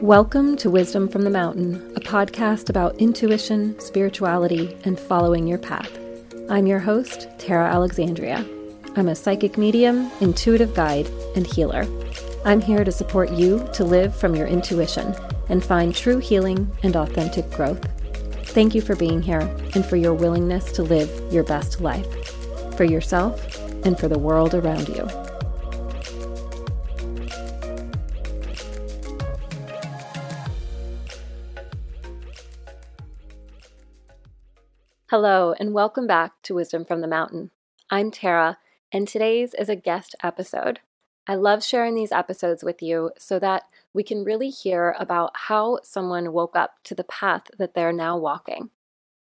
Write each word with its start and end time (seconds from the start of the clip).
Welcome 0.00 0.56
to 0.56 0.70
Wisdom 0.70 1.08
from 1.08 1.24
the 1.24 1.30
Mountain, 1.30 1.74
a 1.94 2.00
podcast 2.00 2.70
about 2.70 2.96
intuition, 2.96 3.78
spirituality, 3.78 4.74
and 4.84 4.98
following 4.98 5.46
your 5.46 5.58
path. 5.58 5.90
I'm 6.48 6.66
your 6.66 6.78
host, 6.78 7.28
Tara 7.38 7.66
Alexandria. 7.66 8.42
I'm 8.96 9.08
a 9.08 9.14
psychic 9.14 9.58
medium, 9.58 10.10
intuitive 10.22 10.72
guide, 10.74 11.06
and 11.36 11.46
healer. 11.46 11.86
I'm 12.46 12.62
here 12.62 12.82
to 12.82 12.90
support 12.90 13.30
you 13.32 13.68
to 13.74 13.84
live 13.84 14.16
from 14.16 14.34
your 14.34 14.46
intuition 14.46 15.14
and 15.50 15.62
find 15.62 15.94
true 15.94 16.16
healing 16.16 16.74
and 16.82 16.96
authentic 16.96 17.50
growth. 17.50 17.86
Thank 18.48 18.74
you 18.74 18.80
for 18.80 18.96
being 18.96 19.20
here 19.20 19.54
and 19.74 19.84
for 19.84 19.96
your 19.96 20.14
willingness 20.14 20.72
to 20.72 20.82
live 20.82 21.10
your 21.30 21.44
best 21.44 21.82
life 21.82 22.08
for 22.74 22.84
yourself 22.84 23.54
and 23.84 23.98
for 23.98 24.08
the 24.08 24.18
world 24.18 24.54
around 24.54 24.88
you. 24.88 25.29
Hello, 35.10 35.56
and 35.58 35.74
welcome 35.74 36.06
back 36.06 36.40
to 36.44 36.54
Wisdom 36.54 36.84
from 36.84 37.00
the 37.00 37.08
Mountain. 37.08 37.50
I'm 37.90 38.12
Tara, 38.12 38.58
and 38.92 39.08
today's 39.08 39.54
is 39.54 39.68
a 39.68 39.74
guest 39.74 40.14
episode. 40.22 40.78
I 41.26 41.34
love 41.34 41.64
sharing 41.64 41.96
these 41.96 42.12
episodes 42.12 42.62
with 42.62 42.80
you 42.80 43.10
so 43.18 43.40
that 43.40 43.64
we 43.92 44.04
can 44.04 44.22
really 44.22 44.50
hear 44.50 44.94
about 45.00 45.32
how 45.34 45.80
someone 45.82 46.32
woke 46.32 46.54
up 46.54 46.74
to 46.84 46.94
the 46.94 47.02
path 47.02 47.50
that 47.58 47.74
they're 47.74 47.92
now 47.92 48.16
walking. 48.16 48.70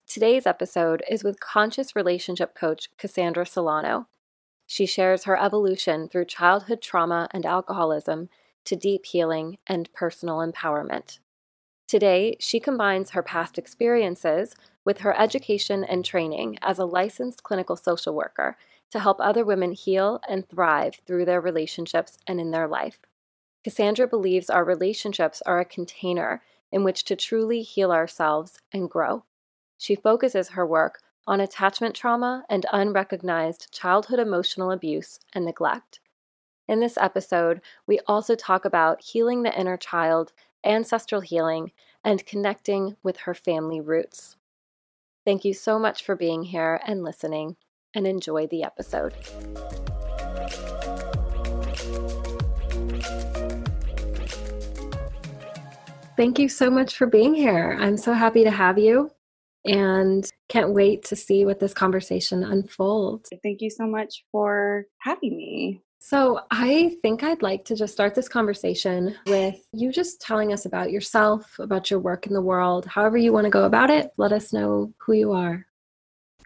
Today's 0.05 0.45
episode 0.45 1.01
is 1.09 1.23
with 1.23 1.39
conscious 1.39 1.95
relationship 1.95 2.55
coach 2.55 2.89
Cassandra 2.97 3.45
Solano. 3.45 4.09
She 4.67 4.85
shares 4.85 5.23
her 5.23 5.41
evolution 5.41 6.09
through 6.09 6.25
childhood 6.25 6.81
trauma 6.81 7.29
and 7.31 7.45
alcoholism 7.45 8.27
to 8.65 8.75
deep 8.75 9.05
healing 9.05 9.59
and 9.65 9.89
personal 9.93 10.39
empowerment. 10.39 11.19
Today, 11.89 12.37
she 12.39 12.59
combines 12.59 13.09
her 13.09 13.23
past 13.23 13.57
experiences 13.57 14.55
with 14.85 14.99
her 14.99 15.19
education 15.19 15.83
and 15.83 16.05
training 16.05 16.59
as 16.61 16.77
a 16.77 16.85
licensed 16.85 17.41
clinical 17.41 17.75
social 17.75 18.13
worker 18.13 18.57
to 18.91 18.99
help 18.99 19.17
other 19.19 19.43
women 19.43 19.71
heal 19.71 20.21
and 20.29 20.47
thrive 20.47 21.01
through 21.07 21.25
their 21.25 21.41
relationships 21.41 22.19
and 22.27 22.39
in 22.39 22.51
their 22.51 22.67
life. 22.67 22.99
Cassandra 23.63 24.07
believes 24.07 24.51
our 24.51 24.63
relationships 24.63 25.41
are 25.47 25.59
a 25.59 25.65
container 25.65 26.43
in 26.71 26.83
which 26.83 27.05
to 27.05 27.15
truly 27.15 27.63
heal 27.63 27.91
ourselves 27.91 28.59
and 28.71 28.87
grow. 28.87 29.23
She 29.79 29.95
focuses 29.95 30.49
her 30.49 30.67
work 30.67 31.01
on 31.25 31.41
attachment 31.41 31.95
trauma 31.95 32.45
and 32.51 32.67
unrecognized 32.71 33.73
childhood 33.73 34.19
emotional 34.19 34.69
abuse 34.69 35.17
and 35.33 35.43
neglect. 35.43 36.01
In 36.67 36.81
this 36.81 36.99
episode, 36.99 37.61
we 37.87 37.99
also 38.05 38.35
talk 38.35 38.63
about 38.63 39.01
healing 39.01 39.41
the 39.41 39.59
inner 39.59 39.75
child, 39.75 40.33
ancestral 40.63 41.21
healing, 41.21 41.71
and 42.03 42.25
connecting 42.25 42.95
with 43.03 43.17
her 43.17 43.33
family 43.33 43.81
roots. 43.81 44.37
Thank 45.25 45.45
you 45.45 45.53
so 45.53 45.77
much 45.77 46.03
for 46.03 46.15
being 46.15 46.43
here 46.43 46.79
and 46.85 47.03
listening, 47.03 47.57
and 47.93 48.07
enjoy 48.07 48.47
the 48.47 48.63
episode. 48.63 49.13
Thank 56.15 56.37
you 56.37 56.49
so 56.49 56.69
much 56.69 56.97
for 56.97 57.07
being 57.07 57.33
here. 57.33 57.77
I'm 57.79 57.95
so 57.95 58.11
happy 58.11 58.43
to 58.43 58.51
have 58.51 58.77
you 58.77 59.09
and 59.65 60.29
can't 60.49 60.73
wait 60.73 61.03
to 61.05 61.15
see 61.15 61.45
what 61.45 61.59
this 61.59 61.73
conversation 61.73 62.43
unfolds. 62.43 63.29
Thank 63.41 63.61
you 63.61 63.69
so 63.69 63.87
much 63.87 64.25
for 64.31 64.85
having 64.99 65.37
me. 65.37 65.81
So, 66.01 66.39
I 66.49 66.95
think 67.01 67.23
I'd 67.23 67.41
like 67.41 67.65
to 67.65 67.75
just 67.75 67.91
start 67.91 68.15
this 68.15 68.29
conversation 68.29 69.15
with 69.27 69.67
you 69.73 69.91
just 69.91 70.21
telling 70.21 70.53
us 70.53 70.65
about 70.65 70.91
yourself, 70.91 71.59
about 71.59 71.91
your 71.91 71.99
work 71.99 72.25
in 72.25 72.33
the 72.33 72.41
world, 72.41 72.85
however 72.85 73.17
you 73.17 73.33
want 73.33 73.43
to 73.43 73.49
go 73.49 73.65
about 73.65 73.89
it. 73.89 74.11
Let 74.15 74.31
us 74.31 74.53
know 74.53 74.93
who 74.97 75.13
you 75.13 75.33
are. 75.33 75.65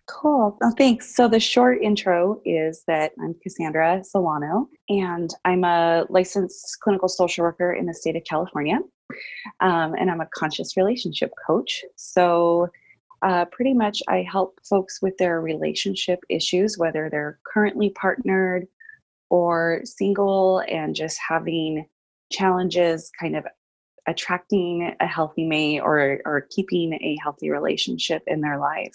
Cool. 0.08 0.58
Thanks. 0.76 1.16
So, 1.16 1.28
the 1.28 1.40
short 1.40 1.84
intro 1.84 2.42
is 2.44 2.84
that 2.88 3.12
I'm 3.22 3.36
Cassandra 3.44 4.04
Solano, 4.04 4.70
and 4.90 5.30
I'm 5.46 5.64
a 5.64 6.08
licensed 6.10 6.80
clinical 6.82 7.08
social 7.08 7.44
worker 7.44 7.74
in 7.74 7.86
the 7.86 7.94
state 7.94 8.16
of 8.16 8.24
California. 8.24 8.80
Um, 9.60 9.94
and 9.94 10.10
I'm 10.10 10.22
a 10.22 10.28
conscious 10.36 10.76
relationship 10.76 11.32
coach. 11.46 11.86
So, 11.96 12.70
uh, 13.22 13.46
pretty 13.46 13.76
much 13.76 14.02
I 14.08 14.26
help 14.30 14.60
folks 14.68 15.00
with 15.00 15.16
their 15.18 15.42
relationship 15.42 16.20
issues, 16.28 16.80
whether 16.80 17.08
they're 17.10 17.40
currently 17.46 17.92
partnered 17.92 18.68
or 19.34 19.82
single 19.84 20.62
and 20.70 20.94
just 20.94 21.18
having 21.28 21.88
challenges 22.32 23.10
kind 23.20 23.36
of 23.36 23.44
attracting 24.08 24.94
a 25.00 25.08
healthy 25.08 25.44
mate 25.44 25.80
or 25.80 26.22
or 26.24 26.48
keeping 26.52 26.94
a 26.94 27.18
healthy 27.20 27.50
relationship 27.50 28.22
in 28.28 28.42
their 28.42 28.60
life 28.60 28.94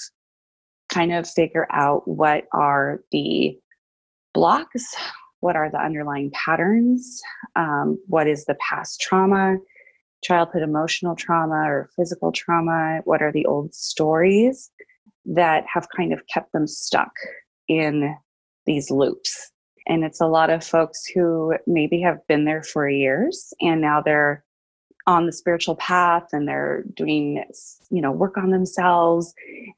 kind 0.91 1.13
of 1.13 1.29
figure 1.29 1.67
out 1.73 2.07
what 2.07 2.45
are 2.53 3.01
the 3.11 3.59
blocks 4.33 4.95
what 5.41 5.57
are 5.57 5.73
the 5.73 5.83
underlying 5.83 6.31
patterns 6.31 7.21
um, 7.57 7.99
what 8.07 8.29
is 8.29 8.45
the 8.45 8.57
past 8.61 9.01
trauma 9.01 9.57
childhood 10.23 10.63
emotional 10.63 11.17
trauma 11.17 11.69
or 11.69 11.91
physical 11.97 12.31
trauma 12.31 13.01
what 13.07 13.23
are 13.23 13.33
the 13.33 13.47
old 13.47 13.75
stories 13.75 14.71
that 15.25 15.65
have 15.73 15.89
kind 15.97 16.13
of 16.13 16.21
kept 16.33 16.53
them 16.53 16.69
stuck 16.69 17.13
in 17.67 18.15
these 18.67 18.89
loops 18.89 19.51
and 19.89 20.05
it's 20.05 20.21
a 20.21 20.27
lot 20.27 20.51
of 20.51 20.63
folks 20.65 21.07
who 21.07 21.55
maybe 21.67 22.01
have 22.01 22.25
been 22.27 22.45
there 22.45 22.63
for 22.63 22.89
years 22.89 23.53
and 23.61 23.81
now 23.81 24.01
they're 24.01 24.45
on 25.07 25.25
the 25.25 25.33
spiritual 25.33 25.75
path 25.77 26.29
and 26.33 26.47
they're 26.47 26.85
doing 26.95 27.43
you 27.91 28.03
know 28.03 28.13
work 28.13 28.37
on 28.37 28.51
themselves 28.51 29.33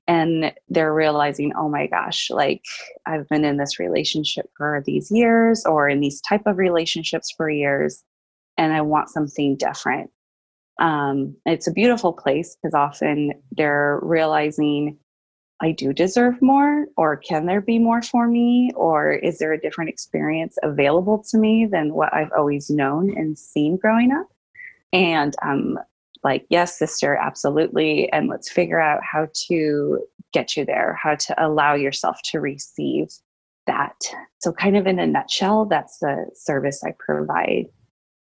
and 0.09 0.53
they're 0.69 0.93
realizing 0.93 1.53
oh 1.57 1.69
my 1.69 1.87
gosh 1.87 2.29
like 2.31 2.65
i've 3.07 3.29
been 3.29 3.45
in 3.45 3.57
this 3.57 3.79
relationship 3.79 4.47
for 4.57 4.83
these 4.87 5.09
years 5.11 5.65
or 5.67 5.89
in 5.89 6.01
these 6.01 6.21
type 6.23 6.43
of 6.47 6.59
relationships 6.59 7.33
for 7.37 7.49
years 7.49 8.03
and 8.59 8.73
i 8.73 8.81
want 8.81 9.09
something 9.09 9.57
different. 9.57 10.11
Um, 10.81 11.37
it's 11.45 11.67
a 11.67 11.73
beautiful 11.73 12.13
place 12.13 12.57
because 12.57 12.75
often 12.75 13.35
they're 13.53 14.01
realizing 14.03 14.97
I 15.63 15.73
do 15.73 15.93
deserve 15.93 16.41
more, 16.41 16.87
or 16.97 17.17
can 17.17 17.47
there 17.47 17.61
be 17.61 17.79
more 17.79 18.01
for 18.03 18.27
me, 18.27 18.73
or 18.75 19.13
is 19.13 19.39
there 19.39 19.53
a 19.53 19.61
different 19.61 19.91
experience 19.91 20.57
available 20.63 21.23
to 21.31 21.39
me 21.39 21.67
than 21.67 21.93
what 21.93 22.15
I've 22.15 22.33
always 22.37 22.71
known 22.71 23.11
and 23.17 23.39
seen 23.39 23.77
growing 23.77 24.11
up? 24.11 24.27
And 24.93 25.35
I'm 25.43 25.79
like, 26.25 26.47
yes, 26.49 26.79
sister, 26.79 27.15
absolutely. 27.17 28.11
And 28.13 28.29
let's 28.29 28.51
figure 28.51 28.81
out 28.81 29.03
how 29.03 29.29
to 29.49 30.01
get 30.33 30.57
you 30.57 30.65
there, 30.65 30.99
how 31.01 31.15
to 31.17 31.45
allow 31.45 31.75
yourself 31.75 32.21
to 32.25 32.41
receive 32.41 33.09
that. 33.67 33.97
So, 34.39 34.53
kind 34.53 34.77
of 34.77 34.87
in 34.87 34.99
a 34.99 35.07
nutshell, 35.07 35.67
that's 35.67 35.99
the 35.99 36.27
service 36.35 36.83
I 36.85 36.95
provide. 36.99 37.67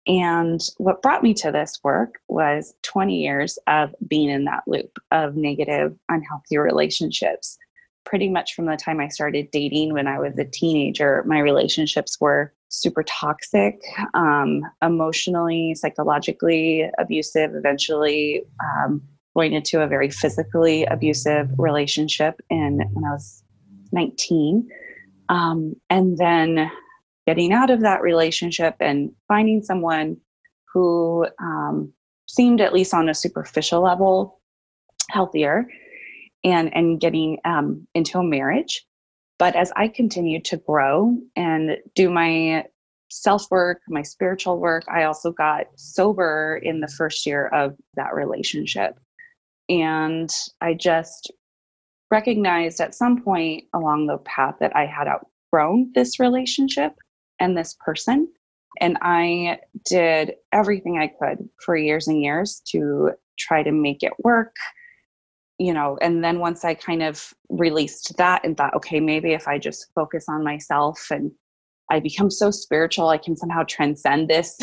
And 0.07 0.61
what 0.77 1.01
brought 1.01 1.21
me 1.23 1.33
to 1.35 1.51
this 1.51 1.79
work 1.83 2.15
was 2.29 2.73
20 2.83 3.15
years 3.15 3.59
of 3.67 3.93
being 4.07 4.29
in 4.29 4.45
that 4.45 4.63
loop 4.65 4.97
of 5.11 5.35
negative, 5.35 5.95
unhealthy 6.09 6.57
relationships. 6.57 7.57
Pretty 8.05 8.29
much 8.29 8.53
from 8.53 8.67
the 8.67 8.77
time 8.77 9.01
I 9.01 9.09
started 9.09 9.51
dating 9.51 9.93
when 9.93 10.07
I 10.07 10.17
was 10.17 10.37
a 10.39 10.45
teenager, 10.45 11.23
my 11.27 11.39
relationships 11.39 12.17
were 12.21 12.53
super 12.69 13.03
toxic, 13.03 13.81
um, 14.13 14.61
emotionally, 14.81 15.75
psychologically 15.75 16.89
abusive, 16.99 17.53
eventually 17.53 18.43
um, 18.63 19.01
going 19.35 19.53
into 19.53 19.81
a 19.81 19.87
very 19.87 20.09
physically 20.09 20.85
abusive 20.85 21.49
relationship 21.57 22.39
in, 22.49 22.79
when 22.93 23.03
I 23.03 23.11
was 23.11 23.43
19. 23.91 24.69
Um, 25.29 25.75
and 25.89 26.17
then 26.17 26.71
getting 27.27 27.51
out 27.51 27.69
of 27.69 27.81
that 27.81 28.01
relationship 28.01 28.75
and 28.79 29.11
finding 29.27 29.61
someone 29.61 30.15
who 30.73 31.27
um, 31.41 31.91
seemed 32.25 32.61
at 32.61 32.73
least 32.73 32.93
on 32.93 33.09
a 33.09 33.13
superficial 33.13 33.83
level 33.83 34.39
healthier 35.09 35.67
and 36.43 36.75
and 36.75 36.99
getting 37.01 37.37
um, 37.45 37.85
into 37.93 38.17
a 38.17 38.23
marriage. 38.23 38.85
But 39.39 39.55
as 39.55 39.71
i 39.75 39.87
continued 39.87 40.45
to 40.45 40.57
grow 40.57 41.17
and 41.35 41.77
do 41.95 42.09
my 42.09 42.65
self 43.09 43.49
work 43.51 43.79
my 43.87 44.01
spiritual 44.01 44.59
work 44.59 44.83
i 44.89 45.03
also 45.03 45.31
got 45.31 45.67
sober 45.77 46.59
in 46.61 46.81
the 46.81 46.89
first 46.89 47.25
year 47.25 47.47
of 47.47 47.75
that 47.95 48.13
relationship. 48.13 48.97
And 49.69 50.29
i 50.61 50.73
just 50.73 51.31
recognized 52.09 52.79
at 52.79 52.95
some 52.95 53.21
point 53.21 53.65
along 53.73 54.07
the 54.07 54.17
path 54.19 54.55
that 54.61 54.75
i 54.75 54.85
had 54.85 55.07
outgrown 55.07 55.91
this 55.93 56.19
relationship 56.19 56.93
and 57.39 57.57
this 57.57 57.75
person. 57.83 58.27
And 58.79 58.97
I 59.01 59.59
did 59.85 60.35
everything 60.51 60.97
I 60.97 61.07
could 61.07 61.49
for 61.65 61.75
years 61.75 62.07
and 62.07 62.21
years 62.21 62.61
to 62.71 63.11
try 63.39 63.63
to 63.63 63.71
make 63.71 64.03
it 64.03 64.13
work. 64.19 64.55
You 65.59 65.73
know, 65.73 65.97
and 66.01 66.23
then 66.23 66.39
once 66.39 66.63
I 66.63 66.75
kind 66.75 67.01
of 67.01 67.33
released 67.49 68.15
that 68.17 68.45
and 68.45 68.55
thought, 68.55 68.75
okay, 68.75 68.99
maybe 68.99 69.33
if 69.33 69.47
I 69.47 69.57
just 69.57 69.87
focus 69.95 70.25
on 70.29 70.43
myself 70.43 71.07
and 71.09 71.31
I 71.89 71.99
become 71.99 72.29
so 72.29 72.51
spiritual, 72.51 73.09
I 73.09 73.17
can 73.17 73.35
somehow 73.35 73.63
transcend 73.63 74.29
this, 74.29 74.55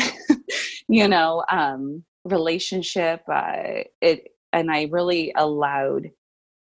you 0.87 1.07
know, 1.09 1.43
um, 1.51 2.03
relationship. 2.23 3.23
Uh, 3.27 3.83
it 4.01 4.29
and 4.53 4.71
I 4.71 4.87
really 4.89 5.33
allowed 5.35 6.09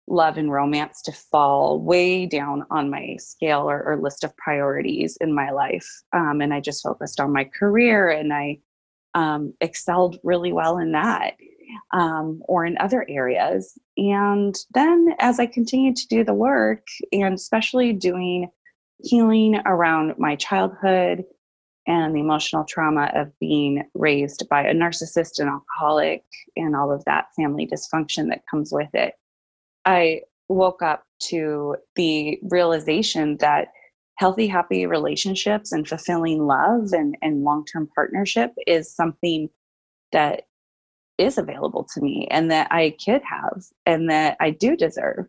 love 0.09 0.37
and 0.37 0.51
romance 0.51 1.01
to 1.03 1.11
fall 1.11 1.79
way 1.79 2.25
down 2.25 2.65
on 2.71 2.89
my 2.89 3.15
scale 3.19 3.69
or, 3.69 3.83
or 3.83 4.01
list 4.01 4.23
of 4.23 4.35
priorities 4.37 5.17
in 5.21 5.33
my 5.33 5.51
life. 5.51 5.87
Um, 6.13 6.41
and 6.41 6.53
I 6.53 6.59
just 6.59 6.83
focused 6.83 7.19
on 7.19 7.31
my 7.31 7.43
career 7.45 8.09
and 8.09 8.33
I 8.33 8.59
um, 9.13 9.53
excelled 9.61 10.19
really 10.23 10.51
well 10.51 10.77
in 10.77 10.91
that 10.93 11.35
um, 11.93 12.41
or 12.45 12.65
in 12.65 12.77
other 12.79 13.05
areas. 13.07 13.77
And 13.97 14.55
then 14.73 15.15
as 15.19 15.39
I 15.39 15.45
continued 15.45 15.95
to 15.97 16.07
do 16.07 16.23
the 16.23 16.33
work, 16.33 16.85
and 17.11 17.33
especially 17.33 17.93
doing 17.93 18.49
healing 19.01 19.61
around 19.65 20.15
my 20.17 20.35
childhood 20.35 21.23
and 21.87 22.15
the 22.15 22.19
emotional 22.19 22.65
trauma 22.65 23.11
of 23.15 23.31
being 23.39 23.83
raised 23.93 24.47
by 24.49 24.63
a 24.63 24.73
narcissist 24.73 25.39
and 25.39 25.49
alcoholic 25.49 26.23
and 26.55 26.75
all 26.75 26.91
of 26.91 27.03
that 27.05 27.27
family 27.35 27.67
dysfunction 27.67 28.29
that 28.29 28.43
comes 28.49 28.71
with 28.71 28.89
it, 28.93 29.13
I 29.85 30.21
woke 30.47 30.81
up 30.81 31.03
to 31.29 31.75
the 31.95 32.39
realization 32.43 33.37
that 33.39 33.69
healthy, 34.17 34.47
happy 34.47 34.85
relationships 34.85 35.71
and 35.71 35.87
fulfilling 35.87 36.45
love 36.45 36.91
and, 36.91 37.15
and 37.21 37.43
long 37.43 37.65
term 37.65 37.87
partnership 37.95 38.51
is 38.67 38.93
something 38.93 39.49
that 40.11 40.43
is 41.17 41.37
available 41.37 41.85
to 41.93 42.01
me 42.01 42.27
and 42.31 42.49
that 42.51 42.67
I 42.71 42.95
could 43.03 43.21
have 43.23 43.63
and 43.85 44.09
that 44.09 44.37
I 44.39 44.51
do 44.51 44.75
deserve. 44.75 45.25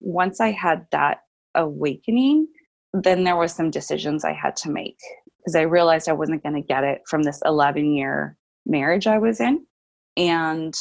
Once 0.00 0.40
I 0.40 0.52
had 0.52 0.86
that 0.92 1.18
awakening, 1.54 2.48
then 2.92 3.24
there 3.24 3.36
was 3.36 3.52
some 3.52 3.70
decisions 3.70 4.24
I 4.24 4.32
had 4.32 4.56
to 4.56 4.70
make 4.70 4.98
because 5.38 5.54
I 5.54 5.62
realized 5.62 6.08
I 6.08 6.12
wasn't 6.12 6.42
going 6.42 6.54
to 6.54 6.66
get 6.66 6.84
it 6.84 7.02
from 7.08 7.22
this 7.22 7.40
11 7.44 7.92
year 7.92 8.36
marriage 8.66 9.06
I 9.06 9.18
was 9.18 9.40
in. 9.40 9.64
And 10.16 10.74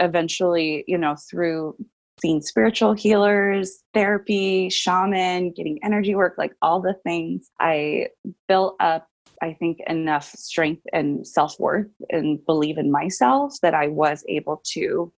eventually, 0.00 0.84
you 0.86 0.98
know, 0.98 1.16
through 1.30 1.76
seeing 2.20 2.40
spiritual 2.40 2.92
healers, 2.92 3.82
therapy, 3.94 4.70
shaman, 4.70 5.52
getting 5.52 5.78
energy 5.82 6.14
work, 6.14 6.34
like 6.38 6.54
all 6.62 6.80
the 6.80 6.94
things, 7.04 7.50
I 7.60 8.08
built 8.48 8.76
up, 8.80 9.06
I 9.42 9.52
think, 9.54 9.78
enough 9.86 10.30
strength 10.30 10.82
and 10.92 11.26
self 11.26 11.58
worth 11.60 11.90
and 12.10 12.44
believe 12.46 12.78
in 12.78 12.90
myself 12.90 13.54
that 13.62 13.74
I 13.74 13.88
was 13.88 14.24
able 14.28 14.62
to 14.72 15.12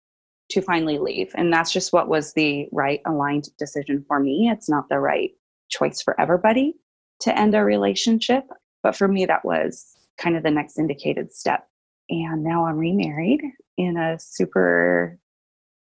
to 0.50 0.62
finally 0.62 0.98
leave. 0.98 1.30
And 1.34 1.52
that's 1.52 1.70
just 1.70 1.92
what 1.92 2.08
was 2.08 2.32
the 2.32 2.68
right 2.72 3.02
aligned 3.06 3.48
decision 3.58 4.02
for 4.08 4.18
me. 4.18 4.48
It's 4.50 4.68
not 4.68 4.88
the 4.88 4.98
right 4.98 5.32
choice 5.68 6.00
for 6.00 6.18
everybody 6.18 6.74
to 7.20 7.38
end 7.38 7.54
a 7.54 7.62
relationship 7.62 8.44
but 8.82 8.96
for 8.96 9.08
me 9.08 9.26
that 9.26 9.44
was 9.44 9.96
kind 10.16 10.36
of 10.36 10.42
the 10.42 10.50
next 10.50 10.78
indicated 10.78 11.32
step. 11.32 11.66
And 12.10 12.42
now 12.42 12.66
i'm 12.66 12.78
remarried 12.78 13.42
in 13.76 13.96
a 13.96 14.18
super 14.18 15.18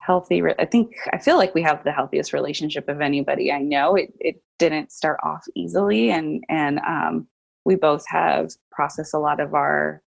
healthy 0.07 0.41
i 0.59 0.65
think 0.65 0.95
i 1.13 1.19
feel 1.19 1.37
like 1.37 1.55
we 1.55 1.63
have 1.63 1.83
the 1.83 1.93
healthiest 1.93 2.33
relationship 2.33 2.89
of 2.89 3.01
anybody 3.01 3.51
i 3.51 3.59
know. 3.59 3.97
It, 3.97 4.13
it 4.21 4.43
didn't 4.59 4.93
start 4.93 5.19
off 5.23 5.45
easily 5.55 6.11
and 6.11 6.45
and 6.49 6.79
um, 6.81 7.27
we 7.65 7.75
both 7.75 8.05
have 8.07 8.53
processed 8.71 9.15
a 9.15 9.19
lot 9.19 9.41
of 9.41 9.55
our 9.55 10.03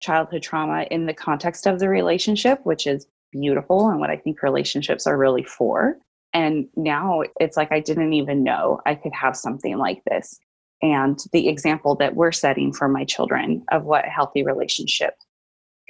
childhood 0.00 0.42
trauma 0.42 0.86
in 0.90 1.06
the 1.06 1.14
context 1.14 1.66
of 1.66 1.78
the 1.78 1.88
relationship 1.88 2.60
which 2.64 2.86
is 2.86 3.06
beautiful 3.32 3.88
and 3.88 4.00
what 4.00 4.10
i 4.10 4.16
think 4.16 4.42
relationships 4.42 5.06
are 5.06 5.16
really 5.16 5.44
for. 5.44 5.96
And 6.34 6.66
now 6.76 7.22
it's 7.40 7.56
like 7.56 7.72
i 7.72 7.80
didn't 7.80 8.12
even 8.12 8.42
know 8.42 8.80
i 8.86 8.94
could 8.94 9.12
have 9.12 9.36
something 9.36 9.78
like 9.78 10.02
this. 10.04 10.38
And 10.82 11.18
the 11.32 11.48
example 11.48 11.96
that 11.96 12.14
we're 12.14 12.32
setting 12.32 12.72
for 12.72 12.88
my 12.88 13.04
children 13.04 13.64
of 13.72 13.84
what 13.84 14.06
a 14.06 14.10
healthy 14.10 14.44
relationship 14.44 15.14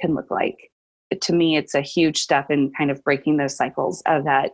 can 0.01 0.15
look 0.15 0.31
like 0.31 0.71
to 1.21 1.33
me, 1.33 1.57
it's 1.57 1.73
a 1.75 1.81
huge 1.81 2.19
step 2.19 2.49
in 2.49 2.71
kind 2.77 2.91
of 2.91 3.03
breaking 3.03 3.37
those 3.37 3.55
cycles 3.55 4.01
of 4.05 4.25
that 4.25 4.51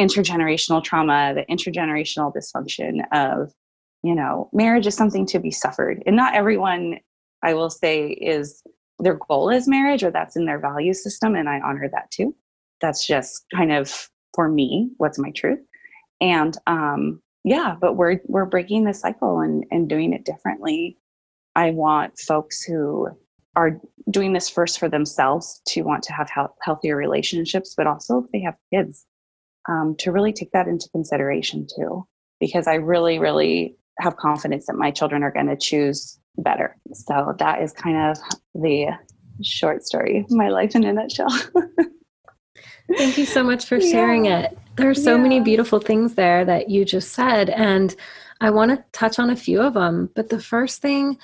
intergenerational 0.00 0.82
trauma, 0.82 1.34
the 1.34 1.44
intergenerational 1.52 2.32
dysfunction 2.34 3.00
of, 3.12 3.52
you 4.02 4.14
know, 4.14 4.50
marriage 4.52 4.86
is 4.86 4.94
something 4.94 5.26
to 5.26 5.38
be 5.38 5.50
suffered. 5.50 6.02
And 6.06 6.16
not 6.16 6.34
everyone, 6.34 6.98
I 7.42 7.54
will 7.54 7.70
say, 7.70 8.08
is 8.08 8.62
their 8.98 9.18
goal 9.28 9.50
is 9.50 9.68
marriage 9.68 10.02
or 10.02 10.10
that's 10.10 10.36
in 10.36 10.44
their 10.44 10.58
value 10.58 10.94
system. 10.94 11.34
And 11.34 11.48
I 11.48 11.60
honor 11.60 11.88
that 11.92 12.10
too. 12.10 12.34
That's 12.80 13.06
just 13.06 13.44
kind 13.54 13.72
of 13.72 14.08
for 14.34 14.48
me, 14.48 14.90
what's 14.98 15.18
my 15.18 15.30
truth. 15.30 15.60
And 16.20 16.56
um, 16.66 17.22
yeah, 17.44 17.76
but 17.80 17.94
we're 17.94 18.20
we're 18.24 18.44
breaking 18.44 18.84
the 18.84 18.94
cycle 18.94 19.40
and, 19.40 19.64
and 19.70 19.88
doing 19.88 20.12
it 20.12 20.24
differently. 20.24 20.98
I 21.54 21.70
want 21.70 22.18
folks 22.18 22.62
who 22.62 23.08
are 23.56 23.80
doing 24.10 24.32
this 24.32 24.48
first 24.48 24.78
for 24.78 24.88
themselves 24.88 25.60
to 25.68 25.82
want 25.82 26.02
to 26.04 26.12
have 26.12 26.30
health, 26.30 26.52
healthier 26.62 26.96
relationships, 26.96 27.74
but 27.76 27.86
also 27.86 28.18
if 28.18 28.30
they 28.32 28.40
have 28.40 28.54
kids, 28.72 29.06
um, 29.68 29.96
to 29.98 30.12
really 30.12 30.32
take 30.32 30.52
that 30.52 30.68
into 30.68 30.88
consideration 30.90 31.66
too. 31.74 32.06
Because 32.38 32.66
I 32.66 32.74
really, 32.74 33.18
really 33.18 33.76
have 33.98 34.16
confidence 34.18 34.66
that 34.66 34.76
my 34.76 34.90
children 34.90 35.22
are 35.22 35.32
going 35.32 35.46
to 35.46 35.56
choose 35.56 36.18
better. 36.36 36.76
So 36.92 37.34
that 37.38 37.62
is 37.62 37.72
kind 37.72 37.96
of 37.96 38.18
the 38.54 38.88
short 39.42 39.84
story 39.84 40.18
of 40.20 40.30
my 40.30 40.48
life 40.48 40.74
in 40.74 40.84
a 40.84 40.92
nutshell. 40.92 41.30
Thank 42.96 43.18
you 43.18 43.24
so 43.24 43.42
much 43.42 43.64
for 43.64 43.80
sharing 43.80 44.26
yeah. 44.26 44.40
it. 44.40 44.58
There 44.76 44.88
are 44.88 44.94
so 44.94 45.16
yeah. 45.16 45.22
many 45.22 45.40
beautiful 45.40 45.80
things 45.80 46.14
there 46.14 46.44
that 46.44 46.70
you 46.70 46.84
just 46.84 47.12
said, 47.12 47.50
and 47.50 47.96
I 48.40 48.50
want 48.50 48.70
to 48.70 48.84
touch 48.92 49.18
on 49.18 49.30
a 49.30 49.36
few 49.36 49.60
of 49.60 49.74
them. 49.74 50.10
But 50.14 50.28
the 50.28 50.40
first 50.40 50.82
thing 50.82 51.18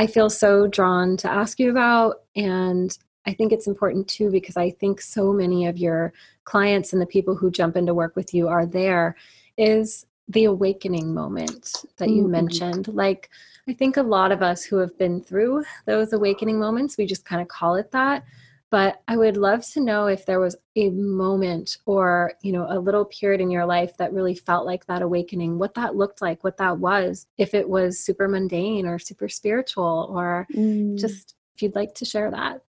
I 0.00 0.06
feel 0.06 0.30
so 0.30 0.66
drawn 0.66 1.18
to 1.18 1.30
ask 1.30 1.60
you 1.60 1.68
about. 1.68 2.22
And 2.34 2.96
I 3.26 3.34
think 3.34 3.52
it's 3.52 3.66
important 3.66 4.08
too 4.08 4.30
because 4.30 4.56
I 4.56 4.70
think 4.70 5.02
so 5.02 5.30
many 5.30 5.66
of 5.66 5.76
your 5.76 6.14
clients 6.44 6.94
and 6.94 7.02
the 7.02 7.06
people 7.06 7.36
who 7.36 7.50
jump 7.50 7.76
into 7.76 7.92
work 7.92 8.16
with 8.16 8.32
you 8.32 8.48
are 8.48 8.64
there 8.64 9.14
is 9.58 10.06
the 10.26 10.44
awakening 10.44 11.12
moment 11.12 11.84
that 11.98 12.08
you 12.08 12.22
mm-hmm. 12.22 12.30
mentioned. 12.30 12.88
Like, 12.88 13.28
I 13.68 13.74
think 13.74 13.98
a 13.98 14.02
lot 14.02 14.32
of 14.32 14.40
us 14.40 14.64
who 14.64 14.76
have 14.76 14.96
been 14.96 15.20
through 15.20 15.64
those 15.84 16.14
awakening 16.14 16.58
moments, 16.58 16.96
we 16.96 17.04
just 17.04 17.26
kind 17.26 17.42
of 17.42 17.48
call 17.48 17.74
it 17.74 17.90
that, 17.90 18.24
but 18.70 19.02
i 19.08 19.16
would 19.16 19.36
love 19.36 19.64
to 19.66 19.80
know 19.80 20.06
if 20.06 20.26
there 20.26 20.40
was 20.40 20.56
a 20.76 20.90
moment 20.90 21.78
or 21.86 22.32
you 22.42 22.52
know 22.52 22.66
a 22.68 22.78
little 22.78 23.04
period 23.04 23.40
in 23.40 23.50
your 23.50 23.66
life 23.66 23.96
that 23.96 24.12
really 24.12 24.34
felt 24.34 24.66
like 24.66 24.86
that 24.86 25.02
awakening 25.02 25.58
what 25.58 25.74
that 25.74 25.96
looked 25.96 26.22
like 26.22 26.42
what 26.44 26.56
that 26.56 26.78
was 26.78 27.26
if 27.38 27.54
it 27.54 27.68
was 27.68 27.98
super 27.98 28.28
mundane 28.28 28.86
or 28.86 28.98
super 28.98 29.28
spiritual 29.28 30.08
or 30.10 30.46
mm. 30.54 30.98
just 30.98 31.34
if 31.54 31.62
you'd 31.62 31.74
like 31.74 31.94
to 31.94 32.04
share 32.04 32.30
that 32.30 32.62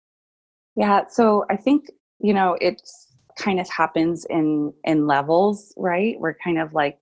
yeah 0.75 1.01
so 1.07 1.45
i 1.49 1.55
think 1.55 1.89
you 2.19 2.33
know 2.33 2.57
it's 2.61 3.07
kind 3.37 3.59
of 3.59 3.69
happens 3.69 4.25
in 4.25 4.73
in 4.83 5.07
levels 5.07 5.73
right 5.77 6.19
we're 6.19 6.33
kind 6.33 6.59
of 6.59 6.73
like 6.73 6.99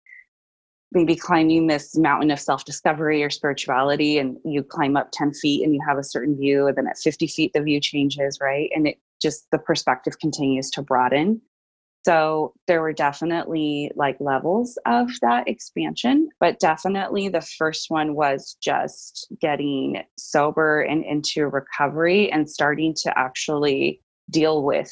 maybe 0.92 1.16
climbing 1.16 1.68
this 1.68 1.96
mountain 1.96 2.32
of 2.32 2.40
self 2.40 2.66
discovery 2.66 3.24
or 3.24 3.30
spirituality, 3.30 4.18
and 4.18 4.38
you 4.44 4.64
climb 4.64 4.98
up 4.98 5.10
10 5.12 5.34
feet 5.34 5.64
and 5.64 5.74
you 5.74 5.82
have 5.88 5.98
a 5.98 6.04
certain 6.04 6.38
view, 6.38 6.68
and 6.68 6.78
then 6.78 6.88
at 6.88 6.98
50 6.98 7.28
feet, 7.28 7.52
the 7.54 7.62
view 7.62 7.80
changes, 7.80 8.40
right? 8.42 8.70
And 8.76 8.88
it 8.88 8.98
just 9.22 9.48
the 9.52 9.60
perspective 9.60 10.20
continues 10.20 10.70
to 10.72 10.82
broaden. 10.82 11.42
So 12.06 12.54
there 12.68 12.82
were 12.82 12.94
definitely 12.94 13.92
like 13.96 14.16
levels 14.22 14.78
of 14.86 15.10
that 15.22 15.48
expansion, 15.48 16.30
but 16.40 16.60
definitely 16.60 17.28
the 17.28 17.42
first 17.42 17.90
one 17.90 18.16
was 18.16 18.56
just 18.64 19.28
getting 19.42 20.02
sober 20.18 20.82
and 20.82 21.04
into 21.04 21.48
recovery 21.48 22.32
and 22.32 22.50
starting 22.50 22.96
to 23.04 23.20
actually 23.20 24.02
deal 24.30 24.64
with 24.64 24.92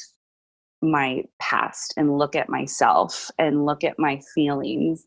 my 0.82 1.24
past 1.40 1.94
and 1.96 2.18
look 2.18 2.36
at 2.36 2.50
myself 2.50 3.30
and 3.38 3.64
look 3.64 3.84
at 3.84 3.98
my 3.98 4.20
feelings 4.34 5.04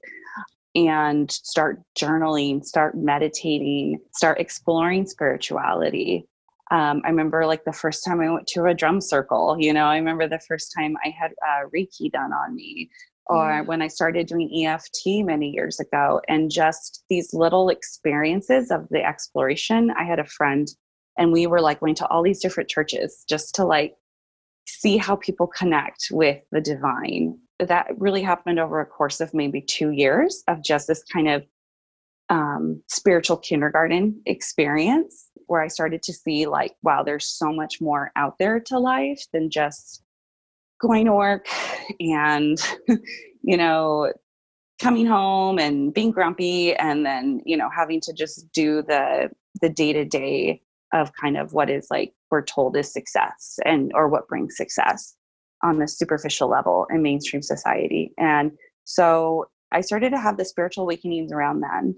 and 0.76 1.30
start 1.30 1.82
journaling, 2.00 2.64
start 2.64 2.96
meditating, 2.96 4.00
start 4.14 4.40
exploring 4.40 5.06
spirituality. 5.06 6.28
Um, 6.72 7.02
I 7.04 7.10
remember 7.10 7.46
like 7.46 7.66
the 7.66 7.74
first 7.74 8.06
time 8.06 8.22
I 8.22 8.32
went 8.32 8.48
to 8.48 8.66
a 8.66 8.74
drum 8.74 9.02
circle, 9.02 9.58
you 9.60 9.74
know, 9.74 9.86
I 9.86 9.98
remember 9.98 10.28
the 10.28 10.40
first 10.40 10.74
time 10.78 10.96
I 11.04 11.10
had 11.10 11.32
uh, 11.46 11.68
Reiki 11.76 12.10
done 12.10 12.32
on 12.32 12.56
me, 12.56 12.90
or 13.26 13.62
mm. 13.62 13.66
when 13.66 13.82
I 13.82 13.88
started 13.88 14.28
doing 14.28 14.66
EFT 14.66 15.26
many 15.26 15.50
years 15.50 15.82
ago, 15.82 16.22
and 16.30 16.50
just 16.50 17.04
these 17.10 17.34
little 17.34 17.68
experiences 17.68 18.72
of 18.72 18.88
the 18.90 19.04
exploration. 19.04 19.92
I 19.98 20.06
had 20.06 20.20
a 20.20 20.26
friend, 20.26 20.70
and 21.18 21.34
we 21.34 21.46
were 21.46 21.60
like 21.60 21.82
going 21.82 21.96
to 21.96 22.08
all 22.08 22.24
these 22.24 22.42
different 22.42 22.70
churches 22.70 23.26
just 23.28 23.54
to 23.56 23.66
like 23.66 23.96
see 24.66 24.96
how 24.96 25.18
people 25.18 25.48
connect 25.48 26.08
with 26.12 26.42
the 26.54 26.62
divine 26.62 27.38
that 27.68 27.88
really 27.98 28.22
happened 28.22 28.60
over 28.60 28.80
a 28.80 28.86
course 28.86 29.22
of 29.22 29.34
maybe 29.34 29.62
two 29.62 29.92
years 29.92 30.44
of 30.48 30.64
just 30.64 30.88
this 30.88 31.04
kind 31.04 31.30
of 31.30 31.46
um, 32.30 32.82
spiritual 32.88 33.38
kindergarten 33.38 34.22
experience 34.26 35.28
where 35.48 35.62
I 35.62 35.68
started 35.68 36.02
to 36.04 36.14
see, 36.14 36.46
like, 36.48 36.76
wow, 36.82 37.04
there's 37.04 37.28
so 37.28 37.52
much 37.52 37.82
more 37.82 38.12
out 38.16 38.38
there 38.40 38.60
to 38.60 38.80
life 38.80 39.22
than 39.34 39.50
just 39.50 40.02
going 40.80 41.06
to 41.06 41.14
work 41.14 41.48
and, 42.00 42.58
you 43.44 43.58
know, 43.58 44.12
coming 44.82 45.06
home 45.06 45.60
and 45.60 45.94
being 45.94 46.12
grumpy 46.12 46.74
and 46.76 47.06
then, 47.06 47.42
you 47.46 47.58
know, 47.58 47.70
having 47.76 48.02
to 48.02 48.14
just 48.14 48.52
do 48.52 48.82
the 48.82 49.30
the 49.62 49.70
day 49.70 49.94
to 49.94 50.06
day 50.06 50.62
of 50.94 51.12
kind 51.14 51.38
of 51.38 51.54
what 51.54 51.70
is 51.70 51.88
like 51.92 52.14
we're 52.32 52.42
told 52.42 52.76
is 52.78 52.92
success 52.92 53.60
and 53.66 53.92
or 53.94 54.08
what 54.08 54.28
brings 54.28 54.58
success 54.58 55.16
on 55.64 55.80
the 55.80 55.88
superficial 55.88 56.50
level 56.50 56.88
in 56.90 57.02
mainstream 57.02 57.42
society. 57.42 58.14
And 58.18 58.52
so 58.84 59.46
I 59.72 59.82
started 59.82 60.10
to 60.12 60.20
have 60.20 60.38
the 60.38 60.46
spiritual 60.46 60.84
awakenings 60.84 61.32
around 61.32 61.62
then. 61.62 61.96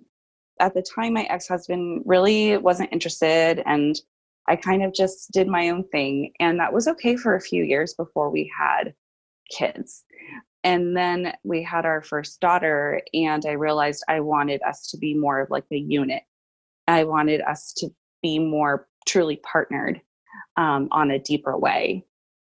At 0.60 0.74
the 0.74 0.86
time, 0.96 1.14
my 1.14 1.24
ex 1.24 1.48
husband 1.48 2.04
really 2.06 2.58
wasn't 2.58 2.94
interested, 2.94 3.64
and 3.66 4.00
I 4.48 4.56
kind 4.56 4.84
of 4.84 4.94
just 4.94 5.32
did 5.32 5.48
my 5.48 5.70
own 5.70 5.88
thing. 5.90 6.34
And 6.40 6.60
that 6.60 6.74
was 6.74 6.88
okay 6.88 7.16
for 7.16 7.36
a 7.36 7.42
few 7.42 7.64
years 7.64 7.94
before 7.94 8.30
we 8.30 8.52
had 8.58 8.94
kids. 9.50 10.04
And 10.64 10.96
then 10.96 11.34
we 11.44 11.64
had 11.64 11.86
our 11.86 12.02
first 12.02 12.40
daughter, 12.40 13.02
and 13.14 13.46
I 13.46 13.54
realized 13.54 14.04
I 14.08 14.20
wanted 14.20 14.62
us 14.62 14.90
to 14.92 14.98
be 14.98 15.16
more 15.16 15.42
of 15.42 15.50
like 15.50 15.66
a 15.72 15.78
unit. 15.78 16.24
I 16.88 17.04
wanted 17.06 17.42
us 17.42 17.74
to 17.78 17.90
be 18.22 18.40
more 18.40 18.88
truly 19.08 19.38
partnered 19.38 20.02
um, 20.56 20.88
on 20.92 21.12
a 21.12 21.20
deeper 21.20 21.58
way 21.58 22.06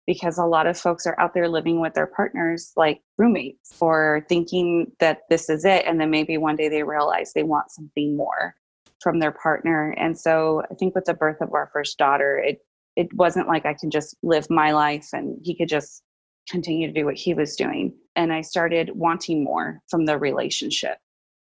because 0.09 0.39
a 0.39 0.43
lot 0.43 0.65
of 0.65 0.75
folks 0.75 1.05
are 1.05 1.13
out 1.19 1.35
there 1.35 1.47
living 1.47 1.79
with 1.79 1.93
their 1.93 2.07
partners 2.07 2.71
like 2.75 2.99
roommates 3.19 3.75
or 3.79 4.25
thinking 4.27 4.91
that 4.97 5.19
this 5.29 5.51
is 5.51 5.63
it 5.63 5.85
and 5.85 6.01
then 6.01 6.09
maybe 6.09 6.35
one 6.35 6.55
day 6.55 6.67
they 6.67 6.81
realize 6.81 7.31
they 7.31 7.43
want 7.43 7.69
something 7.69 8.17
more 8.17 8.55
from 9.03 9.19
their 9.19 9.31
partner. 9.31 9.91
And 9.99 10.17
so 10.17 10.63
i 10.71 10.73
think 10.73 10.95
with 10.95 11.05
the 11.05 11.13
birth 11.13 11.41
of 11.41 11.53
our 11.53 11.69
first 11.71 11.99
daughter 11.99 12.39
it 12.39 12.57
it 12.95 13.13
wasn't 13.13 13.47
like 13.47 13.67
i 13.67 13.75
can 13.75 13.91
just 13.91 14.17
live 14.23 14.49
my 14.49 14.71
life 14.71 15.09
and 15.13 15.37
he 15.43 15.55
could 15.55 15.69
just 15.69 16.01
continue 16.49 16.87
to 16.87 16.93
do 16.93 17.05
what 17.05 17.15
he 17.15 17.35
was 17.35 17.55
doing. 17.55 17.93
And 18.15 18.33
i 18.33 18.41
started 18.41 18.89
wanting 18.95 19.43
more 19.43 19.79
from 19.91 20.05
the 20.05 20.17
relationship 20.17 20.97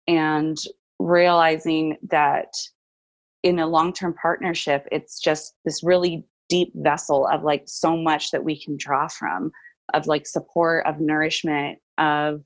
and 0.06 0.56
realizing 1.00 1.96
that 2.10 2.54
in 3.42 3.58
a 3.58 3.66
long-term 3.66 4.14
partnership 4.22 4.86
it's 4.92 5.18
just 5.18 5.54
this 5.64 5.82
really 5.82 6.24
deep 6.52 6.70
vessel 6.74 7.26
of 7.26 7.42
like 7.42 7.62
so 7.64 7.96
much 7.96 8.30
that 8.30 8.44
we 8.44 8.62
can 8.62 8.76
draw 8.76 9.08
from 9.08 9.50
of 9.94 10.06
like 10.06 10.26
support 10.26 10.84
of 10.86 11.00
nourishment 11.00 11.78
of 11.96 12.42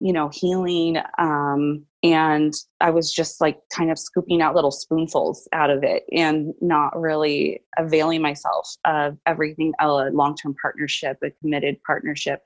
you 0.00 0.10
know 0.10 0.30
healing 0.32 0.96
um 1.18 1.84
and 2.02 2.54
i 2.80 2.88
was 2.88 3.12
just 3.12 3.42
like 3.42 3.58
kind 3.76 3.90
of 3.90 3.98
scooping 3.98 4.40
out 4.40 4.54
little 4.54 4.70
spoonfuls 4.70 5.46
out 5.52 5.68
of 5.68 5.84
it 5.84 6.04
and 6.12 6.54
not 6.62 6.98
really 6.98 7.60
availing 7.78 8.22
myself 8.22 8.74
of 8.86 9.18
everything 9.26 9.72
a 9.80 9.86
long-term 10.10 10.54
partnership 10.60 11.18
a 11.22 11.30
committed 11.42 11.76
partnership. 11.86 12.40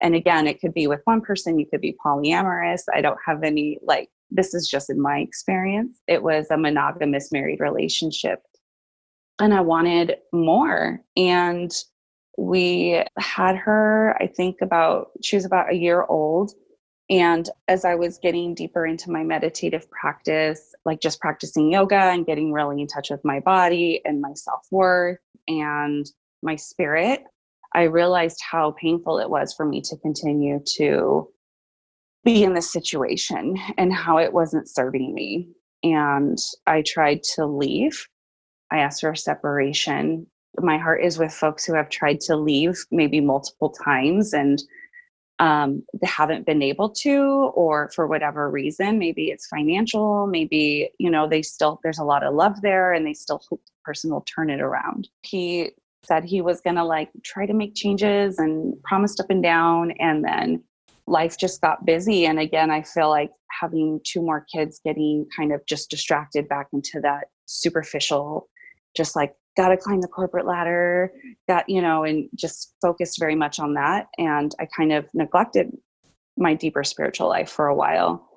And 0.00 0.14
again 0.14 0.46
it 0.46 0.58
could 0.60 0.74
be 0.74 0.86
with 0.86 1.02
one 1.04 1.20
person 1.20 1.58
you 1.58 1.66
could 1.70 1.82
be 1.82 1.96
polyamorous. 2.04 2.82
I 2.94 3.02
don't 3.02 3.18
have 3.26 3.42
any 3.42 3.78
like 3.82 4.08
this 4.30 4.54
is 4.54 4.68
just 4.68 4.90
in 4.90 5.00
my 5.00 5.18
experience. 5.18 6.00
It 6.08 6.22
was 6.22 6.46
a 6.50 6.56
monogamous 6.56 7.30
married 7.30 7.60
relationship 7.60 8.40
and 9.38 9.54
I 9.54 9.60
wanted 9.60 10.16
more. 10.32 11.00
And 11.16 11.72
we 12.38 13.02
had 13.18 13.56
her, 13.56 14.16
I 14.20 14.26
think, 14.26 14.56
about, 14.60 15.10
she 15.22 15.36
was 15.36 15.44
about 15.44 15.72
a 15.72 15.76
year 15.76 16.04
old. 16.04 16.52
And 17.08 17.48
as 17.68 17.84
I 17.84 17.94
was 17.94 18.18
getting 18.18 18.54
deeper 18.54 18.84
into 18.84 19.10
my 19.10 19.22
meditative 19.22 19.88
practice, 19.90 20.74
like 20.84 21.00
just 21.00 21.20
practicing 21.20 21.70
yoga 21.70 21.96
and 21.96 22.26
getting 22.26 22.52
really 22.52 22.80
in 22.80 22.86
touch 22.86 23.10
with 23.10 23.24
my 23.24 23.40
body 23.40 24.00
and 24.04 24.20
my 24.20 24.32
self 24.34 24.66
worth 24.70 25.18
and 25.46 26.04
my 26.42 26.56
spirit, 26.56 27.22
I 27.74 27.84
realized 27.84 28.40
how 28.42 28.72
painful 28.72 29.18
it 29.18 29.30
was 29.30 29.54
for 29.54 29.64
me 29.64 29.80
to 29.82 29.96
continue 29.98 30.60
to 30.78 31.28
be 32.24 32.42
in 32.42 32.54
this 32.54 32.72
situation 32.72 33.56
and 33.78 33.92
how 33.92 34.18
it 34.18 34.32
wasn't 34.32 34.68
serving 34.68 35.14
me. 35.14 35.48
And 35.84 36.38
I 36.66 36.82
tried 36.82 37.22
to 37.36 37.46
leave 37.46 38.08
I 38.70 38.78
asked 38.78 39.00
for 39.00 39.10
a 39.10 39.16
separation. 39.16 40.26
My 40.58 40.78
heart 40.78 41.02
is 41.02 41.18
with 41.18 41.32
folks 41.32 41.64
who 41.64 41.74
have 41.74 41.88
tried 41.88 42.20
to 42.22 42.36
leave 42.36 42.84
maybe 42.90 43.20
multiple 43.20 43.70
times 43.70 44.32
and 44.32 44.62
um, 45.38 45.82
haven't 46.02 46.46
been 46.46 46.62
able 46.62 46.90
to, 46.90 47.52
or 47.54 47.90
for 47.94 48.06
whatever 48.06 48.50
reason, 48.50 48.98
maybe 48.98 49.26
it's 49.30 49.46
financial, 49.46 50.26
maybe, 50.26 50.90
you 50.98 51.10
know, 51.10 51.28
they 51.28 51.42
still, 51.42 51.78
there's 51.82 51.98
a 51.98 52.04
lot 52.04 52.22
of 52.22 52.34
love 52.34 52.62
there 52.62 52.92
and 52.92 53.06
they 53.06 53.12
still 53.12 53.42
hope 53.48 53.60
the 53.66 53.72
person 53.84 54.10
will 54.10 54.22
turn 54.22 54.48
it 54.48 54.60
around. 54.60 55.08
He 55.22 55.72
said 56.04 56.24
he 56.24 56.40
was 56.40 56.60
going 56.60 56.76
to 56.76 56.84
like 56.84 57.10
try 57.22 57.44
to 57.44 57.52
make 57.52 57.74
changes 57.74 58.38
and 58.38 58.80
promised 58.84 59.20
up 59.20 59.28
and 59.28 59.42
down. 59.42 59.90
And 59.92 60.24
then 60.24 60.62
life 61.06 61.36
just 61.38 61.60
got 61.60 61.84
busy. 61.84 62.24
And 62.26 62.38
again, 62.38 62.70
I 62.70 62.82
feel 62.82 63.10
like 63.10 63.30
having 63.60 64.00
two 64.04 64.22
more 64.22 64.46
kids 64.52 64.80
getting 64.84 65.26
kind 65.36 65.52
of 65.52 65.60
just 65.66 65.90
distracted 65.90 66.48
back 66.48 66.68
into 66.72 67.00
that 67.02 67.24
superficial 67.46 68.48
just 68.96 69.16
like 69.16 69.34
got 69.56 69.68
to 69.68 69.76
climb 69.76 70.00
the 70.00 70.08
corporate 70.08 70.46
ladder, 70.46 71.12
got, 71.48 71.68
you 71.68 71.80
know, 71.80 72.04
and 72.04 72.28
just 72.34 72.74
focused 72.82 73.18
very 73.18 73.34
much 73.34 73.58
on 73.58 73.74
that. 73.74 74.08
And 74.18 74.54
I 74.60 74.66
kind 74.76 74.92
of 74.92 75.06
neglected 75.14 75.70
my 76.36 76.54
deeper 76.54 76.84
spiritual 76.84 77.28
life 77.28 77.50
for 77.50 77.66
a 77.66 77.74
while. 77.74 78.28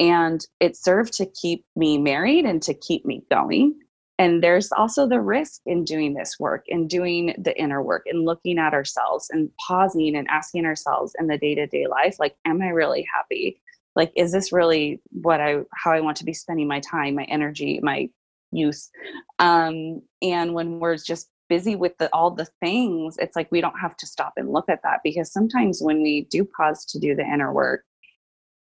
And 0.00 0.44
it 0.60 0.76
served 0.76 1.12
to 1.14 1.26
keep 1.26 1.64
me 1.76 1.98
married 1.98 2.44
and 2.44 2.62
to 2.62 2.74
keep 2.74 3.04
me 3.04 3.22
going. 3.30 3.78
And 4.18 4.42
there's 4.42 4.70
also 4.72 5.06
the 5.06 5.20
risk 5.20 5.60
in 5.66 5.84
doing 5.84 6.14
this 6.14 6.36
work 6.38 6.64
and 6.68 6.88
doing 6.88 7.34
the 7.38 7.58
inner 7.60 7.82
work 7.82 8.04
and 8.06 8.24
looking 8.24 8.58
at 8.58 8.74
ourselves 8.74 9.28
and 9.30 9.50
pausing 9.56 10.16
and 10.16 10.28
asking 10.28 10.64
ourselves 10.64 11.12
in 11.18 11.26
the 11.26 11.38
day 11.38 11.54
to 11.54 11.66
day 11.66 11.86
life, 11.86 12.16
like, 12.18 12.36
am 12.44 12.62
I 12.62 12.68
really 12.68 13.06
happy? 13.12 13.60
Like, 13.94 14.12
is 14.16 14.32
this 14.32 14.52
really 14.52 15.00
what 15.10 15.40
I, 15.40 15.60
how 15.74 15.92
I 15.92 16.00
want 16.00 16.16
to 16.18 16.24
be 16.24 16.34
spending 16.34 16.68
my 16.68 16.80
time, 16.80 17.14
my 17.14 17.24
energy, 17.24 17.80
my 17.82 18.08
use. 18.52 18.90
Um, 19.38 20.02
and 20.20 20.54
when 20.54 20.78
we're 20.78 20.96
just 20.96 21.28
busy 21.48 21.76
with 21.76 21.96
the, 21.98 22.08
all 22.14 22.30
the 22.30 22.48
things 22.60 23.16
it's 23.18 23.36
like 23.36 23.50
we 23.52 23.60
don't 23.60 23.78
have 23.78 23.94
to 23.94 24.06
stop 24.06 24.32
and 24.38 24.50
look 24.50 24.64
at 24.70 24.80
that 24.82 25.00
because 25.04 25.30
sometimes 25.30 25.80
when 25.82 26.02
we 26.02 26.26
do 26.30 26.46
pause 26.56 26.82
to 26.86 26.98
do 26.98 27.14
the 27.14 27.22
inner 27.22 27.52
work 27.52 27.82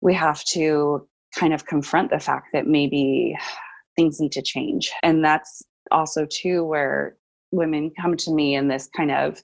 we 0.02 0.12
have 0.12 0.44
to 0.44 1.08
kind 1.34 1.52
of 1.52 1.66
confront 1.66 2.10
the 2.10 2.18
fact 2.18 2.48
that 2.52 2.66
maybe 2.66 3.36
things 3.96 4.20
need 4.20 4.32
to 4.32 4.42
change. 4.42 4.90
And 5.02 5.24
that's 5.24 5.62
also 5.90 6.26
too 6.26 6.64
where 6.64 7.16
women 7.50 7.90
come 8.00 8.16
to 8.16 8.32
me 8.32 8.54
in 8.54 8.68
this 8.68 8.88
kind 8.96 9.10
of 9.10 9.42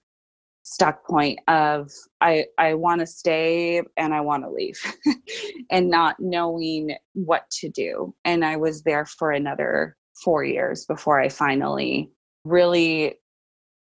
stuck 0.64 1.04
point 1.04 1.40
of 1.48 1.90
i 2.20 2.44
i 2.56 2.72
want 2.72 3.00
to 3.00 3.06
stay 3.06 3.82
and 3.96 4.14
i 4.14 4.20
want 4.20 4.44
to 4.44 4.50
leave 4.50 4.78
and 5.72 5.90
not 5.90 6.14
knowing 6.20 6.96
what 7.14 7.50
to 7.50 7.68
do. 7.68 8.14
And 8.24 8.44
i 8.44 8.56
was 8.56 8.82
there 8.82 9.04
for 9.04 9.32
another 9.32 9.96
four 10.24 10.44
years 10.44 10.84
before 10.86 11.20
I 11.20 11.28
finally 11.28 12.10
really, 12.44 13.16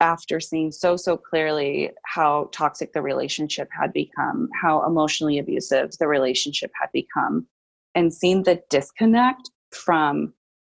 after 0.00 0.40
seeing 0.40 0.72
so, 0.72 0.96
so 0.96 1.16
clearly 1.16 1.90
how 2.04 2.48
toxic 2.52 2.92
the 2.92 3.02
relationship 3.02 3.68
had 3.78 3.92
become, 3.92 4.48
how 4.60 4.84
emotionally 4.84 5.38
abusive 5.38 5.92
the 5.98 6.08
relationship 6.08 6.70
had 6.80 6.88
become, 6.92 7.46
and 7.94 8.12
seeing 8.12 8.42
the 8.42 8.60
disconnect 8.68 9.50
from 9.70 10.32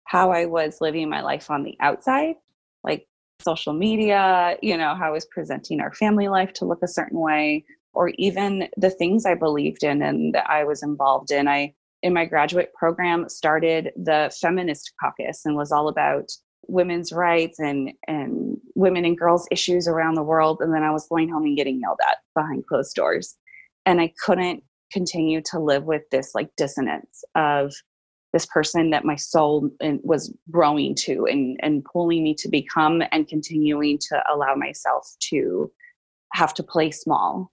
how 0.05 0.33
I 0.33 0.47
was 0.47 0.79
living 0.81 1.09
my 1.09 1.23
life 1.23 1.51
on 1.51 1.63
the 1.63 1.77
outside, 1.81 2.35
like 2.83 3.07
social 3.41 3.73
media, 3.73 4.57
you 4.61 4.77
know, 4.77 4.95
how 4.95 5.07
I 5.07 5.11
was 5.11 5.27
presenting 5.27 5.81
our 5.81 5.95
family 5.95 6.29
life 6.29 6.53
to 6.55 6.65
look 6.65 6.83
a 6.83 6.89
certain 6.89 7.21
way, 7.21 7.65
or 7.95 8.09
even 8.19 8.69
the 8.77 8.91
things 8.91 9.25
I 9.25 9.35
believed 9.35 9.85
in 9.85 10.03
and 10.03 10.35
that 10.35 10.51
I 10.51 10.65
was 10.65 10.83
involved 10.83 11.31
in. 11.31 11.47
I 11.47 11.75
in 12.03 12.13
my 12.13 12.25
graduate 12.25 12.73
program 12.75 13.29
started 13.29 13.93
the 13.97 14.35
feminist 14.41 14.93
caucus 15.01 15.43
and 15.45 15.57
was 15.57 15.73
all 15.73 15.89
about 15.89 16.31
women's 16.69 17.13
rights 17.13 17.59
and 17.59 17.91
and 18.07 18.57
women 18.75 19.05
and 19.05 19.19
girls 19.19 19.49
issues 19.51 19.89
around 19.89 20.15
the 20.15 20.23
world. 20.23 20.59
And 20.61 20.75
then 20.75 20.83
i 20.83 20.91
was 20.91 21.07
going 21.09 21.29
home 21.29 21.45
and 21.45 21.57
getting 21.57 21.81
yelled 21.81 22.01
at 22.09 22.19
behind 22.35 22.67
closed 22.67 22.95
doors. 22.95 23.37
And 23.87 24.01
i 24.01 24.13
couldn't 24.25 24.63
continue 24.93 25.41
to 25.51 25.59
live 25.59 25.85
with 25.85 26.03
this 26.11 26.33
like 26.35 26.51
dissonance 26.57 27.25
of 27.35 27.73
this 28.33 28.47
person 28.47 28.91
that 28.91 29.05
my 29.05 29.17
soul 29.17 29.71
was 30.03 30.35
growing 30.51 30.95
to 30.95 31.27
and 31.27 31.59
and 31.63 31.85
pulling 31.85 32.23
me 32.23 32.35
to 32.35 32.49
become 32.49 33.03
and 33.13 33.29
continuing 33.29 33.99
to 33.99 34.23
allow 34.33 34.55
myself 34.55 35.07
to 35.21 35.71
have 36.33 36.55
to 36.55 36.63
play 36.63 36.91
small 36.91 37.53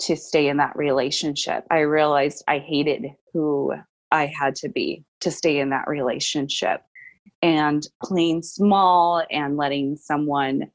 to 0.00 0.16
stay 0.16 0.48
in 0.48 0.56
that 0.58 0.76
relationship. 0.76 1.64
I 1.70 1.80
realized 1.80 2.44
I 2.48 2.58
hated 2.58 3.06
who 3.32 3.74
I 4.12 4.26
had 4.26 4.54
to 4.56 4.68
be 4.68 5.04
to 5.20 5.30
stay 5.30 5.58
in 5.58 5.70
that 5.70 5.88
relationship. 5.88 6.82
And 7.42 7.86
playing 8.02 8.42
small 8.42 9.22
and 9.30 9.56
letting 9.56 9.96
someone 9.96 10.70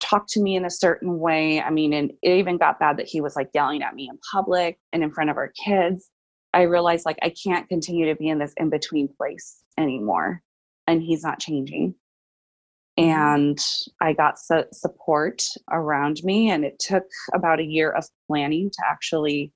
talk 0.00 0.26
to 0.30 0.40
me 0.40 0.56
in 0.56 0.64
a 0.64 0.70
certain 0.70 1.18
way. 1.18 1.60
I 1.60 1.70
mean, 1.70 1.92
and 1.92 2.10
it 2.22 2.30
even 2.30 2.56
got 2.56 2.80
bad 2.80 2.96
that 2.96 3.06
he 3.06 3.20
was 3.20 3.36
like 3.36 3.50
yelling 3.54 3.82
at 3.82 3.94
me 3.94 4.08
in 4.10 4.18
public 4.32 4.78
and 4.92 5.02
in 5.02 5.12
front 5.12 5.30
of 5.30 5.36
our 5.36 5.52
kids. 5.64 6.10
I 6.52 6.62
realized 6.62 7.06
like 7.06 7.18
I 7.22 7.32
can't 7.42 7.68
continue 7.68 8.06
to 8.06 8.16
be 8.16 8.28
in 8.28 8.38
this 8.38 8.52
in 8.56 8.70
between 8.70 9.08
place 9.08 9.62
anymore. 9.78 10.42
And 10.86 11.02
he's 11.02 11.22
not 11.22 11.38
changing. 11.38 11.94
And 12.96 13.58
I 14.00 14.12
got 14.12 14.38
su- 14.38 14.64
support 14.72 15.42
around 15.70 16.22
me. 16.22 16.50
And 16.50 16.64
it 16.64 16.78
took 16.78 17.04
about 17.32 17.60
a 17.60 17.64
year 17.64 17.90
of 17.90 18.04
planning 18.26 18.70
to 18.70 18.82
actually 18.88 19.52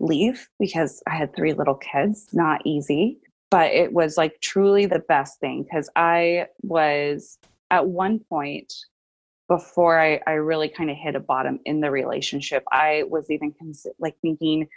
leave 0.00 0.48
because 0.58 1.02
I 1.06 1.16
had 1.16 1.34
three 1.34 1.54
little 1.54 1.76
kids, 1.76 2.28
not 2.32 2.62
easy. 2.64 3.18
But 3.50 3.72
it 3.72 3.92
was 3.92 4.16
like 4.16 4.40
truly 4.40 4.86
the 4.86 4.98
best 4.98 5.38
thing 5.40 5.62
because 5.62 5.88
I 5.96 6.46
was, 6.62 7.38
at 7.70 7.86
one 7.86 8.18
point 8.18 8.72
before 9.48 10.00
I, 10.00 10.20
I 10.26 10.32
really 10.32 10.68
kind 10.68 10.90
of 10.90 10.96
hit 10.96 11.14
a 11.14 11.20
bottom 11.20 11.60
in 11.64 11.80
the 11.80 11.90
relationship, 11.90 12.64
I 12.72 13.04
was 13.08 13.30
even 13.30 13.52
cons- 13.52 13.86
like 13.98 14.16
thinking 14.22 14.68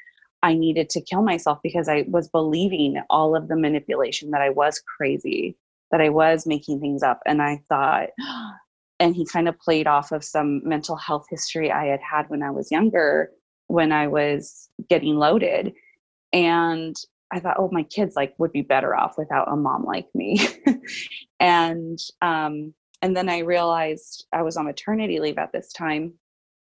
I 0.43 0.53
needed 0.53 0.89
to 0.91 1.01
kill 1.01 1.21
myself 1.21 1.59
because 1.63 1.87
I 1.87 2.05
was 2.07 2.27
believing 2.27 3.01
all 3.09 3.35
of 3.35 3.47
the 3.47 3.55
manipulation 3.55 4.31
that 4.31 4.41
I 4.41 4.49
was 4.49 4.79
crazy, 4.79 5.55
that 5.91 6.01
I 6.01 6.09
was 6.09 6.45
making 6.45 6.79
things 6.79 7.03
up. 7.03 7.21
And 7.25 7.41
I 7.41 7.61
thought, 7.69 8.09
and 8.99 9.15
he 9.15 9.25
kind 9.25 9.47
of 9.47 9.59
played 9.59 9.87
off 9.87 10.11
of 10.11 10.23
some 10.23 10.61
mental 10.67 10.95
health 10.95 11.25
history 11.29 11.71
I 11.71 11.85
had 11.85 12.01
had 12.01 12.29
when 12.29 12.41
I 12.41 12.51
was 12.51 12.71
younger, 12.71 13.29
when 13.67 13.91
I 13.91 14.07
was 14.07 14.69
getting 14.89 15.15
loaded. 15.15 15.73
And 16.33 16.95
I 17.31 17.39
thought, 17.39 17.57
oh, 17.59 17.69
my 17.71 17.83
kids 17.83 18.15
like 18.15 18.33
would 18.37 18.51
be 18.51 18.61
better 18.61 18.95
off 18.95 19.17
without 19.17 19.51
a 19.51 19.55
mom 19.55 19.83
like 19.83 20.07
me. 20.15 20.39
and 21.39 21.99
um, 22.21 22.73
and 23.01 23.15
then 23.15 23.29
I 23.29 23.39
realized 23.39 24.25
I 24.33 24.41
was 24.41 24.57
on 24.57 24.65
maternity 24.65 25.19
leave 25.19 25.37
at 25.37 25.51
this 25.51 25.71
time, 25.73 26.13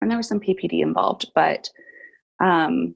and 0.00 0.10
there 0.10 0.16
was 0.16 0.28
some 0.28 0.40
PPD 0.40 0.80
involved. 0.82 1.30
But 1.34 1.68
um, 2.40 2.94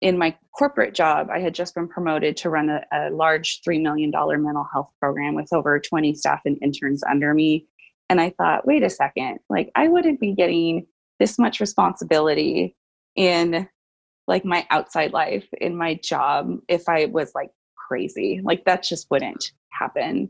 in 0.00 0.18
my 0.18 0.36
corporate 0.56 0.94
job, 0.94 1.28
I 1.30 1.40
had 1.40 1.54
just 1.54 1.74
been 1.74 1.88
promoted 1.88 2.36
to 2.38 2.50
run 2.50 2.68
a, 2.68 2.84
a 2.92 3.10
large 3.10 3.62
$3 3.62 3.82
million 3.82 4.10
mental 4.10 4.66
health 4.72 4.90
program 5.00 5.34
with 5.34 5.52
over 5.52 5.80
20 5.80 6.14
staff 6.14 6.40
and 6.44 6.58
interns 6.62 7.02
under 7.02 7.32
me. 7.34 7.66
And 8.10 8.20
I 8.20 8.30
thought, 8.30 8.66
wait 8.66 8.82
a 8.82 8.90
second, 8.90 9.38
like 9.48 9.70
I 9.74 9.88
wouldn't 9.88 10.20
be 10.20 10.34
getting 10.34 10.86
this 11.18 11.38
much 11.38 11.60
responsibility 11.60 12.76
in 13.16 13.68
like 14.26 14.44
my 14.44 14.66
outside 14.70 15.12
life, 15.12 15.46
in 15.60 15.76
my 15.76 15.94
job, 16.02 16.50
if 16.68 16.88
I 16.88 17.06
was 17.06 17.32
like 17.34 17.50
crazy. 17.88 18.40
Like 18.42 18.64
that 18.64 18.82
just 18.82 19.06
wouldn't 19.10 19.52
happen. 19.70 20.28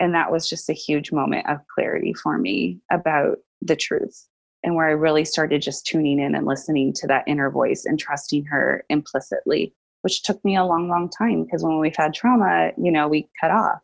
And 0.00 0.14
that 0.14 0.32
was 0.32 0.48
just 0.48 0.68
a 0.68 0.74
huge 0.74 1.12
moment 1.12 1.48
of 1.48 1.58
clarity 1.74 2.12
for 2.14 2.38
me 2.38 2.80
about 2.90 3.38
the 3.62 3.76
truth 3.76 4.28
and 4.64 4.74
where 4.74 4.88
I 4.88 4.92
really 4.92 5.24
started 5.24 5.62
just 5.62 5.86
tuning 5.86 6.18
in 6.18 6.34
and 6.34 6.46
listening 6.46 6.92
to 6.94 7.06
that 7.06 7.24
inner 7.26 7.50
voice 7.50 7.84
and 7.84 7.98
trusting 7.98 8.44
her 8.46 8.84
implicitly, 8.88 9.74
which 10.02 10.22
took 10.22 10.42
me 10.44 10.56
a 10.56 10.64
long, 10.64 10.88
long 10.88 11.08
time 11.08 11.44
because 11.44 11.62
when 11.62 11.78
we've 11.78 11.96
had 11.96 12.14
trauma, 12.14 12.72
you 12.76 12.90
know, 12.90 13.06
we 13.06 13.28
cut 13.40 13.50
off. 13.50 13.80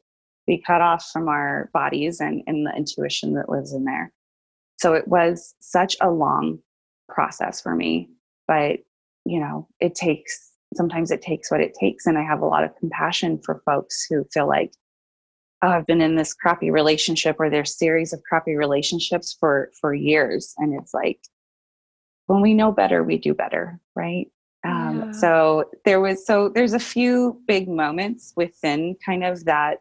We 0.48 0.62
cut 0.62 0.80
off 0.80 1.08
from 1.12 1.28
our 1.28 1.70
bodies 1.72 2.20
and, 2.20 2.42
and 2.46 2.66
the 2.66 2.74
intuition 2.74 3.34
that 3.34 3.48
lives 3.48 3.72
in 3.72 3.84
there. 3.84 4.12
So 4.78 4.94
it 4.94 5.06
was 5.06 5.54
such 5.60 5.96
a 6.00 6.10
long 6.10 6.58
process 7.08 7.60
for 7.60 7.74
me. 7.74 8.08
But, 8.48 8.80
you 9.24 9.38
know, 9.38 9.68
it 9.78 9.94
takes 9.94 10.50
sometimes 10.74 11.10
it 11.10 11.22
takes 11.22 11.50
what 11.50 11.60
it 11.60 11.74
takes. 11.78 12.06
And 12.06 12.16
I 12.16 12.22
have 12.22 12.40
a 12.40 12.46
lot 12.46 12.64
of 12.64 12.76
compassion 12.76 13.40
for 13.44 13.62
folks 13.64 14.06
who 14.08 14.24
feel 14.32 14.48
like 14.48 14.72
oh, 15.62 15.68
I've 15.68 15.86
been 15.86 16.00
in 16.00 16.16
this 16.16 16.34
crappy 16.34 16.70
relationship 16.70 17.36
or 17.38 17.50
there's 17.50 17.76
series 17.76 18.12
of 18.12 18.22
crappy 18.22 18.56
relationships 18.56 19.36
for 19.38 19.70
for 19.80 19.94
years, 19.94 20.54
and 20.58 20.78
it's 20.80 20.94
like 20.94 21.20
when 22.26 22.40
we 22.40 22.54
know 22.54 22.72
better, 22.72 23.02
we 23.02 23.18
do 23.18 23.34
better, 23.34 23.80
right? 23.94 24.28
Um, 24.64 25.04
yeah. 25.06 25.12
So 25.12 25.70
there 25.84 26.00
was 26.00 26.26
so 26.26 26.48
there's 26.48 26.74
a 26.74 26.78
few 26.78 27.40
big 27.46 27.68
moments 27.68 28.32
within 28.36 28.96
kind 29.04 29.24
of 29.24 29.44
that 29.44 29.78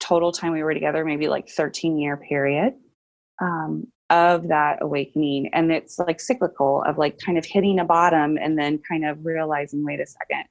total 0.00 0.32
time 0.32 0.52
we 0.52 0.62
were 0.62 0.74
together, 0.74 1.04
maybe 1.04 1.28
like 1.28 1.48
13 1.48 1.98
year 1.98 2.16
period 2.16 2.74
um, 3.42 3.86
of 4.10 4.48
that 4.48 4.78
awakening, 4.80 5.50
and 5.52 5.72
it's 5.72 5.98
like 5.98 6.20
cyclical 6.20 6.82
of 6.86 6.98
like 6.98 7.18
kind 7.18 7.36
of 7.36 7.44
hitting 7.44 7.80
a 7.80 7.84
bottom 7.84 8.38
and 8.38 8.58
then 8.58 8.78
kind 8.88 9.04
of 9.04 9.24
realizing, 9.24 9.84
wait 9.84 10.00
a 10.00 10.06
second, 10.06 10.44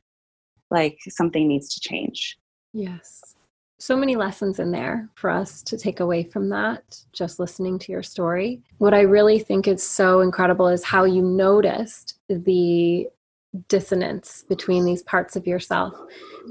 like 0.69 0.99
something 1.07 1.47
needs 1.47 1.73
to 1.73 1.79
change. 1.79 2.37
Yes 2.73 3.36
so 3.79 3.95
many 3.95 4.15
lessons 4.15 4.59
in 4.59 4.71
there 4.71 5.07
for 5.15 5.29
us 5.29 5.61
to 5.63 5.77
take 5.77 5.99
away 5.99 6.23
from 6.23 6.49
that, 6.49 6.99
just 7.13 7.39
listening 7.39 7.77
to 7.79 7.91
your 7.91 8.03
story. 8.03 8.61
What 8.79 8.93
I 8.93 9.01
really 9.01 9.39
think 9.39 9.67
is 9.67 9.83
so 9.83 10.21
incredible 10.21 10.67
is 10.67 10.83
how 10.83 11.03
you 11.03 11.21
noticed 11.21 12.19
the 12.27 13.07
dissonance 13.67 14.43
between 14.49 14.83
these 14.83 15.03
parts 15.03 15.35
of 15.35 15.47
yourself. 15.47 15.93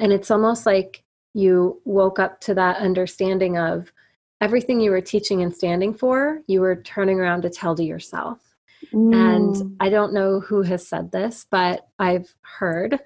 And 0.01 0.13
it's 0.13 0.31
almost 0.31 0.67
like 0.67 1.03
you 1.35 1.81
woke 1.85 2.19
up 2.19 2.41
to 2.43 2.55
that 2.55 2.79
understanding 2.79 3.59
of 3.59 3.93
everything 4.41 4.81
you 4.81 4.91
were 4.91 5.01
teaching 5.01 5.43
and 5.43 5.55
standing 5.55 5.95
for, 5.95 6.43
you 6.47 6.61
were 6.61 6.77
turning 6.77 7.19
around 7.19 7.43
to 7.43 7.51
tell 7.51 7.75
to 7.75 7.85
yourself. 7.85 8.39
Mm. 8.93 9.15
And 9.15 9.77
I 9.81 9.89
don't 9.89 10.13
know 10.13 10.41
who 10.41 10.63
has 10.63 10.87
said 10.87 11.11
this, 11.11 11.47
but 11.51 11.89
I've 11.99 12.35
heard 12.43 13.01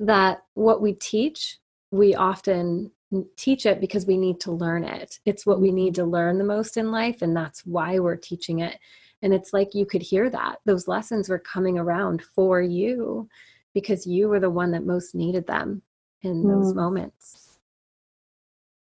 that 0.00 0.42
what 0.54 0.82
we 0.82 0.94
teach, 0.94 1.58
we 1.90 2.14
often 2.14 2.90
teach 3.36 3.66
it 3.66 3.80
because 3.80 4.06
we 4.06 4.16
need 4.16 4.40
to 4.40 4.52
learn 4.52 4.84
it. 4.84 5.18
It's 5.24 5.46
what 5.46 5.60
we 5.60 5.70
need 5.70 5.94
to 5.96 6.04
learn 6.04 6.38
the 6.38 6.44
most 6.44 6.76
in 6.76 6.90
life, 6.90 7.22
and 7.22 7.36
that's 7.36 7.64
why 7.66 7.98
we're 7.98 8.16
teaching 8.16 8.60
it. 8.60 8.78
And 9.22 9.32
it's 9.32 9.52
like 9.52 9.74
you 9.74 9.86
could 9.86 10.02
hear 10.02 10.28
that. 10.30 10.56
Those 10.64 10.88
lessons 10.88 11.28
were 11.28 11.38
coming 11.38 11.78
around 11.78 12.22
for 12.22 12.60
you 12.60 13.28
because 13.74 14.06
you 14.06 14.28
were 14.28 14.40
the 14.40 14.50
one 14.50 14.72
that 14.72 14.84
most 14.84 15.14
needed 15.14 15.46
them 15.46 15.82
in 16.22 16.46
those 16.46 16.72
mm. 16.72 16.76
moments. 16.76 17.58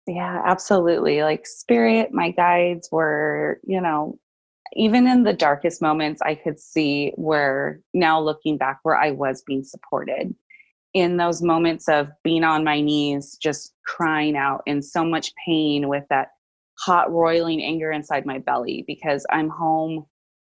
Yeah, 0.07 0.41
absolutely. 0.45 1.23
Like 1.23 1.45
spirit, 1.45 2.11
my 2.11 2.31
guides 2.31 2.89
were, 2.91 3.59
you 3.63 3.79
know, 3.79 4.19
even 4.75 5.07
in 5.07 5.23
the 5.23 5.33
darkest 5.33 5.81
moments, 5.81 6.21
I 6.21 6.35
could 6.35 6.59
see 6.59 7.13
where 7.15 7.79
now 7.93 8.19
looking 8.19 8.57
back, 8.57 8.79
where 8.83 8.97
I 8.97 9.11
was 9.11 9.43
being 9.43 9.63
supported 9.63 10.35
in 10.93 11.17
those 11.17 11.41
moments 11.41 11.89
of 11.89 12.09
being 12.23 12.43
on 12.43 12.63
my 12.63 12.79
knees, 12.79 13.37
just 13.41 13.73
crying 13.85 14.37
out 14.37 14.61
in 14.65 14.81
so 14.81 15.03
much 15.03 15.31
pain 15.45 15.87
with 15.87 16.03
that 16.09 16.29
hot, 16.79 17.11
roiling 17.11 17.63
anger 17.63 17.91
inside 17.91 18.25
my 18.25 18.39
belly 18.39 18.83
because 18.87 19.25
I'm 19.31 19.49
home 19.49 20.05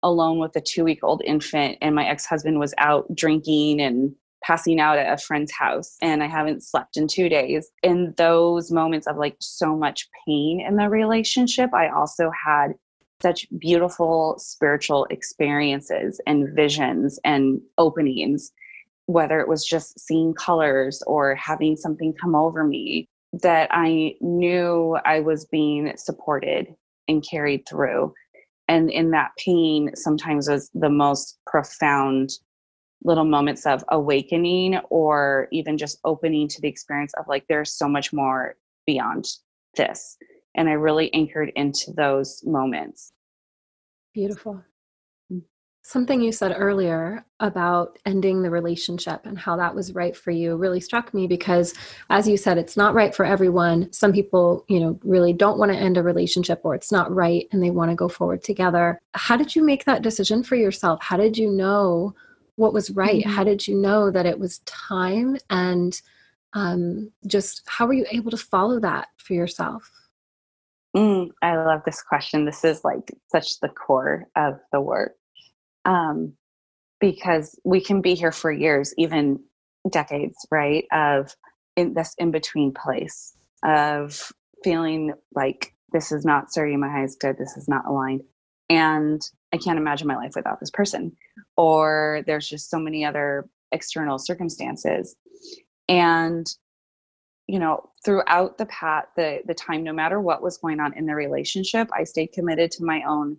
alone 0.02 0.38
with 0.38 0.56
a 0.56 0.60
two 0.60 0.84
week 0.84 1.00
old 1.02 1.22
infant 1.24 1.76
and 1.82 1.94
my 1.94 2.06
ex 2.06 2.24
husband 2.24 2.58
was 2.58 2.74
out 2.78 3.04
drinking 3.14 3.80
and 3.80 4.14
passing 4.42 4.80
out 4.80 4.98
at 4.98 5.12
a 5.12 5.22
friend's 5.22 5.52
house 5.52 5.96
and 6.00 6.22
I 6.22 6.26
haven't 6.26 6.62
slept 6.62 6.96
in 6.96 7.06
two 7.06 7.28
days. 7.28 7.70
In 7.82 8.14
those 8.16 8.70
moments 8.70 9.06
of 9.06 9.18
like 9.18 9.36
so 9.40 9.76
much 9.76 10.08
pain 10.26 10.64
in 10.66 10.76
the 10.76 10.88
relationship, 10.88 11.74
I 11.74 11.88
also 11.88 12.30
had 12.30 12.72
such 13.20 13.46
beautiful 13.58 14.36
spiritual 14.38 15.06
experiences 15.10 16.18
and 16.26 16.48
visions 16.56 17.20
and 17.24 17.60
openings 17.76 18.52
whether 19.12 19.40
it 19.40 19.48
was 19.48 19.64
just 19.64 19.98
seeing 19.98 20.34
colors 20.34 21.02
or 21.06 21.34
having 21.34 21.76
something 21.76 22.14
come 22.20 22.34
over 22.34 22.64
me, 22.64 23.08
that 23.32 23.68
I 23.70 24.14
knew 24.20 24.98
I 25.04 25.20
was 25.20 25.46
being 25.46 25.92
supported 25.96 26.74
and 27.08 27.26
carried 27.28 27.66
through. 27.68 28.14
And 28.68 28.90
in 28.90 29.10
that 29.10 29.32
pain, 29.36 29.90
sometimes 29.94 30.48
was 30.48 30.70
the 30.74 30.90
most 30.90 31.38
profound 31.46 32.30
little 33.02 33.24
moments 33.24 33.66
of 33.66 33.84
awakening 33.88 34.78
or 34.90 35.48
even 35.50 35.78
just 35.78 35.98
opening 36.04 36.46
to 36.48 36.60
the 36.60 36.68
experience 36.68 37.12
of 37.18 37.26
like, 37.26 37.44
there's 37.48 37.72
so 37.72 37.88
much 37.88 38.12
more 38.12 38.56
beyond 38.86 39.26
this. 39.76 40.16
And 40.54 40.68
I 40.68 40.72
really 40.72 41.12
anchored 41.14 41.50
into 41.56 41.92
those 41.92 42.42
moments. 42.44 43.12
Beautiful. 44.12 44.62
Something 45.82 46.20
you 46.20 46.30
said 46.30 46.54
earlier 46.56 47.24
about 47.40 47.98
ending 48.04 48.42
the 48.42 48.50
relationship 48.50 49.24
and 49.24 49.38
how 49.38 49.56
that 49.56 49.74
was 49.74 49.94
right 49.94 50.14
for 50.14 50.30
you 50.30 50.56
really 50.56 50.78
struck 50.78 51.14
me 51.14 51.26
because 51.26 51.74
as 52.10 52.28
you 52.28 52.36
said 52.36 52.58
it's 52.58 52.76
not 52.76 52.94
right 52.94 53.14
for 53.14 53.24
everyone. 53.24 53.90
Some 53.92 54.12
people, 54.12 54.64
you 54.68 54.78
know, 54.78 55.00
really 55.02 55.32
don't 55.32 55.58
want 55.58 55.72
to 55.72 55.78
end 55.78 55.96
a 55.96 56.02
relationship 56.02 56.60
or 56.64 56.74
it's 56.74 56.92
not 56.92 57.12
right 57.12 57.48
and 57.50 57.62
they 57.62 57.70
want 57.70 57.90
to 57.90 57.96
go 57.96 58.08
forward 58.08 58.44
together. 58.44 59.00
How 59.14 59.36
did 59.36 59.56
you 59.56 59.64
make 59.64 59.84
that 59.86 60.02
decision 60.02 60.42
for 60.42 60.54
yourself? 60.54 61.02
How 61.02 61.16
did 61.16 61.36
you 61.38 61.50
know 61.50 62.14
what 62.56 62.74
was 62.74 62.90
right? 62.90 63.22
Mm-hmm. 63.22 63.30
How 63.30 63.44
did 63.44 63.66
you 63.66 63.74
know 63.74 64.10
that 64.10 64.26
it 64.26 64.38
was 64.38 64.58
time 64.60 65.38
and 65.48 66.00
um, 66.52 67.10
just 67.26 67.62
how 67.66 67.86
were 67.86 67.94
you 67.94 68.06
able 68.10 68.30
to 68.30 68.36
follow 68.36 68.80
that 68.80 69.08
for 69.16 69.32
yourself? 69.32 69.90
Mm, 70.94 71.30
I 71.40 71.56
love 71.56 71.82
this 71.86 72.02
question. 72.02 72.44
This 72.44 72.64
is 72.64 72.84
like 72.84 73.12
such 73.28 73.60
the 73.60 73.68
core 73.68 74.26
of 74.36 74.58
the 74.72 74.80
work 74.80 75.14
um, 75.84 76.34
because 77.00 77.58
we 77.64 77.80
can 77.80 78.00
be 78.00 78.14
here 78.14 78.32
for 78.32 78.52
years, 78.52 78.94
even 78.98 79.40
decades, 79.90 80.36
right? 80.50 80.84
Of 80.92 81.34
in 81.76 81.94
this 81.94 82.14
in 82.18 82.30
between 82.30 82.74
place 82.74 83.34
of 83.64 84.32
feeling 84.64 85.12
like 85.34 85.74
this 85.92 86.12
is 86.12 86.24
not 86.24 86.52
serving 86.52 86.80
my 86.80 86.90
highest 86.90 87.20
good, 87.20 87.36
this 87.38 87.56
is 87.56 87.68
not 87.68 87.86
aligned, 87.86 88.22
and 88.68 89.20
I 89.52 89.56
can't 89.56 89.78
imagine 89.78 90.06
my 90.06 90.16
life 90.16 90.32
without 90.36 90.60
this 90.60 90.70
person, 90.70 91.12
or 91.56 92.22
there's 92.26 92.48
just 92.48 92.70
so 92.70 92.78
many 92.78 93.04
other 93.04 93.48
external 93.72 94.18
circumstances, 94.18 95.16
and 95.88 96.46
you 97.50 97.58
know 97.58 97.90
throughout 98.04 98.58
the 98.58 98.66
path 98.66 99.06
the 99.16 99.40
the 99.46 99.54
time 99.54 99.82
no 99.82 99.92
matter 99.92 100.20
what 100.20 100.42
was 100.42 100.58
going 100.58 100.78
on 100.78 100.96
in 100.96 101.04
the 101.06 101.14
relationship 101.14 101.88
i 101.92 102.04
stayed 102.04 102.28
committed 102.28 102.70
to 102.70 102.84
my 102.84 103.02
own 103.02 103.36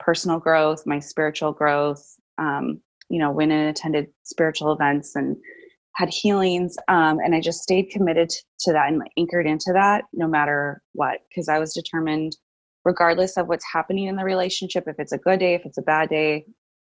personal 0.00 0.38
growth, 0.38 0.86
my 0.86 0.98
spiritual 0.98 1.52
growth. 1.52 2.04
Um, 2.38 2.80
you 3.10 3.18
know, 3.18 3.30
went 3.30 3.52
and 3.52 3.68
attended 3.68 4.06
spiritual 4.22 4.72
events 4.72 5.14
and 5.16 5.36
had 5.96 6.08
healings. 6.08 6.76
Um, 6.88 7.18
and 7.18 7.34
I 7.34 7.40
just 7.40 7.62
stayed 7.62 7.90
committed 7.90 8.30
to 8.60 8.72
that 8.72 8.88
and 8.88 9.02
anchored 9.18 9.46
into 9.46 9.72
that 9.74 10.04
no 10.12 10.28
matter 10.28 10.80
what, 10.92 11.18
because 11.28 11.48
I 11.48 11.58
was 11.58 11.74
determined 11.74 12.36
regardless 12.84 13.36
of 13.36 13.48
what's 13.48 13.66
happening 13.70 14.06
in 14.06 14.16
the 14.16 14.24
relationship, 14.24 14.84
if 14.86 14.94
it's 14.98 15.12
a 15.12 15.18
good 15.18 15.40
day, 15.40 15.54
if 15.54 15.66
it's 15.66 15.76
a 15.76 15.82
bad 15.82 16.08
day, 16.08 16.46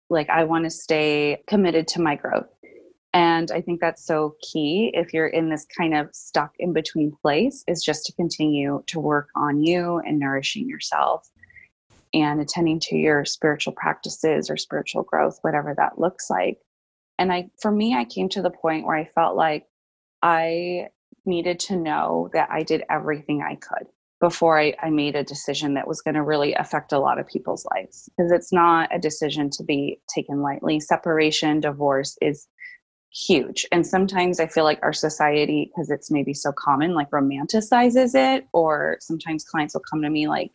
like 0.09 0.29
I 0.29 0.43
want 0.43 0.65
to 0.65 0.69
stay 0.69 1.41
committed 1.47 1.87
to 1.89 2.01
my 2.01 2.15
growth. 2.15 2.49
And 3.13 3.49
I 3.49 3.61
think 3.61 3.79
that's 3.79 4.05
so 4.05 4.35
key 4.51 4.91
if 4.93 5.13
you're 5.13 5.27
in 5.27 5.49
this 5.49 5.65
kind 5.75 5.95
of 5.95 6.09
stuck 6.13 6.51
in 6.59 6.73
between 6.73 7.11
place, 7.23 7.63
is 7.67 7.81
just 7.81 8.05
to 8.05 8.13
continue 8.13 8.83
to 8.87 8.99
work 8.99 9.29
on 9.35 9.63
you 9.63 9.99
and 10.05 10.19
nourishing 10.19 10.67
yourself 10.67 11.27
and 12.13 12.41
attending 12.41 12.79
to 12.79 12.95
your 12.95 13.25
spiritual 13.25 13.73
practices 13.73 14.49
or 14.49 14.57
spiritual 14.57 15.03
growth, 15.03 15.37
whatever 15.41 15.73
that 15.77 15.99
looks 15.99 16.29
like. 16.29 16.59
And 17.17 17.31
I, 17.31 17.49
for 17.61 17.71
me, 17.71 17.95
I 17.95 18.05
came 18.05 18.29
to 18.29 18.41
the 18.41 18.49
point 18.49 18.85
where 18.85 18.95
I 18.95 19.05
felt 19.05 19.35
like 19.35 19.65
I 20.21 20.87
needed 21.25 21.59
to 21.59 21.75
know 21.75 22.29
that 22.33 22.49
I 22.51 22.63
did 22.63 22.83
everything 22.89 23.41
I 23.41 23.55
could 23.55 23.87
before 24.19 24.59
I, 24.59 24.73
I 24.81 24.89
made 24.89 25.15
a 25.15 25.23
decision 25.23 25.75
that 25.75 25.87
was 25.87 26.01
going 26.01 26.15
to 26.15 26.23
really 26.23 26.53
affect 26.53 26.91
a 26.91 26.99
lot 26.99 27.19
of 27.19 27.27
people's 27.27 27.65
lives. 27.73 28.09
Because 28.17 28.31
it's 28.31 28.51
not 28.51 28.93
a 28.93 28.99
decision 28.99 29.49
to 29.51 29.63
be 29.63 30.01
taken 30.13 30.41
lightly. 30.41 30.79
Separation, 30.79 31.61
divorce 31.61 32.17
is 32.21 32.47
huge. 33.11 33.65
And 33.71 33.85
sometimes 33.87 34.39
I 34.39 34.47
feel 34.47 34.65
like 34.65 34.79
our 34.81 34.93
society, 34.93 35.71
because 35.71 35.89
it's 35.89 36.11
maybe 36.11 36.33
so 36.33 36.51
common, 36.51 36.93
like 36.93 37.09
romanticizes 37.11 38.13
it, 38.13 38.45
or 38.53 38.97
sometimes 38.99 39.45
clients 39.45 39.73
will 39.73 39.83
come 39.89 40.01
to 40.01 40.09
me 40.09 40.27
like 40.27 40.51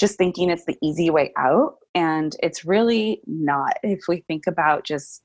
just 0.00 0.16
thinking 0.16 0.48
it's 0.48 0.64
the 0.64 0.78
easy 0.82 1.10
way 1.10 1.32
out. 1.36 1.76
And 1.94 2.34
it's 2.42 2.64
really 2.64 3.20
not. 3.26 3.74
If 3.82 4.00
we 4.08 4.24
think 4.26 4.46
about 4.46 4.84
just 4.84 5.22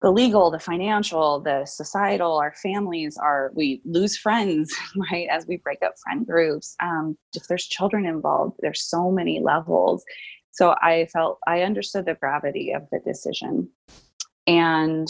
the 0.00 0.10
legal, 0.10 0.50
the 0.50 0.58
financial, 0.58 1.40
the 1.40 1.64
societal, 1.66 2.36
our 2.36 2.54
families 2.62 3.16
are, 3.16 3.50
we 3.54 3.82
lose 3.84 4.16
friends, 4.16 4.72
right? 5.10 5.26
As 5.30 5.46
we 5.46 5.56
break 5.58 5.82
up 5.82 5.94
friend 6.02 6.26
groups. 6.26 6.76
Um, 6.80 7.18
if 7.34 7.48
there's 7.48 7.66
children 7.66 8.06
involved, 8.06 8.56
there's 8.60 8.84
so 8.84 9.10
many 9.10 9.40
levels. 9.40 10.04
So 10.52 10.76
I 10.80 11.06
felt 11.12 11.38
I 11.46 11.62
understood 11.62 12.06
the 12.06 12.14
gravity 12.14 12.72
of 12.72 12.82
the 12.92 13.00
decision. 13.04 13.68
And 14.46 15.08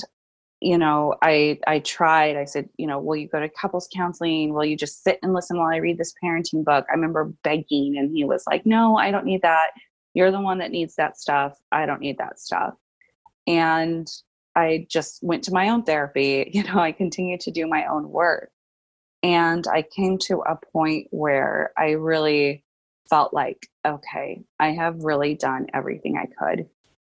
you 0.62 0.78
know 0.78 1.14
i 1.22 1.58
i 1.66 1.78
tried 1.80 2.36
i 2.36 2.44
said 2.44 2.68
you 2.76 2.86
know 2.86 2.98
will 2.98 3.16
you 3.16 3.28
go 3.28 3.40
to 3.40 3.48
couples 3.48 3.88
counseling 3.94 4.52
will 4.52 4.64
you 4.64 4.76
just 4.76 5.02
sit 5.02 5.18
and 5.22 5.34
listen 5.34 5.58
while 5.58 5.72
i 5.72 5.76
read 5.76 5.98
this 5.98 6.14
parenting 6.22 6.64
book 6.64 6.84
i 6.88 6.94
remember 6.94 7.32
begging 7.42 7.96
and 7.98 8.10
he 8.14 8.24
was 8.24 8.44
like 8.46 8.64
no 8.64 8.96
i 8.96 9.10
don't 9.10 9.26
need 9.26 9.42
that 9.42 9.70
you're 10.14 10.30
the 10.30 10.40
one 10.40 10.58
that 10.58 10.70
needs 10.70 10.94
that 10.94 11.18
stuff 11.18 11.58
i 11.72 11.84
don't 11.84 12.00
need 12.00 12.18
that 12.18 12.38
stuff 12.38 12.74
and 13.46 14.08
I 14.54 14.86
just 14.90 15.22
went 15.22 15.44
to 15.44 15.52
my 15.52 15.68
own 15.68 15.84
therapy. 15.84 16.50
You 16.52 16.64
know, 16.64 16.78
I 16.78 16.92
continued 16.92 17.40
to 17.40 17.50
do 17.50 17.66
my 17.66 17.86
own 17.86 18.10
work. 18.10 18.50
And 19.22 19.66
I 19.66 19.82
came 19.82 20.18
to 20.26 20.42
a 20.42 20.58
point 20.72 21.08
where 21.10 21.72
I 21.78 21.92
really 21.92 22.64
felt 23.08 23.32
like, 23.32 23.68
okay, 23.86 24.42
I 24.58 24.72
have 24.72 25.04
really 25.04 25.34
done 25.34 25.68
everything 25.72 26.16
I 26.16 26.26
could. 26.26 26.68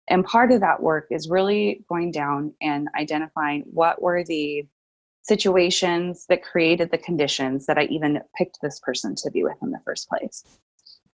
And 0.08 0.24
part 0.24 0.52
of 0.52 0.62
that 0.62 0.82
work 0.82 1.08
is 1.10 1.30
really 1.30 1.84
going 1.90 2.12
down 2.12 2.54
and 2.62 2.88
identifying 2.98 3.64
what 3.66 4.02
were 4.02 4.24
the 4.24 4.68
situations 5.24 6.26
that 6.30 6.44
created 6.44 6.92
the 6.92 6.98
conditions 7.00 7.66
that 7.66 7.80
I 7.80 7.86
even 7.86 8.22
picked 8.38 8.60
this 8.62 8.80
person 8.80 9.16
to 9.16 9.32
be 9.32 9.44
with 9.44 9.58
in 9.64 9.72
the 9.72 9.80
first 9.84 10.08
place, 10.08 10.44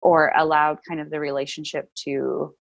or 0.02 0.32
allowed 0.38 0.80
kind 0.88 1.02
of 1.02 1.10
the 1.10 1.19
relationship 1.19 1.89
to 2.06 2.56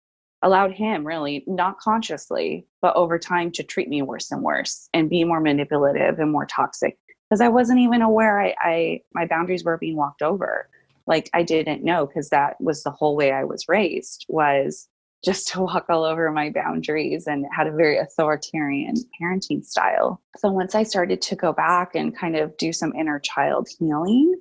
allowed 0.42 0.72
him 0.72 1.06
really 1.06 1.42
not 1.46 1.78
consciously 1.78 2.66
but 2.82 2.94
over 2.96 3.18
time 3.18 3.50
to 3.50 3.62
treat 3.62 3.88
me 3.88 4.02
worse 4.02 4.30
and 4.30 4.42
worse 4.42 4.90
and 4.92 5.08
be 5.08 5.24
more 5.24 5.40
manipulative 5.40 6.18
and 6.18 6.30
more 6.30 6.46
toxic. 6.46 6.98
Because 7.28 7.40
i 7.40 7.48
wasn't 7.48 7.78
even 7.78 8.02
aware 8.02 8.40
I, 8.40 8.54
I 8.60 9.00
my 9.14 9.26
boundaries 9.26 9.64
were 9.64 9.78
being 9.78 9.96
walked 9.96 10.22
over. 10.22 10.68
Like 11.06 11.28
i 11.34 11.42
didn't 11.42 11.84
know 11.84 12.06
because 12.06 12.30
that 12.30 12.60
was 12.60 12.82
the 12.82 12.90
whole 12.90 13.16
way 13.16 13.32
i 13.32 13.44
was 13.44 13.68
raised 13.68 14.24
was 14.28 14.88
just 15.24 15.48
to 15.48 15.60
walk 15.60 15.86
all 15.88 16.04
over 16.04 16.30
my 16.30 16.50
boundaries 16.50 17.26
and 17.26 17.46
had 17.56 17.66
a 17.66 17.72
very 17.72 17.98
authoritarian 17.98 18.94
parenting 19.20 19.64
style 19.64 20.20
so 20.36 20.50
once 20.50 20.74
i 20.74 20.82
started 20.82 21.22
to 21.22 21.34
go 21.34 21.52
back 21.52 21.94
and 21.94 22.16
kind 22.16 22.36
of 22.36 22.56
do 22.56 22.72
some 22.72 22.92
inner 22.94 23.18
child 23.18 23.68
healing 23.78 24.34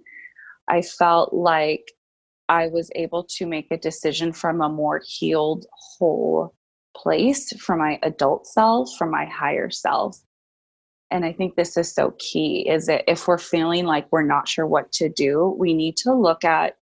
i 0.68 0.82
felt 0.82 1.34
like 1.34 1.92
I 2.50 2.68
was 2.68 2.92
able 2.96 3.24
to 3.38 3.46
make 3.46 3.72
a 3.72 3.78
decision 3.78 4.34
from 4.34 4.62
a 4.62 4.70
more 4.70 5.02
healed, 5.06 5.66
whole 5.98 6.54
place 6.96 7.52
for 7.60 7.76
my 7.76 8.00
adult 8.04 8.46
self, 8.48 8.90
for 8.98 9.08
my 9.08 9.26
higher 9.26 9.70
self. 9.70 10.18
And 11.10 11.26
I 11.26 11.32
think 11.32 11.56
this 11.56 11.78
is 11.78 11.94
so 11.94 12.14
key 12.20 12.68
is 12.68 12.88
that 12.88 13.04
if 13.08 13.28
we're 13.28 13.38
feeling 13.38 13.86
like 13.86 14.08
we're 14.12 14.24
not 14.24 14.48
sure 14.48 14.66
what 14.66 14.92
to 14.94 15.10
do, 15.10 15.56
we 15.58 15.74
need 15.74 15.96
to 15.98 16.14
look 16.14 16.44
at 16.44 16.76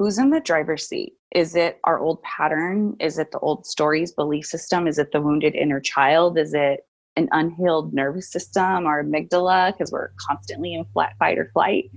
who's 0.00 0.16
in 0.16 0.30
the 0.30 0.40
driver's 0.40 0.88
seat. 0.88 1.12
Is 1.34 1.54
it 1.54 1.78
our 1.84 2.00
old 2.00 2.22
pattern? 2.22 2.96
Is 3.00 3.18
it 3.18 3.32
the 3.32 3.38
old 3.40 3.66
stories, 3.66 4.12
belief 4.12 4.46
system? 4.46 4.86
Is 4.86 4.98
it 4.98 5.12
the 5.12 5.20
wounded 5.20 5.54
inner 5.54 5.78
child? 5.78 6.38
Is 6.38 6.54
it 6.54 6.86
an 7.16 7.28
unhealed 7.32 7.92
nervous 7.92 8.32
system, 8.32 8.86
our 8.86 9.04
amygdala, 9.04 9.74
because 9.74 9.92
we're 9.92 10.12
constantly 10.18 10.72
in 10.72 10.86
flat 10.94 11.12
fight 11.18 11.38
or 11.38 11.50
flight? 11.52 11.90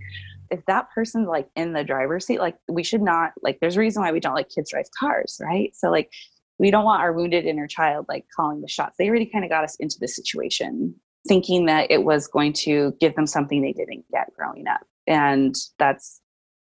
if 0.52 0.66
that 0.66 0.92
person's 0.94 1.30
like 1.30 1.48
in 1.56 1.72
the 1.72 1.84
driver's 1.84 2.28
seat, 2.28 2.40
like 2.40 2.58
we 2.68 2.84
should 2.84 3.02
not 3.02 3.32
like 3.42 3.58
there's 3.62 3.78
a 3.78 3.80
reason 3.80 4.04
why 4.04 4.12
we 4.12 4.20
don't 4.20 4.36
like 4.36 4.50
kids 4.50 4.70
drive 4.70 4.86
cars, 5.00 5.40
right? 5.42 5.74
So 5.74 5.90
like 5.90 6.12
we 6.60 6.72
don't 6.72 6.84
want 6.84 7.02
our 7.02 7.14
wounded 7.14 7.46
inner 7.46 7.68
child 7.68 8.06
like 8.10 8.26
calling 8.36 8.60
the 8.60 8.68
shots. 8.68 8.98
They 9.00 9.08
already 9.08 9.26
kind 9.26 9.46
of 9.46 9.50
got 9.50 9.64
us 9.64 9.76
into 9.80 9.98
the 10.00 10.10
situation 10.10 10.94
thinking 11.26 11.68
that 11.68 11.90
it 11.90 12.04
was 12.04 12.28
going 12.28 12.52
to 12.54 12.94
give 13.00 13.16
them 13.16 13.26
something 13.26 13.62
they 13.62 13.72
didn't 13.72 14.04
get 14.12 14.28
growing 14.38 14.68
up. 14.68 14.82
And 15.08 15.56
that's 15.80 16.20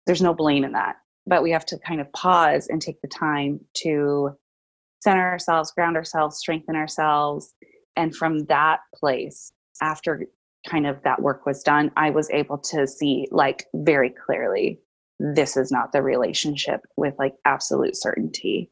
there's 0.07 0.23
no 0.23 0.33
blame 0.33 0.63
in 0.63 0.71
that. 0.71 0.95
But 1.29 1.43
we 1.43 1.51
have 1.51 1.65
to 1.67 1.77
kind 1.79 2.01
of 2.01 2.11
pause 2.13 2.67
and 2.67 2.81
take 2.81 3.01
the 3.01 3.07
time 3.07 3.59
to 3.83 4.31
center 5.01 5.29
ourselves, 5.29 5.71
ground 5.71 5.95
ourselves, 5.95 6.37
strengthen 6.37 6.75
ourselves. 6.75 7.53
And 7.95 8.15
from 8.15 8.45
that 8.45 8.79
place, 8.95 9.51
after 9.81 10.25
kind 10.67 10.87
of 10.87 11.01
that 11.03 11.21
work 11.21 11.45
was 11.45 11.63
done, 11.63 11.91
I 11.95 12.09
was 12.09 12.29
able 12.31 12.57
to 12.57 12.87
see 12.87 13.27
like 13.31 13.65
very 13.73 14.09
clearly 14.09 14.79
this 15.19 15.55
is 15.55 15.71
not 15.71 15.91
the 15.91 16.01
relationship 16.01 16.81
with 16.97 17.13
like 17.19 17.35
absolute 17.45 17.95
certainty. 17.95 18.71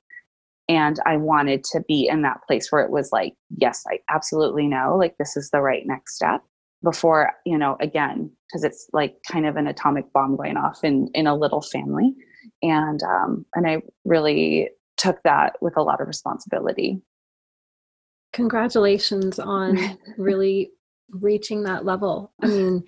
And 0.70 1.00
I 1.06 1.18
wanted 1.18 1.64
to 1.66 1.82
be 1.88 2.08
in 2.08 2.24
that 2.24 2.42
place 2.46 2.72
where 2.72 2.84
it 2.84 2.92
was 2.92 3.12
like, 3.12 3.34
yes, 3.58 3.84
I 3.90 4.00
absolutely 4.14 4.68
know, 4.68 4.98
like 4.98 5.16
this 5.18 5.38
is 5.38 5.50
the 5.50 5.62
right 5.62 5.84
next 5.86 6.16
step 6.16 6.42
before, 6.84 7.32
you 7.46 7.58
know, 7.58 7.78
again, 7.80 8.32
because 8.48 8.64
it's 8.64 8.90
like 8.94 9.16
kind 9.30 9.46
of 9.46 9.56
an 9.56 9.68
atomic 9.68 10.12
bomb 10.14 10.36
going 10.36 10.58
off 10.58 10.84
in 10.84 11.10
in 11.14 11.28
a 11.28 11.36
little 11.36 11.62
family. 11.62 12.14
And 12.62 13.02
um 13.04 13.46
and 13.56 13.68
I 13.68 13.82
really 14.06 14.70
took 14.98 15.22
that 15.24 15.56
with 15.62 15.78
a 15.78 15.82
lot 15.82 16.02
of 16.02 16.08
responsibility. 16.08 17.02
Congratulations 18.34 19.40
on 19.40 19.98
really 20.18 20.72
reaching 21.12 21.64
that 21.64 21.86
level. 21.86 22.32
I 22.42 22.48
mean, 22.48 22.84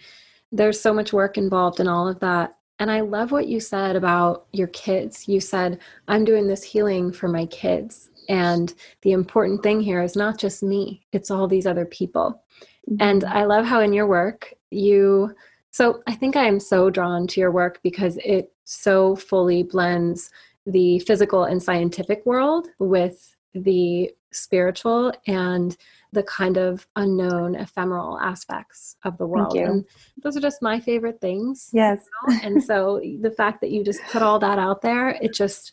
there's 0.52 0.82
so 0.82 0.94
much 0.94 1.14
work 1.14 1.38
involved 1.38 1.80
in 1.80 1.88
all 1.88 2.08
of 2.08 2.20
that. 2.20 2.56
And 2.80 2.90
I 2.90 3.02
love 3.02 3.32
what 3.32 3.48
you 3.48 3.60
said 3.60 3.96
about 3.96 4.48
your 4.52 4.68
kids. 4.68 5.28
You 5.28 5.40
said, 5.40 5.80
I'm 6.08 6.26
doing 6.26 6.48
this 6.48 6.64
healing 6.64 7.12
for 7.12 7.28
my 7.28 7.46
kids. 7.48 8.10
And 8.30 8.74
the 9.02 9.12
important 9.12 9.64
thing 9.64 9.82
here 9.82 10.02
is 10.02 10.16
not 10.16 10.38
just 10.38 10.64
me, 10.64 11.06
it's 11.12 11.32
all 11.32 11.48
these 11.48 11.66
other 11.66 11.86
people. 11.86 12.42
Mm-hmm. 12.90 12.98
And 13.02 13.24
I 13.26 13.46
love 13.46 13.66
how 13.66 13.82
in 13.82 13.92
your 13.92 14.08
work, 14.08 14.54
you, 14.72 15.36
so 15.72 16.02
I 16.08 16.16
think 16.16 16.36
I 16.36 16.46
am 16.46 16.60
so 16.60 16.90
drawn 16.90 17.28
to 17.28 17.40
your 17.40 17.52
work 17.52 17.80
because 17.84 18.18
it 18.24 18.52
so 18.70 19.16
fully 19.16 19.64
blends 19.64 20.30
the 20.68 21.00
physical 21.00 21.46
and 21.46 21.62
scientific 21.62 22.24
world 22.26 22.68
with 22.78 23.36
the 23.56 24.12
spiritual 24.32 25.12
and 25.26 25.76
the 26.12 26.22
kind 26.24 26.58
of 26.58 26.88
unknown 26.96 27.56
ephemeral 27.56 28.20
aspects 28.20 28.96
of 29.04 29.18
the 29.18 29.26
world. 29.26 29.56
and 29.56 29.86
those 30.22 30.38
are 30.38 30.42
just 30.42 30.62
my 30.62 30.80
favorite 30.80 31.20
things 31.20 31.72
yes. 31.74 32.06
you 32.28 32.36
know? 32.36 32.40
and 32.44 32.64
so 32.64 33.02
the 33.22 33.32
fact 33.32 33.60
that 33.62 33.72
you 33.72 33.84
just 33.84 34.02
put 34.12 34.22
all 34.22 34.38
that 34.38 34.60
out 34.60 34.84
there 34.84 35.10
it 35.10 35.34
just 35.34 35.72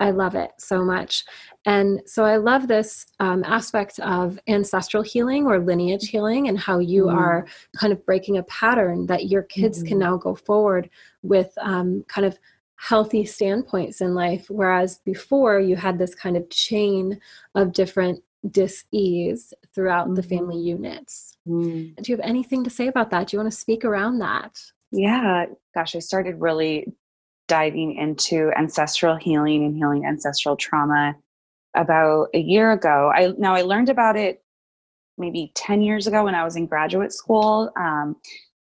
i 0.00 0.10
love 0.10 0.34
it 0.34 0.52
so 0.58 0.84
much 0.84 1.24
and 1.64 2.00
so 2.06 2.24
i 2.24 2.36
love 2.36 2.68
this 2.68 3.06
um, 3.20 3.42
aspect 3.44 3.98
of 4.00 4.38
ancestral 4.48 5.02
healing 5.02 5.46
or 5.46 5.58
lineage 5.58 6.08
healing 6.08 6.48
and 6.48 6.58
how 6.58 6.78
you 6.78 7.04
mm 7.04 7.16
are 7.16 7.46
kind 7.74 7.92
of 7.92 8.04
breaking 8.04 8.36
a 8.36 8.42
pattern 8.42 9.06
that 9.06 9.26
your 9.26 9.42
kids 9.44 9.78
mm-hmm. 9.78 9.88
can 9.88 9.98
now 9.98 10.16
go 10.16 10.34
forward 10.34 10.90
with 11.22 11.50
um, 11.62 12.04
kind 12.08 12.26
of 12.26 12.38
healthy 12.76 13.24
standpoints 13.24 14.02
in 14.02 14.14
life 14.14 14.46
whereas 14.50 14.98
before 14.98 15.58
you 15.58 15.76
had 15.76 15.98
this 15.98 16.14
kind 16.14 16.36
of 16.36 16.48
chain 16.50 17.18
of 17.54 17.72
different 17.72 18.22
dis-ease 18.50 19.54
throughout 19.74 20.14
the 20.14 20.22
family 20.22 20.56
mm-hmm. 20.56 20.84
units 20.84 21.38
mm. 21.48 21.94
do 21.96 22.12
you 22.12 22.16
have 22.16 22.28
anything 22.28 22.62
to 22.62 22.70
say 22.70 22.88
about 22.88 23.10
that 23.10 23.28
do 23.28 23.36
you 23.36 23.40
want 23.40 23.50
to 23.50 23.58
speak 23.58 23.84
around 23.84 24.18
that 24.18 24.60
yeah 24.92 25.46
gosh 25.74 25.96
i 25.96 25.98
started 25.98 26.38
really 26.38 26.86
diving 27.48 27.94
into 27.96 28.50
ancestral 28.56 29.16
healing 29.16 29.64
and 29.64 29.76
healing 29.76 30.04
ancestral 30.04 30.56
trauma 30.56 31.14
about 31.74 32.28
a 32.34 32.38
year 32.38 32.72
ago. 32.72 33.12
I 33.14 33.32
now 33.38 33.54
i 33.54 33.62
learned 33.62 33.88
about 33.88 34.16
it 34.16 34.42
maybe 35.18 35.52
10 35.54 35.82
years 35.82 36.06
ago 36.06 36.24
when 36.24 36.34
i 36.34 36.44
was 36.44 36.56
in 36.56 36.66
graduate 36.66 37.12
school. 37.12 37.70
Um, 37.76 38.16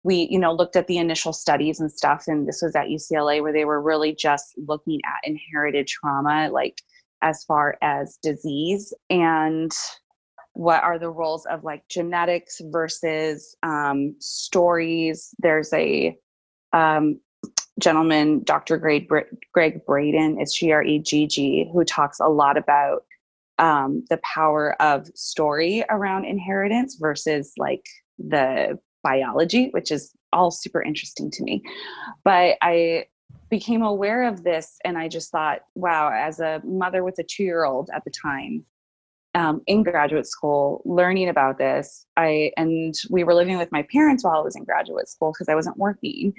we 0.03 0.27
you 0.29 0.39
know 0.39 0.53
looked 0.53 0.75
at 0.75 0.87
the 0.87 0.97
initial 0.97 1.33
studies 1.33 1.79
and 1.79 1.91
stuff 1.91 2.25
and 2.27 2.47
this 2.47 2.61
was 2.61 2.75
at 2.75 2.87
ucla 2.87 3.41
where 3.41 3.51
they 3.51 3.65
were 3.65 3.81
really 3.81 4.15
just 4.15 4.53
looking 4.67 5.01
at 5.05 5.27
inherited 5.27 5.87
trauma 5.87 6.49
like 6.51 6.81
as 7.21 7.43
far 7.43 7.77
as 7.81 8.17
disease 8.21 8.93
and 9.09 9.71
what 10.57 10.83
are 10.83 10.97
the 10.97 11.09
roles 11.09 11.45
of 11.45 11.63
like 11.63 11.87
genetics 11.87 12.59
versus 12.65 13.55
um, 13.61 14.15
stories. 14.17 15.35
There's 15.37 15.71
a 15.71 16.17
um, 16.73 17.19
gentleman 17.79 18.43
dr 18.43 18.77
gregg, 18.77 19.09
gregg 19.53 19.85
braden 19.85 20.37
it's 20.39 20.57
g-r-e-g-g 20.57 21.69
who 21.71 21.83
talks 21.83 22.19
a 22.19 22.27
lot 22.27 22.57
about 22.57 23.03
um, 23.59 24.03
the 24.09 24.19
power 24.23 24.79
of 24.81 25.07
story 25.15 25.83
around 25.89 26.25
inheritance 26.25 26.97
versus 26.99 27.53
like 27.57 27.83
the 28.19 28.77
biology, 29.03 29.69
which 29.71 29.91
is 29.91 30.11
all 30.33 30.51
super 30.51 30.81
interesting 30.81 31.31
to 31.31 31.43
me. 31.43 31.63
But 32.23 32.57
I 32.61 33.05
became 33.49 33.81
aware 33.81 34.27
of 34.27 34.43
this 34.43 34.77
and 34.83 34.97
I 34.97 35.07
just 35.07 35.31
thought, 35.31 35.61
wow, 35.75 36.11
as 36.13 36.39
a 36.39 36.61
mother 36.65 37.03
with 37.03 37.17
a 37.19 37.23
two 37.23 37.43
year 37.43 37.63
old 37.65 37.89
at 37.93 38.03
the 38.03 38.11
time, 38.11 38.65
um, 39.35 39.61
in 39.67 39.83
graduate 39.83 40.25
school 40.25 40.81
learning 40.85 41.29
about 41.29 41.59
this 41.59 42.07
i 42.15 42.51
and 42.57 42.95
we 43.11 43.23
were 43.23 43.35
living 43.35 43.57
with 43.57 43.71
my 43.71 43.85
parents 43.91 44.23
while 44.23 44.39
i 44.39 44.41
was 44.41 44.55
in 44.55 44.63
graduate 44.63 45.07
school 45.07 45.31
because 45.31 45.49
i 45.49 45.53
wasn't 45.53 45.77
working 45.77 46.33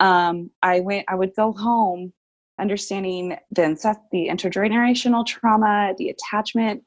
um, 0.00 0.50
i 0.62 0.80
went 0.80 1.04
i 1.08 1.14
would 1.14 1.34
go 1.36 1.52
home 1.52 2.12
understanding 2.58 3.36
the, 3.52 3.98
the 4.12 4.28
intergenerational 4.30 5.24
trauma 5.24 5.94
the 5.98 6.08
attachment 6.10 6.82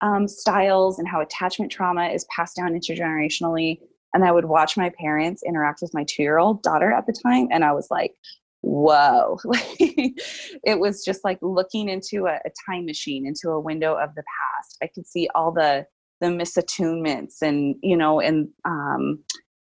um, 0.00 0.28
styles 0.28 0.98
and 0.98 1.08
how 1.08 1.20
attachment 1.20 1.72
trauma 1.72 2.08
is 2.08 2.26
passed 2.36 2.56
down 2.56 2.72
intergenerationally 2.72 3.78
and 4.14 4.24
I 4.24 4.32
would 4.32 4.46
watch 4.46 4.76
my 4.76 4.90
parents 4.96 5.42
interact 5.42 5.82
with 5.82 5.92
my 5.92 6.04
two 6.04 6.22
year 6.22 6.38
old 6.38 6.62
daughter 6.62 6.92
at 6.92 7.06
the 7.06 7.12
time. 7.12 7.48
And 7.50 7.64
I 7.64 7.72
was 7.72 7.88
like, 7.90 8.14
whoa. 8.62 9.38
it 9.78 10.78
was 10.78 11.04
just 11.04 11.24
like 11.24 11.38
looking 11.42 11.88
into 11.88 12.26
a, 12.26 12.36
a, 12.36 12.50
time 12.66 12.86
machine, 12.86 13.26
into 13.26 13.50
a 13.50 13.60
window 13.60 13.94
of 13.94 14.14
the 14.14 14.22
past. 14.22 14.78
I 14.82 14.86
could 14.86 15.06
see 15.06 15.28
all 15.34 15.52
the 15.52 15.84
the 16.20 16.28
misattunements 16.28 17.42
and, 17.42 17.74
you 17.82 17.96
know, 17.96 18.20
and 18.20 18.48
um, 18.64 19.22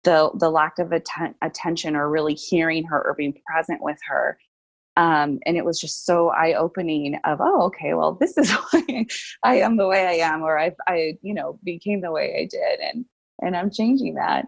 the 0.04 0.30
the 0.34 0.50
lack 0.50 0.78
of 0.78 0.92
atten- 0.92 1.34
attention 1.42 1.96
or 1.96 2.08
really 2.08 2.34
hearing 2.34 2.84
her 2.84 3.00
or 3.00 3.14
being 3.14 3.34
present 3.46 3.82
with 3.82 3.98
her. 4.08 4.38
Um, 4.96 5.38
and 5.46 5.56
it 5.56 5.64
was 5.64 5.80
just 5.80 6.04
so 6.04 6.30
eye 6.30 6.54
opening 6.54 7.18
of 7.24 7.38
oh 7.40 7.62
okay 7.66 7.94
well 7.94 8.18
this 8.20 8.36
is 8.36 8.50
why 8.70 9.06
I 9.44 9.56
am 9.56 9.76
the 9.76 9.86
way 9.86 10.06
I 10.06 10.26
am 10.26 10.42
or 10.42 10.58
I 10.58 10.72
I 10.86 11.18
you 11.22 11.34
know 11.34 11.58
became 11.64 12.00
the 12.00 12.12
way 12.12 12.34
I 12.36 12.48
did 12.50 12.80
and 12.80 13.04
and 13.42 13.56
I'm 13.56 13.70
changing 13.70 14.14
that. 14.14 14.46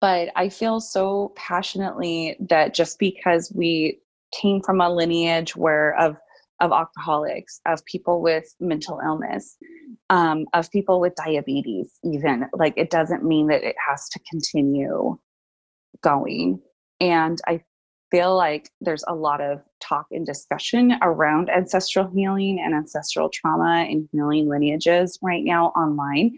But 0.00 0.30
I 0.36 0.48
feel 0.48 0.80
so 0.80 1.32
passionately 1.36 2.36
that 2.48 2.74
just 2.74 2.98
because 2.98 3.52
we 3.54 4.00
came 4.40 4.60
from 4.60 4.80
a 4.80 4.92
lineage 4.92 5.56
where 5.56 5.96
of 5.98 6.16
of 6.60 6.72
alcoholics, 6.72 7.60
of 7.66 7.84
people 7.84 8.22
with 8.22 8.54
mental 8.60 9.00
illness, 9.04 9.56
um, 10.10 10.46
of 10.54 10.70
people 10.70 11.00
with 11.00 11.14
diabetes, 11.14 11.98
even 12.04 12.46
like 12.54 12.74
it 12.76 12.90
doesn't 12.90 13.24
mean 13.24 13.48
that 13.48 13.62
it 13.62 13.76
has 13.88 14.08
to 14.10 14.20
continue 14.30 15.18
going. 16.02 16.60
And 17.00 17.40
I 17.46 17.62
feel 18.10 18.36
like 18.36 18.70
there's 18.80 19.04
a 19.08 19.14
lot 19.14 19.40
of 19.40 19.60
talk 19.80 20.06
and 20.10 20.24
discussion 20.24 20.96
around 21.02 21.50
ancestral 21.50 22.08
healing 22.08 22.60
and 22.64 22.74
ancestral 22.74 23.28
trauma 23.28 23.84
and 23.88 24.08
healing 24.12 24.48
lineages 24.48 25.18
right 25.22 25.44
now 25.44 25.66
online 25.68 26.36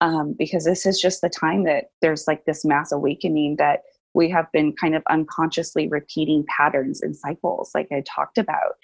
um, 0.00 0.34
because 0.36 0.64
this 0.64 0.84
is 0.84 1.00
just 1.00 1.20
the 1.20 1.28
time 1.28 1.64
that 1.64 1.90
there's 2.00 2.26
like 2.26 2.44
this 2.44 2.64
mass 2.64 2.90
awakening 2.90 3.56
that 3.56 3.82
we 4.14 4.28
have 4.30 4.50
been 4.52 4.74
kind 4.74 4.94
of 4.94 5.02
unconsciously 5.08 5.88
repeating 5.88 6.44
patterns 6.48 7.00
and 7.02 7.16
cycles, 7.16 7.70
like 7.74 7.88
I 7.92 8.02
talked 8.06 8.36
about. 8.36 8.74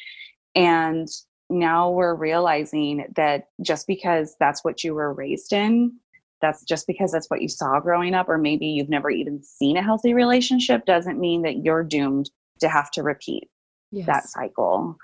And 0.55 1.09
now 1.51 1.91
we're 1.91 2.15
realizing 2.15 3.07
that 3.17 3.49
just 3.63 3.87
because 3.87 4.37
that's 4.39 4.65
what 4.65 4.85
you 4.85 4.95
were 4.95 5.13
raised 5.13 5.53
in, 5.53 5.93
that's 6.41 6.65
just 6.65 6.87
because 6.87 7.11
that's 7.11 7.29
what 7.31 7.43
you 7.43 7.49
saw 7.49 7.81
growing 7.81 8.15
up, 8.15 8.29
or 8.29 8.39
maybe 8.39 8.67
you've 8.67 8.89
never 8.89 9.11
even 9.11 9.43
seen 9.43 9.77
a 9.77 9.83
healthy 9.83 10.15
relationship, 10.15 10.85
doesn't 10.85 11.19
mean 11.19 11.43
that 11.43 11.65
you're 11.65 11.85
doomed 11.85 12.31
to 12.61 12.69
have 12.69 12.91
to 12.93 13.03
repeat 13.03 13.49
yes. 13.91 14.07
that 14.07 14.25
cycle 14.29 14.97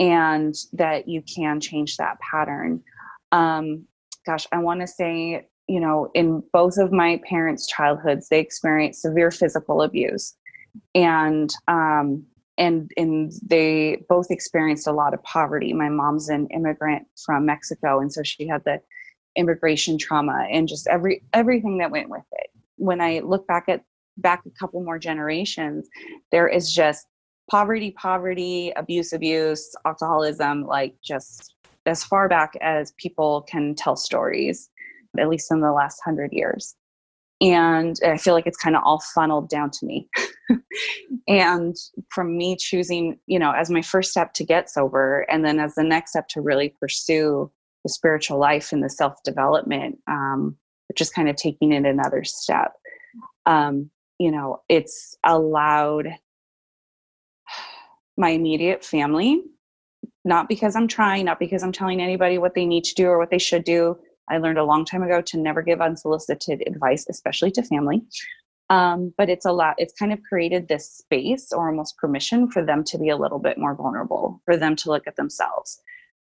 and 0.00 0.54
that 0.72 1.08
you 1.08 1.22
can 1.22 1.60
change 1.60 1.96
that 1.96 2.18
pattern. 2.20 2.82
Um, 3.30 3.86
gosh, 4.26 4.46
I 4.52 4.58
want 4.58 4.80
to 4.80 4.86
say 4.86 5.46
you 5.68 5.80
know, 5.80 6.10
in 6.14 6.42
both 6.52 6.76
of 6.76 6.92
my 6.92 7.20
parents' 7.28 7.66
childhoods, 7.66 8.28
they 8.28 8.40
experienced 8.40 9.02
severe 9.02 9.30
physical 9.30 9.82
abuse, 9.82 10.34
and 10.94 11.50
um, 11.68 12.24
and 12.62 12.92
and 12.96 13.32
they 13.44 14.04
both 14.08 14.30
experienced 14.30 14.86
a 14.86 14.92
lot 14.92 15.14
of 15.14 15.22
poverty. 15.24 15.72
My 15.72 15.88
mom's 15.88 16.28
an 16.28 16.46
immigrant 16.48 17.06
from 17.24 17.44
Mexico, 17.44 17.98
and 17.98 18.12
so 18.12 18.22
she 18.22 18.46
had 18.46 18.62
the 18.64 18.80
immigration 19.34 19.98
trauma 19.98 20.46
and 20.50 20.68
just 20.68 20.86
every 20.86 21.24
everything 21.32 21.78
that 21.78 21.90
went 21.90 22.08
with 22.08 22.24
it. 22.32 22.50
When 22.76 23.00
I 23.00 23.18
look 23.18 23.46
back 23.48 23.64
at 23.68 23.82
back 24.16 24.42
a 24.46 24.50
couple 24.50 24.82
more 24.84 24.98
generations, 24.98 25.88
there 26.30 26.46
is 26.46 26.72
just 26.72 27.06
poverty, 27.50 27.90
poverty, 27.90 28.72
abuse, 28.76 29.12
abuse, 29.12 29.74
alcoholism, 29.84 30.64
like 30.64 30.94
just 31.02 31.56
as 31.84 32.04
far 32.04 32.28
back 32.28 32.52
as 32.60 32.92
people 32.92 33.42
can 33.42 33.74
tell 33.74 33.96
stories 33.96 34.70
at 35.18 35.28
least 35.28 35.50
in 35.50 35.60
the 35.60 35.72
last 35.72 36.00
hundred 36.04 36.32
years. 36.32 36.76
And 37.42 37.96
I 38.06 38.18
feel 38.18 38.34
like 38.34 38.46
it's 38.46 38.56
kind 38.56 38.76
of 38.76 38.82
all 38.84 39.02
funneled 39.14 39.48
down 39.48 39.70
to 39.72 39.84
me. 39.84 40.08
and 41.28 41.74
from 42.08 42.36
me 42.36 42.56
choosing, 42.56 43.18
you 43.26 43.38
know, 43.38 43.50
as 43.50 43.68
my 43.68 43.82
first 43.82 44.12
step 44.12 44.32
to 44.34 44.44
get 44.44 44.70
sober, 44.70 45.26
and 45.28 45.44
then 45.44 45.58
as 45.58 45.74
the 45.74 45.82
next 45.82 46.12
step 46.12 46.28
to 46.28 46.40
really 46.40 46.74
pursue 46.80 47.50
the 47.82 47.88
spiritual 47.88 48.38
life 48.38 48.70
and 48.70 48.82
the 48.82 48.88
self 48.88 49.20
development, 49.24 49.98
um, 50.06 50.56
is 51.00 51.10
kind 51.10 51.28
of 51.28 51.34
taking 51.34 51.72
it 51.72 51.84
another 51.84 52.22
step. 52.22 52.74
Um, 53.44 53.90
you 54.20 54.30
know, 54.30 54.62
it's 54.68 55.16
allowed 55.24 56.14
my 58.16 58.28
immediate 58.28 58.84
family, 58.84 59.42
not 60.24 60.48
because 60.48 60.76
I'm 60.76 60.86
trying, 60.86 61.24
not 61.24 61.40
because 61.40 61.64
I'm 61.64 61.72
telling 61.72 62.00
anybody 62.00 62.38
what 62.38 62.54
they 62.54 62.66
need 62.66 62.84
to 62.84 62.94
do 62.94 63.08
or 63.08 63.18
what 63.18 63.30
they 63.30 63.38
should 63.38 63.64
do, 63.64 63.98
I 64.28 64.38
learned 64.38 64.58
a 64.58 64.64
long 64.64 64.84
time 64.84 65.02
ago 65.02 65.20
to 65.20 65.38
never 65.38 65.62
give 65.62 65.80
unsolicited 65.80 66.62
advice, 66.66 67.06
especially 67.08 67.50
to 67.52 67.62
family. 67.62 68.02
Um, 68.70 69.12
but 69.18 69.28
it's 69.28 69.44
a 69.44 69.52
lot, 69.52 69.74
it's 69.78 69.92
kind 69.92 70.12
of 70.12 70.22
created 70.22 70.68
this 70.68 70.90
space 70.90 71.52
or 71.52 71.68
almost 71.68 71.98
permission 71.98 72.50
for 72.50 72.64
them 72.64 72.84
to 72.84 72.98
be 72.98 73.10
a 73.10 73.16
little 73.16 73.38
bit 73.38 73.58
more 73.58 73.74
vulnerable, 73.74 74.40
for 74.44 74.56
them 74.56 74.76
to 74.76 74.90
look 74.90 75.06
at 75.06 75.16
themselves, 75.16 75.80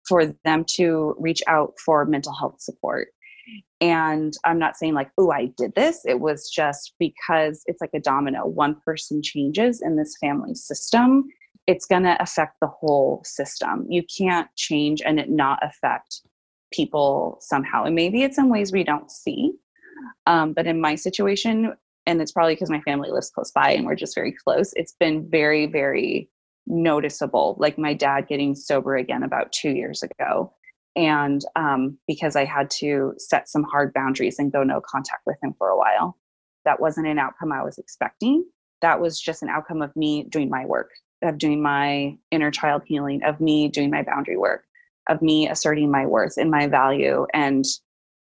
for 0.08 0.26
them 0.44 0.64
to 0.76 1.14
reach 1.18 1.42
out 1.46 1.74
for 1.84 2.04
mental 2.04 2.34
health 2.34 2.60
support. 2.60 3.08
And 3.80 4.34
I'm 4.44 4.58
not 4.58 4.76
saying 4.76 4.94
like, 4.94 5.10
oh, 5.16 5.30
I 5.30 5.46
did 5.56 5.74
this. 5.74 6.04
It 6.04 6.20
was 6.20 6.50
just 6.50 6.94
because 6.98 7.62
it's 7.66 7.80
like 7.80 7.94
a 7.94 8.00
domino. 8.00 8.46
One 8.46 8.76
person 8.84 9.22
changes 9.22 9.80
in 9.80 9.96
this 9.96 10.16
family 10.20 10.54
system, 10.54 11.28
it's 11.66 11.86
going 11.86 12.02
to 12.02 12.20
affect 12.20 12.56
the 12.60 12.66
whole 12.66 13.22
system. 13.24 13.86
You 13.88 14.02
can't 14.02 14.48
change 14.56 15.02
and 15.04 15.20
it 15.20 15.30
not 15.30 15.60
affect 15.62 16.22
people 16.72 17.38
somehow. 17.40 17.85
And 17.85 17.94
maybe 17.94 18.22
it's 18.22 18.38
in 18.38 18.48
ways 18.48 18.72
we 18.72 18.85
don't 18.85 19.11
see. 19.11 19.52
Um, 20.26 20.52
but 20.52 20.66
in 20.66 20.80
my 20.80 20.94
situation, 20.94 21.74
and 22.06 22.22
it's 22.22 22.33
probably 22.33 22.54
because 22.54 22.70
my 22.70 22.80
family 22.83 23.11
lives 23.11 23.30
close 23.30 23.50
by 23.50 23.70
and 23.70 23.87
we're 23.87 23.94
just 23.94 24.14
very 24.14 24.33
close, 24.33 24.72
it's 24.74 24.94
been 24.98 25.28
very, 25.28 25.66
very 25.66 26.30
noticeable. 26.66 27.56
Like 27.59 27.78
my 27.78 27.94
dad 27.94 28.28
getting 28.28 28.54
sober 28.54 28.96
again 28.96 29.22
about 29.22 29.52
two 29.52 29.70
years 29.70 30.02
ago. 30.02 30.52
And 30.96 31.44
um, 31.56 31.98
because 32.06 32.37
I 32.37 32.44
had 32.44 32.70
to 32.70 33.14
set 33.18 33.48
some 33.48 33.64
hard 33.64 33.92
boundaries 33.92 34.38
and 34.38 34.52
go 34.52 34.62
no 34.62 34.80
contact 34.80 35.22
with 35.26 35.37
him 35.42 35.54
for 35.59 35.68
a 35.68 35.78
while. 35.78 36.16
That 36.64 36.80
wasn't 36.80 37.06
an 37.06 37.18
outcome 37.18 37.52
I 37.52 37.62
was 37.62 37.78
expecting. 37.78 38.44
That 38.83 39.00
was 39.00 39.20
just 39.20 39.42
an 39.42 39.48
outcome 39.48 39.83
of 39.83 39.94
me 39.94 40.24
doing 40.24 40.50
my 40.50 40.66
work, 40.66 40.90
of 41.22 41.38
doing 41.38 41.62
my 41.62 42.16
inner 42.30 42.50
child 42.50 42.83
healing, 42.87 43.22
of 43.22 43.40
me 43.40 43.68
doing 43.68 43.90
my 43.90 44.02
boundary 44.02 44.37
work 44.37 44.64
of 45.11 45.20
me 45.20 45.49
asserting 45.49 45.90
my 45.90 46.07
worth 46.07 46.37
and 46.38 46.51
my 46.51 46.66
value 46.66 47.27
and 47.35 47.64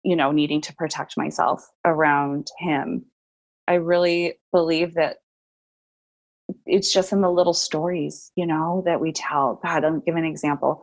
you 0.04 0.16
know 0.16 0.32
needing 0.32 0.62
to 0.62 0.76
protect 0.76 1.18
myself 1.18 1.68
around 1.84 2.50
him. 2.60 3.06
I 3.68 3.76
really 3.76 4.36
believe 4.52 4.94
that 4.94 5.18
it's 6.68 6.94
just 6.94 7.12
in 7.12 7.22
the 7.22 7.32
little 7.32 7.54
stories 7.54 8.32
you 8.36 8.46
know 8.46 8.84
that 8.86 9.02
we 9.02 9.12
tell. 9.12 9.60
God 9.64 9.84
i'll 9.84 10.00
give 10.00 10.16
an 10.16 10.26
example. 10.26 10.82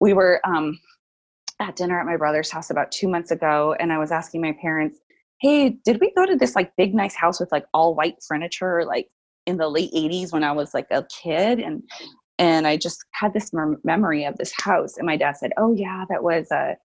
We 0.00 0.14
were 0.14 0.40
um, 0.44 0.78
at 1.60 1.76
dinner 1.76 2.00
at 2.00 2.06
my 2.06 2.16
brother's 2.16 2.50
house 2.50 2.70
about 2.70 2.90
two 2.90 3.08
months 3.08 3.30
ago 3.30 3.76
and 3.78 3.92
i 3.92 3.98
was 3.98 4.10
asking 4.10 4.40
my 4.40 4.52
parents 4.60 4.98
hey 5.40 5.70
did 5.84 6.00
we 6.00 6.12
go 6.16 6.26
to 6.26 6.34
this 6.34 6.56
like 6.56 6.74
big 6.76 6.92
nice 6.92 7.14
house 7.14 7.38
with 7.38 7.52
like 7.52 7.66
all 7.72 7.94
white 7.94 8.16
furniture 8.26 8.84
like 8.84 9.06
in 9.46 9.56
the 9.56 9.68
late 9.68 9.92
80s 9.92 10.32
when 10.32 10.44
i 10.44 10.52
was 10.52 10.74
like 10.74 10.86
a 10.90 11.04
kid? 11.04 11.60
And 11.60 11.82
and 12.42 12.66
I 12.66 12.76
just 12.76 13.04
had 13.12 13.32
this 13.32 13.52
memory 13.84 14.24
of 14.24 14.36
this 14.36 14.52
house. 14.60 14.96
And 14.98 15.06
my 15.06 15.16
dad 15.16 15.36
said, 15.36 15.52
"Oh 15.56 15.72
yeah, 15.74 16.04
that 16.08 16.24
was 16.24 16.50
a 16.50 16.76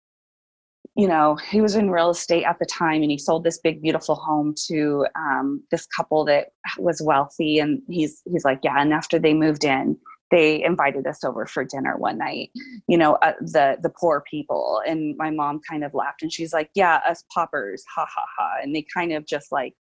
you 0.96 1.08
know, 1.08 1.36
he 1.36 1.62
was 1.62 1.76
in 1.76 1.92
real 1.92 2.10
estate 2.10 2.44
at 2.44 2.58
the 2.58 2.66
time 2.66 3.04
and 3.04 3.12
he 3.12 3.20
sold 3.20 3.44
this 3.44 3.60
big, 3.60 3.84
beautiful 3.84 4.16
home 4.16 4.56
to 4.66 5.06
um, 5.16 5.64
this 5.70 5.86
couple 5.86 6.26
that 6.26 6.48
was 6.80 7.04
wealthy. 7.04 7.60
And 7.60 7.84
he's, 7.88 8.24
he's 8.26 8.44
like, 8.44 8.60
yeah. 8.64 8.82
And 8.82 8.92
after 8.92 9.20
they 9.20 9.36
moved 9.36 9.64
in, 9.64 9.96
they 10.32 10.64
invited 10.64 11.06
us 11.06 11.24
over 11.24 11.46
for 11.46 11.64
dinner 11.64 11.98
one 11.98 12.18
night, 12.18 12.50
you 12.88 12.98
know, 12.98 13.14
uh, 13.22 13.34
the, 13.42 13.78
the 13.80 13.92
poor 13.92 14.24
people. 14.28 14.82
And 14.88 15.16
my 15.18 15.30
mom 15.30 15.62
kind 15.70 15.84
of 15.84 15.94
laughed 15.94 16.24
and 16.24 16.34
she's 16.34 16.52
like, 16.52 16.72
yeah, 16.74 17.00
us 17.08 17.24
paupers, 17.32 17.84
ha 17.96 18.08
ha 18.12 18.26
ha. 18.36 18.56
And 18.64 18.76
they 18.76 18.84
kind 18.92 19.14
of 19.14 19.28
just 19.28 19.52
like 19.52 19.76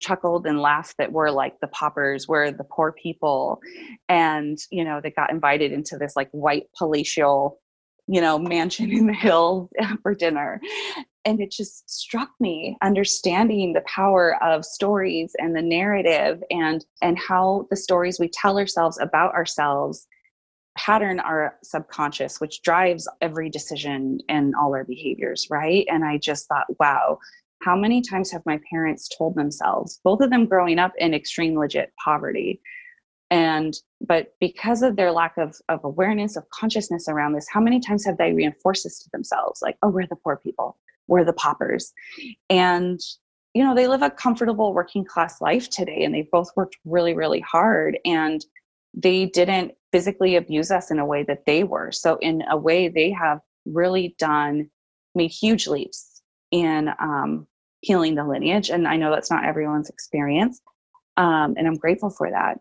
chuckled 0.00 0.46
and 0.46 0.60
laughed 0.60 0.96
that 0.98 1.12
we're 1.12 1.30
like 1.30 1.58
the 1.60 1.68
paupers, 1.68 2.28
we're 2.28 2.50
the 2.50 2.64
poor 2.64 2.92
people. 2.92 3.60
And, 4.08 4.58
you 4.70 4.84
know, 4.84 5.00
they 5.02 5.10
got 5.10 5.30
invited 5.30 5.72
into 5.72 5.98
this 5.98 6.14
like 6.16 6.28
white 6.30 6.66
palatial 6.76 7.58
you 8.08 8.20
know, 8.20 8.38
mansion 8.38 8.90
in 8.92 9.06
the 9.06 9.12
hills 9.12 9.70
for 10.02 10.14
dinner. 10.14 10.60
And 11.24 11.40
it 11.40 11.50
just 11.50 11.88
struck 11.90 12.30
me 12.40 12.76
understanding 12.82 13.74
the 13.74 13.82
power 13.82 14.42
of 14.42 14.64
stories 14.64 15.32
and 15.38 15.54
the 15.54 15.62
narrative 15.62 16.42
and 16.50 16.84
and 17.02 17.18
how 17.18 17.66
the 17.70 17.76
stories 17.76 18.18
we 18.18 18.28
tell 18.28 18.58
ourselves 18.58 18.98
about 18.98 19.34
ourselves 19.34 20.06
pattern 20.76 21.18
our 21.18 21.58
subconscious 21.64 22.40
which 22.40 22.62
drives 22.62 23.08
every 23.20 23.50
decision 23.50 24.20
and 24.28 24.54
all 24.54 24.72
our 24.72 24.84
behaviors 24.84 25.48
right 25.50 25.84
and 25.90 26.04
i 26.04 26.16
just 26.16 26.46
thought 26.46 26.66
wow 26.78 27.18
how 27.60 27.76
many 27.76 28.00
times 28.00 28.30
have 28.30 28.42
my 28.46 28.60
parents 28.70 29.08
told 29.08 29.34
themselves 29.34 30.00
both 30.04 30.20
of 30.20 30.30
them 30.30 30.46
growing 30.46 30.78
up 30.78 30.92
in 30.98 31.14
extreme 31.14 31.58
legit 31.58 31.92
poverty? 32.02 32.60
And 33.30 33.74
but 34.00 34.34
because 34.40 34.82
of 34.82 34.96
their 34.96 35.12
lack 35.12 35.36
of, 35.36 35.56
of 35.68 35.84
awareness 35.84 36.36
of 36.36 36.48
consciousness 36.50 37.08
around 37.08 37.34
this 37.34 37.46
how 37.52 37.60
many 37.60 37.80
times 37.80 38.04
have 38.04 38.16
they 38.16 38.32
reinforced 38.32 38.84
this 38.84 39.02
to 39.02 39.10
themselves? 39.12 39.60
Like 39.62 39.76
oh 39.82 39.88
we're 39.88 40.06
the 40.06 40.16
poor 40.16 40.36
people. 40.36 40.78
We're 41.08 41.24
the 41.24 41.32
paupers. 41.32 41.92
And 42.48 43.00
you 43.54 43.64
know 43.64 43.74
they 43.74 43.88
live 43.88 44.02
a 44.02 44.10
comfortable 44.10 44.72
working 44.72 45.04
class 45.04 45.40
life 45.40 45.68
today 45.68 46.04
and 46.04 46.14
they've 46.14 46.30
both 46.30 46.50
worked 46.56 46.76
really 46.84 47.14
really 47.14 47.40
hard 47.40 47.98
and 48.04 48.44
they 48.94 49.26
didn't 49.26 49.72
physically 49.92 50.36
abuse 50.36 50.70
us 50.70 50.90
in 50.90 50.98
a 50.98 51.06
way 51.06 51.22
that 51.24 51.44
they 51.44 51.64
were. 51.64 51.92
So 51.92 52.16
in 52.20 52.42
a 52.50 52.56
way 52.56 52.88
they 52.88 53.10
have 53.10 53.40
really 53.66 54.14
done 54.18 54.70
made 55.14 55.30
huge 55.30 55.66
leaps 55.66 56.17
in 56.50 56.88
um, 57.00 57.46
healing 57.80 58.14
the 58.14 58.24
lineage 58.24 58.70
and 58.70 58.88
i 58.88 58.96
know 58.96 59.10
that's 59.10 59.30
not 59.30 59.44
everyone's 59.44 59.88
experience 59.88 60.60
um, 61.16 61.54
and 61.56 61.66
i'm 61.66 61.76
grateful 61.76 62.10
for 62.10 62.30
that 62.30 62.58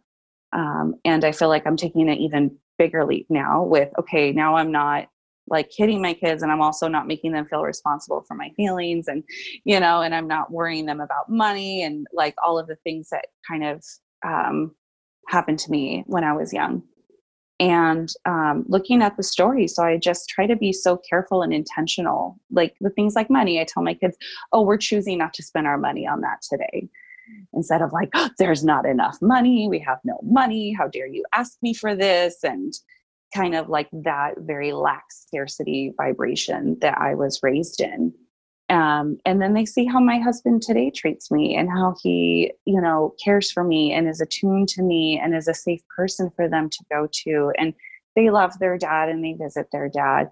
um, 0.54 0.96
and 1.06 1.24
I 1.24 1.32
feel 1.32 1.50
like 1.50 1.66
I'm 1.66 1.78
taking 1.78 2.10
an 2.10 2.18
even 2.18 2.58
bigger 2.78 3.06
leap 3.06 3.28
now 3.30 3.64
with, 3.64 3.90
okay, 4.00 4.32
now 4.32 4.56
I'm 4.56 4.72
not 4.72 5.08
like 5.50 5.70
hitting 5.76 6.02
my 6.02 6.14
kids 6.14 6.44
and 6.44 6.52
I'm 6.52 6.62
also 6.62 6.88
not 6.88 7.08
making 7.08 7.32
them 7.32 7.46
feel 7.46 7.64
responsible 7.64 8.24
for 8.28 8.36
my 8.36 8.50
feelings 8.56 9.08
and, 9.08 9.24
you 9.64 9.80
know, 9.80 10.02
and 10.02 10.14
I'm 10.14 10.28
not 10.28 10.52
worrying 10.52 10.86
them 10.86 11.00
about 11.00 11.30
money 11.30 11.84
and 11.84 12.06
like 12.14 12.36
all 12.44 12.60
of 12.60 12.68
the 12.68 12.76
things 12.78 13.10
that 13.10 13.28
kind 13.48 13.66
of 13.66 13.84
um, 14.26 14.76
happened 15.28 15.60
to 15.60 15.72
me 15.72 16.04
when 16.08 16.24
I 16.24 16.34
was 16.34 16.52
young. 16.52 16.84
And 17.60 18.10
um, 18.26 18.66
looking 18.68 19.02
at 19.02 19.18
the 19.18 19.24
story, 19.24 19.68
so 19.68 19.84
I 19.84 19.98
just 19.98 20.30
try 20.30 20.46
to 20.46 20.56
be 20.56 20.72
so 20.72 20.98
careful 20.98 21.42
and 21.42 21.52
intentional. 21.52 22.40
Like 22.52 22.76
the 22.82 22.92
things 22.92 23.16
like 23.16 23.30
money, 23.30 23.60
I 23.60 23.66
tell 23.66 23.82
my 23.82 23.96
kids, 23.96 24.16
oh, 24.54 24.62
we're 24.62 24.78
choosing 24.78 25.18
not 25.18 25.34
to 25.36 25.44
spend 25.44 25.66
our 25.66 25.78
money 25.78 26.06
on 26.06 26.22
that 26.22 26.44
today 26.48 26.88
instead 27.54 27.82
of 27.82 27.92
like, 27.92 28.10
oh, 28.14 28.30
there's 28.38 28.64
not 28.64 28.86
enough 28.86 29.18
money, 29.22 29.68
we 29.68 29.80
have 29.80 30.00
no 30.04 30.20
money, 30.24 30.74
how 30.74 30.88
dare 30.88 31.08
you 31.08 31.26
ask 31.34 31.58
me 31.62 31.74
for 31.74 31.96
this? 31.96 32.38
And 32.44 32.74
kind 33.36 33.56
of 33.56 33.70
like 33.70 33.90
that 33.92 34.36
very 34.40 34.72
lax 34.72 35.26
scarcity 35.28 35.94
vibration 35.98 36.78
that 36.82 36.98
I 36.98 37.16
was 37.16 37.40
raised 37.44 37.82
in. 37.82 38.14
Um, 38.70 39.18
and 39.26 39.42
then 39.42 39.54
they 39.54 39.66
see 39.66 39.86
how 39.86 40.00
my 40.00 40.20
husband 40.20 40.62
today 40.62 40.92
treats 40.92 41.32
me 41.32 41.56
and 41.56 41.70
how 41.70 41.96
he, 42.04 42.52
you 42.66 42.82
know, 42.82 43.16
cares 43.24 43.50
for 43.50 43.64
me 43.64 43.94
and 43.94 44.10
is 44.10 44.20
attuned 44.20 44.68
to 44.70 44.84
me 44.84 45.20
and 45.22 45.36
is 45.36 45.48
a 45.48 45.54
safe 45.54 45.82
person 45.96 46.30
for 46.36 46.50
them 46.50 46.70
to 46.70 46.84
go 46.92 47.08
to. 47.24 47.54
And 47.58 47.74
they 48.16 48.30
love 48.30 48.60
their 48.60 48.78
dad 48.78 49.08
and 49.08 49.24
they 49.24 49.34
visit 49.34 49.68
their 49.72 49.88
dad. 49.88 50.32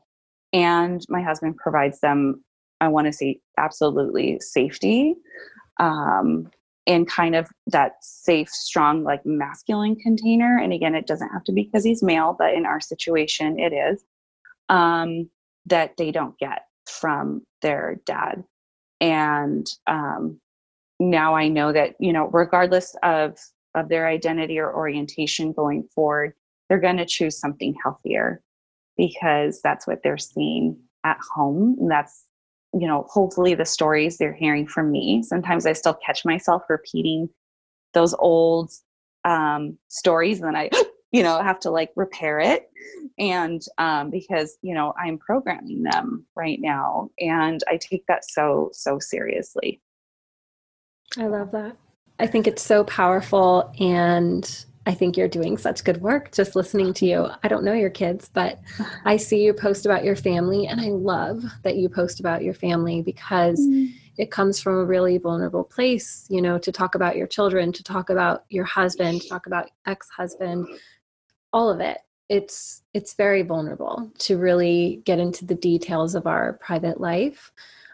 And 0.52 1.02
my 1.08 1.22
husband 1.22 1.56
provides 1.58 2.02
them, 2.02 2.44
I 2.82 2.90
want 2.90 3.08
to 3.08 3.14
say, 3.14 3.40
absolutely 3.58 4.40
safety 4.42 5.16
um, 5.80 6.50
in 6.86 7.06
kind 7.06 7.36
of 7.36 7.48
that 7.68 7.94
safe, 8.02 8.50
strong, 8.50 9.04
like 9.04 9.26
masculine 9.26 9.96
container. 9.96 10.58
And 10.58 10.74
again, 10.74 10.94
it 10.94 11.08
doesn't 11.08 11.30
have 11.30 11.44
to 11.46 11.54
be 11.54 11.64
because 11.64 11.86
he's 11.86 12.04
male, 12.04 12.36
but 12.38 12.54
in 12.54 12.66
our 12.66 12.82
situation, 12.82 13.60
it 13.60 13.74
is 13.74 14.04
um, 14.68 15.30
that 15.66 15.96
they 15.98 16.12
don't 16.12 16.38
get 16.38 16.66
from 16.88 17.42
their 17.62 18.00
dad. 18.06 18.44
And 19.02 19.68
um, 19.88 20.40
now 21.00 21.36
I 21.36 21.48
know 21.48 21.72
that, 21.74 21.96
you 22.00 22.14
know, 22.14 22.30
regardless 22.32 22.96
of, 23.04 23.38
of 23.76 23.90
their 23.90 24.08
identity 24.08 24.60
or 24.60 24.74
orientation 24.74 25.52
going 25.52 25.88
forward, 25.94 26.34
they're 26.70 26.80
going 26.80 26.98
to 26.98 27.06
choose 27.06 27.40
something 27.40 27.76
healthier 27.84 28.42
because 28.98 29.62
that's 29.62 29.86
what 29.86 30.00
they're 30.04 30.18
seeing 30.18 30.78
at 31.04 31.18
home. 31.36 31.76
And 31.80 31.92
that's 31.92 32.26
you 32.76 32.88
know, 32.88 33.06
hopefully 33.10 33.56
the 33.56 33.66
stories 33.66 34.18
they're 34.18 34.34
hearing 34.34 34.68
from 34.68 34.92
me. 34.92 35.24
Sometimes 35.24 35.66
I 35.66 35.74
still 35.74 35.98
catch 36.06 36.26
myself 36.26 36.64
repeating 36.68 37.30
those 37.94 38.14
old 38.20 38.70
um, 39.24 39.78
stories, 39.88 40.42
and 40.42 40.48
then 40.48 40.56
I, 40.58 40.70
you 41.16 41.24
know, 41.24 41.42
have 41.42 41.62
to 41.62 41.72
like 41.72 41.92
repair 41.96 42.42
it. 42.42 42.70
And 43.18 43.62
um, 43.78 44.10
because, 44.10 44.58
you 44.62 44.76
know, 44.76 44.94
I'm 45.02 45.18
programming 45.18 45.84
them 45.84 46.26
right 46.36 46.60
now, 46.60 47.10
and 47.22 47.64
I 47.70 47.78
take 47.78 48.06
that 48.08 48.30
so, 48.30 48.70
so 48.74 49.00
seriously. 49.00 49.80
I 51.18 51.28
love 51.28 51.52
that. 51.52 51.78
I 52.20 52.28
think 52.28 52.48
it's 52.48 52.62
so 52.62 52.84
powerful 52.84 53.74
and 53.80 54.66
I 54.86 54.94
think 54.94 55.16
you're 55.16 55.30
doing 55.30 55.58
such 55.58 55.84
good 55.86 56.02
work 56.02 56.34
just 56.34 56.56
listening 56.56 56.94
to 56.96 57.06
you. 57.06 57.30
I 57.44 57.48
don't 57.48 57.64
know 57.64 57.74
your 57.74 57.90
kids, 57.90 58.30
but 58.34 58.60
I 59.06 59.16
see 59.16 59.42
you 59.42 59.54
post 59.54 59.86
about 59.86 60.04
your 60.04 60.18
family, 60.18 60.68
and 60.68 60.82
I 60.82 60.90
love 60.90 61.44
that 61.64 61.78
you 61.78 61.88
post 61.88 62.20
about 62.20 62.44
your 62.44 62.54
family 62.54 63.02
because 63.02 63.60
mm. 63.60 63.92
it 64.18 64.32
comes 64.32 64.60
from 64.60 64.76
a 64.76 64.86
really 64.86 65.18
vulnerable 65.18 65.64
place, 65.64 66.28
you 66.30 66.42
know, 66.42 66.60
to 66.60 66.72
talk 66.72 66.94
about 66.94 67.16
your 67.16 67.26
children, 67.26 67.72
to 67.72 67.84
talk 67.84 68.10
about 68.10 68.44
your 68.50 68.66
husband, 68.66 69.22
to 69.22 69.30
talk 69.30 69.48
about 69.48 69.72
ex-husband, 69.88 70.68
all 71.54 71.70
of 71.70 71.80
it. 71.80 72.00
It's 72.28 72.84
it's 72.94 73.14
very 73.14 73.44
vulnerable 73.44 74.12
to 74.20 74.38
really 74.38 75.02
get 75.06 75.20
into 75.20 75.46
the 75.46 75.56
details 75.56 76.16
of 76.16 76.26
our 76.26 76.54
private 76.54 77.00
life. 77.00 77.52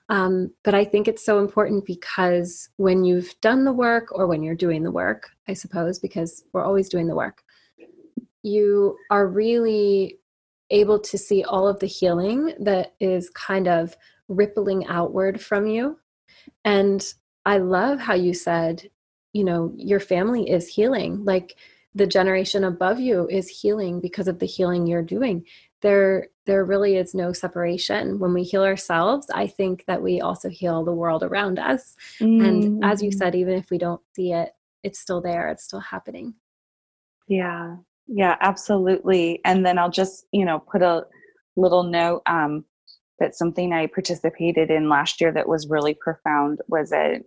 Um, 0.09 0.51
but 0.63 0.75
I 0.75 0.83
think 0.83 1.07
it's 1.07 1.25
so 1.25 1.39
important 1.39 1.85
because 1.85 2.69
when 2.75 3.05
you've 3.05 3.33
done 3.39 3.63
the 3.63 3.71
work 3.71 4.09
or 4.11 4.27
when 4.27 4.43
you're 4.43 4.55
doing 4.55 4.83
the 4.83 4.91
work, 4.91 5.29
I 5.47 5.53
suppose, 5.53 5.99
because 5.99 6.43
we're 6.51 6.65
always 6.65 6.89
doing 6.89 7.07
the 7.07 7.15
work, 7.15 7.43
you 8.43 8.97
are 9.09 9.27
really 9.27 10.19
able 10.69 10.99
to 10.99 11.17
see 11.17 11.43
all 11.43 11.67
of 11.67 11.79
the 11.79 11.87
healing 11.87 12.53
that 12.59 12.93
is 12.99 13.29
kind 13.29 13.67
of 13.67 13.95
rippling 14.27 14.85
outward 14.87 15.39
from 15.39 15.67
you. 15.67 15.97
And 16.65 17.05
I 17.45 17.57
love 17.57 17.99
how 17.99 18.13
you 18.13 18.33
said, 18.33 18.89
you 19.33 19.43
know, 19.43 19.73
your 19.75 19.99
family 19.99 20.49
is 20.49 20.67
healing. 20.67 21.23
Like 21.23 21.55
the 21.93 22.07
generation 22.07 22.63
above 22.63 22.99
you 22.99 23.27
is 23.27 23.49
healing 23.49 23.99
because 23.99 24.27
of 24.27 24.39
the 24.39 24.45
healing 24.45 24.87
you're 24.87 25.01
doing. 25.01 25.45
There 25.81 26.27
there 26.45 26.65
really 26.65 26.95
is 26.95 27.13
no 27.13 27.33
separation. 27.33 28.19
When 28.19 28.33
we 28.33 28.43
heal 28.43 28.63
ourselves 28.63 29.27
i 29.33 29.47
think 29.47 29.85
that 29.87 30.01
we 30.01 30.21
also 30.21 30.49
heal 30.49 30.83
the 30.83 30.93
world 30.93 31.23
around 31.23 31.59
us. 31.59 31.95
Mm-hmm. 32.19 32.45
and 32.45 32.85
as 32.85 33.01
you 33.01 33.09
mm-hmm. 33.09 33.17
said 33.17 33.35
even 33.35 33.55
if 33.55 33.69
we 33.69 33.77
don't 33.77 34.01
see 34.15 34.31
it 34.31 34.51
it's 34.83 34.99
still 34.99 35.21
there 35.21 35.49
it's 35.49 35.63
still 35.63 35.79
happening. 35.79 36.33
Yeah. 37.27 37.77
Yeah 38.07 38.35
absolutely. 38.41 39.41
And 39.45 39.65
then 39.65 39.77
i'll 39.77 39.91
just 39.91 40.25
you 40.31 40.45
know 40.45 40.59
put 40.59 40.81
a 40.81 41.05
little 41.55 41.83
note 41.83 42.21
um 42.25 42.63
that 43.19 43.35
something 43.35 43.73
i 43.73 43.85
participated 43.87 44.71
in 44.71 44.89
last 44.89 45.19
year 45.21 45.31
that 45.31 45.47
was 45.47 45.67
really 45.67 45.93
profound 45.93 46.59
was 46.67 46.91
a 46.91 47.19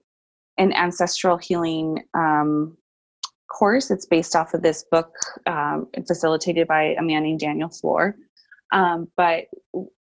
an 0.56 0.72
ancestral 0.72 1.36
healing 1.36 2.04
um 2.14 2.76
course. 3.48 3.90
It's 3.90 4.06
based 4.06 4.36
off 4.36 4.54
of 4.54 4.62
this 4.62 4.84
book 4.90 5.12
um, 5.46 5.86
facilitated 6.06 6.68
by 6.68 6.94
a 6.98 7.02
man 7.02 7.22
named 7.22 7.40
daniel 7.40 7.70
Foor. 7.70 8.16
Um, 8.72 9.08
but 9.16 9.44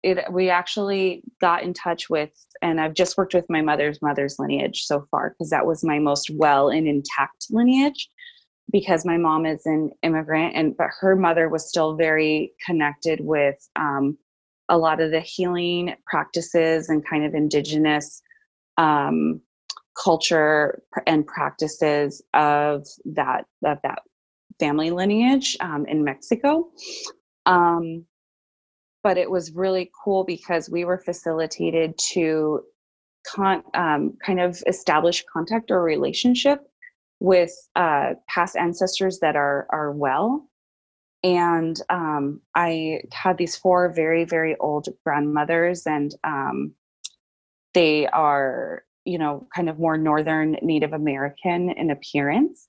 it, 0.02 0.32
we 0.32 0.50
actually 0.50 1.22
got 1.40 1.62
in 1.62 1.74
touch 1.74 2.08
with, 2.08 2.30
and 2.62 2.80
I've 2.80 2.94
just 2.94 3.18
worked 3.18 3.34
with 3.34 3.44
my 3.48 3.60
mother's 3.60 4.00
mother's 4.00 4.36
lineage 4.38 4.84
so 4.84 5.06
far 5.10 5.30
because 5.30 5.50
that 5.50 5.66
was 5.66 5.84
my 5.84 5.98
most 5.98 6.30
well 6.30 6.68
and 6.68 6.86
intact 6.86 7.46
lineage 7.50 8.08
because 8.72 9.04
my 9.04 9.16
mom 9.16 9.46
is 9.46 9.66
an 9.66 9.90
immigrant 10.02 10.54
and 10.54 10.76
but 10.76 10.88
her 11.00 11.16
mother 11.16 11.48
was 11.48 11.68
still 11.68 11.96
very 11.96 12.52
connected 12.64 13.20
with 13.22 13.56
um, 13.76 14.16
a 14.68 14.78
lot 14.78 15.00
of 15.00 15.10
the 15.10 15.20
healing 15.20 15.94
practices 16.06 16.88
and 16.88 17.06
kind 17.06 17.24
of 17.24 17.34
indigenous 17.34 18.22
um, 18.78 19.40
culture 20.02 20.82
and 21.06 21.26
practices 21.26 22.22
of 22.34 22.86
that 23.04 23.44
of 23.64 23.78
that 23.82 24.00
family 24.58 24.90
lineage 24.90 25.56
um, 25.60 25.86
in 25.86 26.04
Mexico. 26.04 26.68
Um, 27.46 28.04
but 29.02 29.16
it 29.16 29.30
was 29.30 29.52
really 29.52 29.90
cool 30.04 30.24
because 30.24 30.68
we 30.68 30.84
were 30.84 30.98
facilitated 30.98 31.96
to 32.12 32.60
con- 33.26 33.64
um, 33.74 34.16
kind 34.24 34.40
of 34.40 34.62
establish 34.66 35.24
contact 35.32 35.70
or 35.70 35.82
relationship 35.82 36.60
with 37.18 37.52
uh, 37.76 38.14
past 38.28 38.56
ancestors 38.56 39.18
that 39.20 39.36
are 39.36 39.66
are 39.70 39.92
well 39.92 40.48
and 41.22 41.82
um, 41.90 42.40
i 42.54 42.98
had 43.12 43.36
these 43.36 43.54
four 43.54 43.92
very 43.92 44.24
very 44.24 44.56
old 44.56 44.88
grandmothers 45.04 45.86
and 45.86 46.14
um, 46.24 46.72
they 47.74 48.06
are 48.06 48.84
you 49.04 49.18
know 49.18 49.46
kind 49.54 49.68
of 49.68 49.78
more 49.78 49.96
northern 49.96 50.56
native 50.62 50.92
american 50.92 51.70
in 51.70 51.90
appearance. 51.90 52.68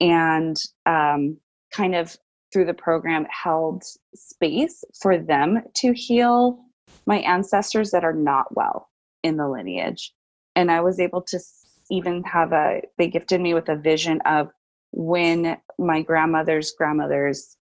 And 0.00 0.56
um, 0.86 1.36
kind 1.72 1.94
of 1.94 2.16
through 2.52 2.64
the 2.64 2.74
program 2.74 3.26
held 3.30 3.82
space 4.14 4.82
for 5.00 5.18
them 5.18 5.62
to 5.74 5.92
heal 5.92 6.58
my 7.06 7.18
ancestors 7.18 7.90
that 7.90 8.02
are 8.02 8.14
not 8.14 8.46
well 8.56 8.88
in 9.22 9.36
the 9.36 9.48
lineage. 9.48 10.12
And 10.56 10.70
i 10.70 10.80
was 10.80 10.98
able 10.98 11.22
to 11.22 11.38
even 11.90 12.22
have 12.24 12.52
a 12.52 12.80
they 12.98 13.08
gifted 13.08 13.40
me 13.40 13.52
with 13.52 13.68
a 13.68 13.76
vision 13.76 14.20
of 14.24 14.48
when 14.92 15.56
my 15.78 16.02
grandmother's 16.02 16.72
grandmother's 16.76 17.56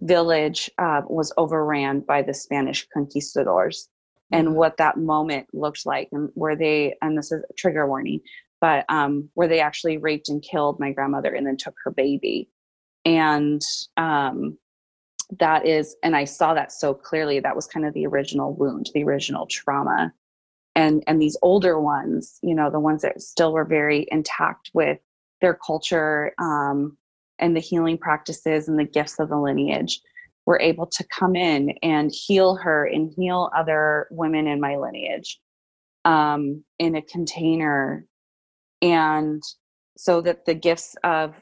village 0.00 0.70
uh, 0.78 1.02
was 1.08 1.32
overran 1.36 2.00
by 2.00 2.22
the 2.22 2.34
spanish 2.34 2.86
conquistadors 2.92 3.88
and 4.34 4.48
mm-hmm. 4.48 4.56
what 4.56 4.76
that 4.76 4.98
moment 4.98 5.46
looked 5.52 5.86
like 5.86 6.08
and 6.12 6.28
where 6.34 6.56
they 6.56 6.94
and 7.00 7.16
this 7.16 7.32
is 7.32 7.42
a 7.48 7.52
trigger 7.54 7.86
warning 7.86 8.20
but 8.60 8.84
um, 8.88 9.28
where 9.34 9.48
they 9.48 9.60
actually 9.60 9.98
raped 9.98 10.28
and 10.28 10.42
killed 10.42 10.80
my 10.80 10.90
grandmother 10.90 11.34
and 11.34 11.46
then 11.46 11.56
took 11.56 11.74
her 11.84 11.90
baby 11.90 12.48
and 13.04 13.62
um, 13.96 14.58
that 15.38 15.66
is 15.66 15.96
and 16.02 16.14
i 16.14 16.24
saw 16.24 16.52
that 16.52 16.72
so 16.72 16.92
clearly 16.92 17.40
that 17.40 17.56
was 17.56 17.66
kind 17.66 17.86
of 17.86 17.94
the 17.94 18.06
original 18.06 18.54
wound 18.54 18.90
the 18.92 19.04
original 19.04 19.46
trauma 19.46 20.12
and 20.74 21.02
and 21.06 21.20
these 21.20 21.36
older 21.40 21.80
ones 21.80 22.38
you 22.42 22.54
know 22.54 22.70
the 22.70 22.80
ones 22.80 23.02
that 23.02 23.22
still 23.22 23.52
were 23.52 23.64
very 23.64 24.06
intact 24.10 24.70
with 24.74 24.98
their 25.40 25.54
culture 25.54 26.32
um, 26.38 26.96
and 27.38 27.56
the 27.56 27.60
healing 27.60 27.98
practices 27.98 28.68
and 28.68 28.78
the 28.78 28.84
gifts 28.84 29.18
of 29.18 29.28
the 29.28 29.36
lineage 29.36 30.00
were 30.46 30.60
able 30.60 30.86
to 30.86 31.04
come 31.04 31.36
in 31.36 31.70
and 31.82 32.12
heal 32.12 32.56
her 32.56 32.86
and 32.86 33.12
heal 33.16 33.50
other 33.56 34.06
women 34.10 34.46
in 34.46 34.60
my 34.60 34.76
lineage 34.76 35.40
um, 36.04 36.62
in 36.78 36.94
a 36.94 37.02
container. 37.02 38.04
And 38.82 39.42
so 39.96 40.20
that 40.20 40.44
the 40.44 40.54
gifts 40.54 40.96
of 41.04 41.34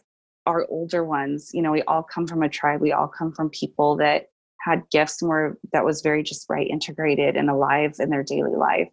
our 0.46 0.66
older 0.68 1.04
ones 1.04 1.50
you 1.54 1.62
know 1.62 1.70
we 1.70 1.82
all 1.82 2.02
come 2.02 2.26
from 2.26 2.42
a 2.42 2.48
tribe 2.48 2.80
we 2.80 2.90
all 2.90 3.06
come 3.06 3.32
from 3.32 3.48
people 3.50 3.96
that 3.96 4.26
had 4.60 4.82
gifts 4.90 5.22
and 5.22 5.28
were 5.28 5.56
that 5.72 5.84
was 5.84 6.02
very 6.02 6.22
just 6.22 6.46
right 6.50 6.66
integrated 6.68 7.36
and 7.36 7.48
alive 7.48 7.94
in 8.00 8.10
their 8.10 8.24
daily 8.24 8.56
life 8.56 8.88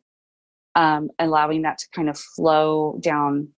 um, 0.75 1.09
allowing 1.19 1.63
that 1.63 1.77
to 1.79 1.87
kind 1.93 2.09
of 2.09 2.17
flow 2.17 2.99
down. 3.01 3.49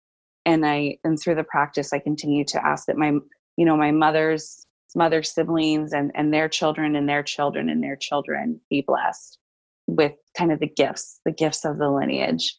And 0.46 0.64
i 0.64 0.96
and 1.04 1.20
through 1.20 1.34
the 1.34 1.44
practice 1.44 1.92
i 1.92 1.98
continue 1.98 2.44
to 2.46 2.66
ask 2.66 2.86
that 2.86 2.96
my 2.96 3.12
you 3.56 3.66
know 3.66 3.76
my 3.76 3.90
mother's 3.90 4.66
mother 4.96 5.22
siblings 5.22 5.92
and 5.92 6.10
and 6.14 6.32
their 6.32 6.48
children 6.48 6.96
and 6.96 7.08
their 7.08 7.22
children 7.22 7.68
and 7.68 7.82
their 7.82 7.96
children 7.96 8.60
be 8.70 8.82
blessed 8.86 9.38
with 9.86 10.12
kind 10.36 10.52
of 10.52 10.60
the 10.60 10.68
gifts 10.68 11.20
the 11.24 11.32
gifts 11.32 11.64
of 11.64 11.78
the 11.78 11.90
lineage. 11.90 12.56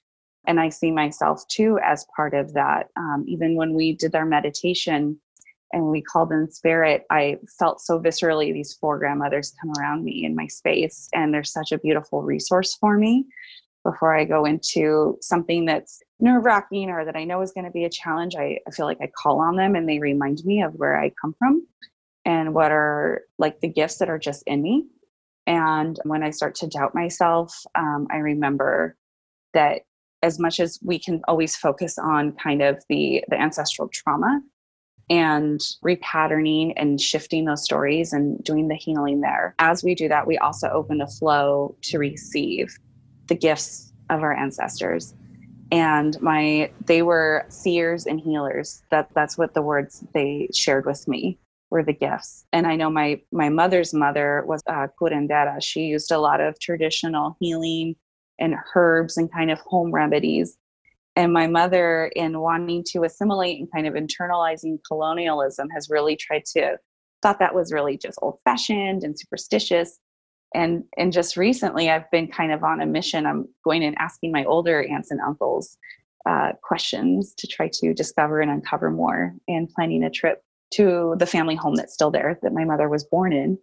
And 0.48 0.60
i 0.60 0.70
see 0.70 0.92
myself 0.92 1.48
too 1.48 1.80
as 1.84 2.06
part 2.16 2.34
of 2.34 2.54
that. 2.54 2.88
Um, 2.98 3.26
even 3.28 3.56
when 3.56 3.74
we 3.74 3.96
did 3.96 4.16
our 4.16 4.26
meditation 4.26 5.20
and 5.74 5.86
we 5.86 6.02
called 6.02 6.32
in 6.32 6.52
spirit 6.52 7.06
i 7.10 7.38
felt 7.58 7.80
so 7.80 8.00
viscerally 8.00 8.52
these 8.52 8.74
four 8.74 8.98
grandmothers 8.98 9.54
come 9.62 9.72
around 9.80 10.04
me 10.04 10.26
in 10.26 10.36
my 10.36 10.48
space 10.48 11.08
and 11.14 11.34
they're 11.34 11.44
such 11.44 11.72
a 11.72 11.78
beautiful 11.78 12.24
resource 12.24 12.76
for 12.76 12.98
me 12.98 13.26
before 13.84 14.16
I 14.16 14.26
go 14.26 14.46
into 14.46 15.18
something 15.22 15.66
that's 15.66 16.02
nerve 16.20 16.44
wracking 16.44 16.90
or 16.90 17.04
that 17.06 17.16
I 17.16 17.24
know 17.24 17.42
is 17.42 17.52
going 17.52 17.66
to 17.66 17.72
be 17.72 17.86
a 17.86 17.90
challenge, 17.90 18.36
I, 18.36 18.60
I 18.68 18.72
feel 18.72 18.86
like 18.86 19.00
I 19.02 19.10
call 19.18 19.40
on 19.40 19.56
them 19.56 19.76
and 19.76 19.88
they 19.90 20.00
remind 20.00 20.44
me 20.46 20.62
of 20.62 20.74
where 20.74 21.00
I 21.00 21.12
come 21.22 21.34
from 21.40 21.66
and 22.26 22.54
what 22.54 22.72
are 22.72 23.22
like 23.38 23.60
the 23.60 23.68
gifts 23.68 23.98
that 23.98 24.10
are 24.10 24.20
just 24.20 24.44
in 24.48 24.62
me. 24.62 24.86
And 25.48 26.00
when 26.04 26.24
I 26.24 26.30
start 26.30 26.56
to 26.56 26.68
doubt 26.68 26.94
myself, 26.94 27.54
um, 27.76 28.08
I 28.12 28.18
remember 28.18 28.96
that 29.54 29.82
as 30.24 30.40
much 30.40 30.60
as 30.60 30.80
we 30.84 31.00
can 31.00 31.22
always 31.28 31.56
focus 31.56 31.98
on 31.98 32.34
kind 32.34 32.62
of 32.62 32.84
the 32.90 33.24
the 33.28 33.40
ancestral 33.40 33.90
trauma 33.90 34.42
and 35.10 35.60
repatterning 35.84 36.74
and 36.78 37.02
shifting 37.02 37.46
those 37.46 37.64
stories 37.64 38.14
and 38.14 38.42
doing 38.44 38.68
the 38.68 38.76
healing 38.76 39.20
there 39.20 39.56
as 39.60 39.84
we 39.84 39.96
do 39.96 40.08
that 40.08 40.28
we 40.28 40.38
also 40.38 40.70
open 40.70 41.02
a 41.02 41.08
flow 41.08 41.76
to 41.82 41.98
receive 41.98 42.78
the 43.28 43.36
gifts 43.36 43.94
of 44.10 44.22
our 44.22 44.34
ancestors. 44.34 45.16
And 45.72 46.22
my 46.22 46.70
they 46.86 47.02
were 47.02 47.46
seers 47.48 48.06
and 48.06 48.20
healers. 48.20 48.84
That 48.92 49.10
that's 49.16 49.38
what 49.38 49.54
the 49.54 49.62
words 49.62 50.04
they 50.14 50.50
shared 50.54 50.86
with 50.86 51.08
me 51.08 51.40
were 51.72 51.84
the 51.84 51.94
gifts. 51.94 52.46
And 52.54 52.68
i 52.68 52.76
know 52.76 52.90
my 52.90 53.22
my 53.32 53.50
mother's 53.50 53.94
mother 53.94 54.44
was 54.46 54.62
a 54.68 54.90
curandera. 55.00 55.64
She 55.64 55.82
used 55.82 56.12
a 56.12 56.20
lot 56.20 56.42
of 56.42 56.60
traditional 56.60 57.38
healing 57.40 57.96
and 58.40 58.56
herbs 58.76 59.18
and 59.18 59.32
kind 59.32 59.50
of 59.50 59.60
home 59.60 59.92
remedies. 59.92 60.58
And 61.16 61.34
my 61.34 61.48
mother 61.48 62.12
in 62.16 62.40
wanting 62.40 62.84
to 62.92 63.04
assimilate 63.04 63.60
and 63.60 63.72
kind 63.72 63.88
of 63.88 63.96
internalizing 63.96 64.80
colonialism 64.88 65.70
has 65.70 65.90
really 65.90 66.16
tried 66.16 66.46
to 66.54 66.78
thought 67.22 67.40
that 67.40 67.54
was 67.54 67.72
really 67.72 67.98
just 67.98 68.18
old 68.22 68.40
fashioned 68.44 69.04
and 69.04 69.18
superstitious. 69.18 70.00
And 70.54 70.84
and 70.98 71.14
just 71.14 71.38
recently 71.38 71.90
i've 71.90 72.12
been 72.12 72.28
kind 72.28 72.52
of 72.52 72.64
on 72.64 72.82
a 72.82 72.86
mission. 72.86 73.26
I'm 73.26 73.48
going 73.64 73.84
and 73.84 73.96
asking 73.98 74.32
my 74.34 74.44
older 74.44 74.84
aunts 74.84 75.12
and 75.12 75.22
uncles 75.22 75.78
uh, 76.26 76.52
questions 76.62 77.34
to 77.38 77.48
try 77.48 77.70
to 77.74 77.94
discover 77.94 78.42
and 78.42 78.52
uncover 78.52 78.92
more 78.92 79.34
and 79.48 79.70
planning 79.70 80.04
a 80.04 80.10
trip 80.10 80.44
to 80.72 81.16
the 81.18 81.26
family 81.26 81.56
home 81.56 81.76
that's 81.76 81.94
still 81.94 82.12
there 82.12 82.40
that 82.42 82.54
my 82.54 82.66
mother 82.66 82.90
was 82.90 83.04
born 83.04 83.34
in 83.34 83.58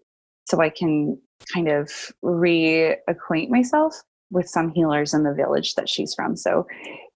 so 0.47 0.61
i 0.61 0.69
can 0.69 1.19
kind 1.53 1.69
of 1.69 1.91
reacquaint 2.25 3.49
myself 3.49 4.03
with 4.31 4.49
some 4.49 4.71
healers 4.71 5.15
in 5.15 5.23
the 5.23 5.35
village 5.35 5.75
that 5.75 5.89
she's 5.89 6.15
from 6.15 6.37
so 6.37 6.67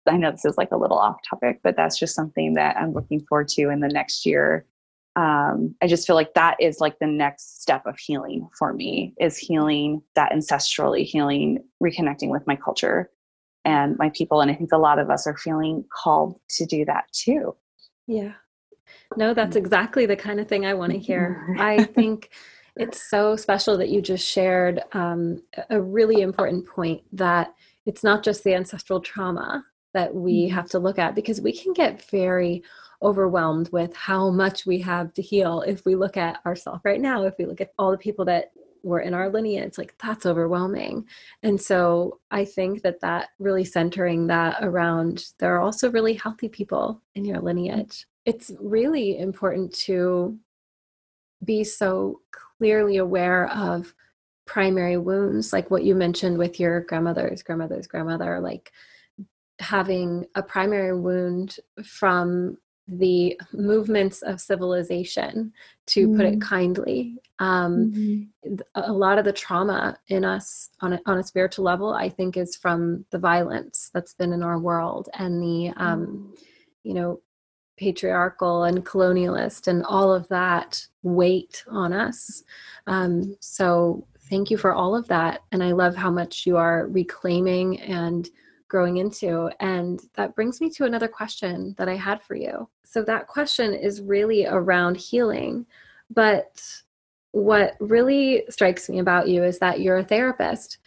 i 0.09 0.17
know 0.17 0.31
this 0.31 0.45
is 0.45 0.57
like 0.57 0.71
a 0.73 0.77
little 0.77 0.99
off 0.99 1.17
topic 1.29 1.61
but 1.63 1.77
that's 1.77 1.99
just 1.99 2.15
something 2.15 2.55
that 2.55 2.77
i'm 2.77 2.93
looking 2.93 3.21
forward 3.29 3.49
to 3.49 3.69
in 3.69 3.81
the 3.81 3.89
next 3.89 4.27
year 4.27 4.67
um, 5.15 5.75
I 5.83 5.89
just 5.89 6.07
feel 6.07 6.17
like 6.17 6.35
that 6.35 6.57
is 6.59 6.81
like 6.81 6.99
the 6.99 7.07
next 7.07 7.61
step 7.61 7.87
of 7.87 7.99
healing 7.99 8.49
for 8.59 8.73
me 8.73 9.13
is 9.21 9.37
healing 9.37 10.03
that 10.15 10.33
ancestrally 10.33 11.05
healing, 11.05 11.63
reconnecting 11.83 12.29
with 12.29 12.47
my 12.47 12.57
culture 12.57 13.11
and 13.65 13.97
my 13.99 14.11
people. 14.11 14.41
And 14.41 14.51
I 14.51 14.55
think 14.55 14.73
a 14.73 14.79
lot 14.79 14.99
of 14.99 15.11
us 15.11 15.27
are 15.27 15.37
feeling 15.37 15.85
called 15.93 16.41
to 16.57 16.65
do 16.65 16.87
that 16.87 17.05
too. 17.13 17.55
Yeah. 18.07 18.33
No, 19.17 19.35
that's 19.35 19.57
exactly 19.57 20.07
the 20.07 20.17
kind 20.17 20.41
of 20.41 20.49
thing 20.49 20.67
I 20.67 20.75
want 20.75 20.93
to 20.93 20.99
hear. 20.99 21.57
I 21.59 21.85
think 21.85 22.31
it's 22.77 23.11
so 23.11 23.37
special 23.37 23.77
that 23.79 23.91
you 23.91 24.01
just 24.01 24.27
shared 24.27 24.83
um, 24.93 25.43
a 25.71 25.81
really 25.81 26.23
important 26.23 26.67
point 26.67 27.03
that 27.13 27.55
it's 27.87 28.03
not 28.03 28.23
just 28.23 28.45
the 28.45 28.55
ancestral 28.55 29.01
trauma 29.01 29.65
that 29.95 30.15
we 30.15 30.47
mm-hmm. 30.47 30.55
have 30.55 30.69
to 30.71 30.79
look 30.79 30.99
at 30.99 31.15
because 31.15 31.41
we 31.41 31.53
can 31.53 31.73
get 31.73 32.03
very 32.11 32.63
overwhelmed 33.03 33.69
with 33.73 33.95
how 33.97 34.31
much 34.31 34.65
we 34.65 34.79
have 34.79 35.13
to 35.13 35.23
heal 35.23 35.63
if 35.67 35.85
we 35.85 35.97
look 35.97 36.17
at 36.17 36.39
ourselves 36.47 36.81
right 36.85 37.01
now 37.01 37.25
if 37.25 37.35
we 37.37 37.45
look 37.45 37.61
at 37.61 37.73
all 37.77 37.91
the 37.91 37.99
people 37.99 38.25
that 38.25 38.53
were 38.85 39.01
in 39.01 39.13
our 39.13 39.29
lineage 39.29 39.77
like 39.77 39.95
that's 39.99 40.25
overwhelming 40.25 41.05
and 41.43 41.61
so 41.61 42.21
i 42.31 42.45
think 42.45 42.81
that 42.83 43.01
that 43.01 43.31
really 43.41 43.65
centering 43.65 44.29
that 44.29 44.57
around 44.63 45.25
there 45.39 45.55
are 45.57 45.61
also 45.61 45.91
really 45.91 46.15
healthy 46.15 46.49
people 46.49 47.03
in 47.17 47.25
your 47.25 47.41
lineage 47.41 48.07
it's 48.25 48.53
really 48.61 49.19
important 49.19 49.75
to 49.75 50.39
be 51.45 51.65
so 51.65 52.21
clearly 52.31 52.99
aware 52.99 53.49
of 53.49 53.95
primary 54.47 54.97
wounds 54.97 55.53
like 55.53 55.71
what 55.71 55.85
you 55.85 55.95
mentioned 55.95 56.37
with 56.37 56.59
your 56.59 56.81
grandmother's 56.83 57.43
grandmother's 57.43 57.87
grandmother 57.87 58.41
like 58.41 58.73
having 59.61 60.27
a 60.35 60.43
primary 60.43 60.99
wound 60.99 61.57
from 61.85 62.57
the 62.89 63.39
movements 63.53 64.23
of 64.23 64.41
civilization, 64.41 65.53
to 65.87 66.09
mm 66.09 66.17
put 66.17 66.27
it 66.27 66.39
mm-hmm. 66.39 66.49
kindly. 66.49 67.17
Um, 67.39 67.93
mm-hmm. 67.93 68.55
A 68.75 68.93
lot 68.93 69.19
of 69.19 69.25
the 69.25 69.33
trauma 69.33 69.97
in 70.09 70.25
us 70.25 70.71
on 70.81 70.95
a, 70.95 71.01
on 71.07 71.19
a 71.19 71.23
spiritual 71.23 71.65
level, 71.65 71.93
I 71.93 72.09
think, 72.09 72.37
is 72.37 72.57
from 72.57 73.05
the 73.11 73.19
violence 73.19 73.91
that's 73.95 74.15
been 74.15 74.33
in 74.33 74.43
our 74.43 74.59
world 74.59 75.09
and 75.15 75.43
the, 75.43 75.73
um, 75.77 76.35
mm 76.35 76.45
you 76.85 76.95
know, 76.95 77.21
patriarchal 77.77 78.65
and 78.65 78.85
colonialist 78.85 79.67
and 79.69 79.85
all 79.85 80.13
of 80.13 80.29
that 80.29 80.87
weight 81.03 81.65
on 81.69 81.93
us. 81.93 82.45
Um, 82.87 83.37
so, 83.41 84.07
thank 84.29 84.51
you 84.51 84.57
for 84.57 84.73
all 84.73 84.95
of 84.95 85.07
that. 85.09 85.43
And 85.53 85.63
I 85.63 85.73
love 85.73 85.95
how 85.95 86.11
much 86.11 86.47
you 86.47 86.57
are 86.57 86.87
reclaiming 86.89 87.81
and 87.81 88.29
growing 88.69 88.97
into. 88.97 89.51
And 89.61 90.01
that 90.15 90.35
brings 90.35 90.61
me 90.61 90.71
to 90.71 90.85
another 90.85 91.09
question 91.09 91.75
that 91.77 91.89
I 91.89 91.97
had 91.97 92.23
for 92.23 92.35
you. 92.35 92.69
So, 92.85 93.03
that 93.05 93.27
question 93.27 93.75
is 93.75 94.03
really 94.03 94.47
around 94.47 94.97
healing, 94.97 95.67
but 96.11 96.63
what 97.33 97.77
really 97.81 98.45
strikes 98.51 98.89
me 98.89 98.99
about 98.99 99.29
you 99.29 99.43
is 99.43 99.59
that 99.59 99.81
you're 99.81 99.99
a 99.99 100.05
therapist, 100.05 100.79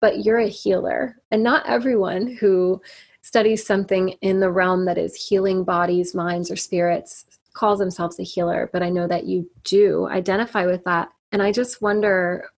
but 0.00 0.24
you're 0.24 0.38
a 0.38 0.48
healer. 0.48 1.16
And 1.30 1.42
not 1.42 1.66
everyone 1.66 2.26
who 2.26 2.80
studies 3.24 3.66
something 3.66 4.10
in 4.20 4.38
the 4.38 4.50
realm 4.50 4.84
that 4.84 4.98
is 4.98 5.16
healing 5.16 5.64
bodies, 5.64 6.14
minds, 6.14 6.50
or 6.50 6.56
spirits 6.56 7.24
calls 7.54 7.78
themselves 7.78 8.20
a 8.20 8.22
healer. 8.22 8.68
But 8.70 8.82
I 8.82 8.90
know 8.90 9.08
that 9.08 9.24
you 9.24 9.50
do 9.64 10.06
identify 10.08 10.66
with 10.66 10.84
that. 10.84 11.08
And 11.32 11.42
I 11.42 11.50
just 11.50 11.80
wonder 11.80 12.50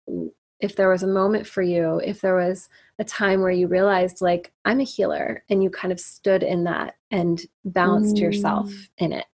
if 0.60 0.74
there 0.74 0.88
was 0.88 1.04
a 1.04 1.06
moment 1.06 1.46
for 1.46 1.62
you, 1.62 2.00
if 2.04 2.20
there 2.20 2.34
was 2.34 2.68
a 2.98 3.04
time 3.04 3.42
where 3.42 3.50
you 3.50 3.68
realized, 3.68 4.20
like, 4.20 4.52
I'm 4.64 4.80
a 4.80 4.84
healer, 4.84 5.44
and 5.48 5.62
you 5.62 5.70
kind 5.70 5.92
of 5.92 6.00
stood 6.00 6.42
in 6.42 6.64
that 6.64 6.96
and 7.10 7.40
balanced 7.64 8.16
mm. 8.16 8.22
yourself 8.22 8.72
in 8.98 9.12
it. 9.12 9.26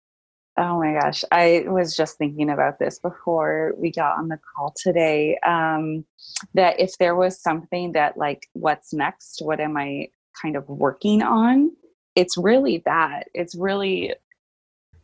Oh 0.56 0.80
my 0.80 0.98
gosh. 1.00 1.22
I 1.30 1.64
was 1.68 1.94
just 1.94 2.18
thinking 2.18 2.50
about 2.50 2.78
this 2.78 2.98
before 2.98 3.72
we 3.76 3.92
got 3.92 4.18
on 4.18 4.28
the 4.28 4.38
call 4.56 4.74
today. 4.76 5.38
Um, 5.46 6.04
that 6.54 6.80
if 6.80 6.98
there 6.98 7.14
was 7.14 7.40
something 7.40 7.92
that, 7.92 8.16
like, 8.16 8.48
what's 8.54 8.92
next? 8.92 9.42
What 9.42 9.60
am 9.60 9.76
I 9.76 10.08
kind 10.40 10.56
of 10.56 10.68
working 10.68 11.22
on? 11.22 11.70
It's 12.16 12.36
really 12.36 12.82
that. 12.86 13.28
It's 13.34 13.54
really, 13.54 14.14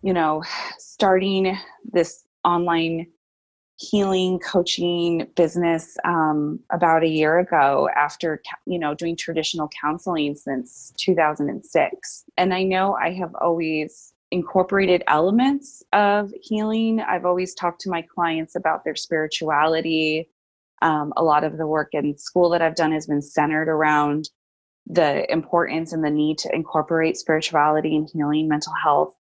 you 0.02 0.12
know, 0.12 0.42
starting 0.78 1.56
this 1.84 2.24
online 2.44 3.06
healing 3.78 4.38
coaching 4.38 5.26
business 5.36 5.96
um, 6.04 6.58
about 6.70 7.02
a 7.02 7.08
year 7.08 7.38
ago 7.38 7.90
after 7.94 8.40
you 8.64 8.78
know 8.78 8.94
doing 8.94 9.14
traditional 9.14 9.68
counseling 9.82 10.34
since 10.34 10.94
2006 10.96 12.24
and 12.38 12.54
i 12.54 12.62
know 12.62 12.94
i 12.94 13.10
have 13.12 13.34
always 13.34 14.14
incorporated 14.30 15.02
elements 15.06 15.82
of 15.92 16.32
healing. 16.42 17.00
I've 17.00 17.24
always 17.24 17.54
talked 17.54 17.80
to 17.82 17.90
my 17.90 18.02
clients 18.02 18.56
about 18.56 18.84
their 18.84 18.96
spirituality. 18.96 20.28
Um, 20.82 21.12
a 21.16 21.22
lot 21.22 21.44
of 21.44 21.58
the 21.58 21.66
work 21.66 21.90
in 21.92 22.18
school 22.18 22.50
that 22.50 22.62
I've 22.62 22.74
done 22.74 22.92
has 22.92 23.06
been 23.06 23.22
centered 23.22 23.68
around 23.68 24.30
the 24.86 25.30
importance 25.32 25.92
and 25.92 26.04
the 26.04 26.10
need 26.10 26.38
to 26.38 26.54
incorporate 26.54 27.16
spirituality 27.16 27.96
and 27.96 28.08
healing 28.12 28.48
mental 28.48 28.72
health 28.82 29.14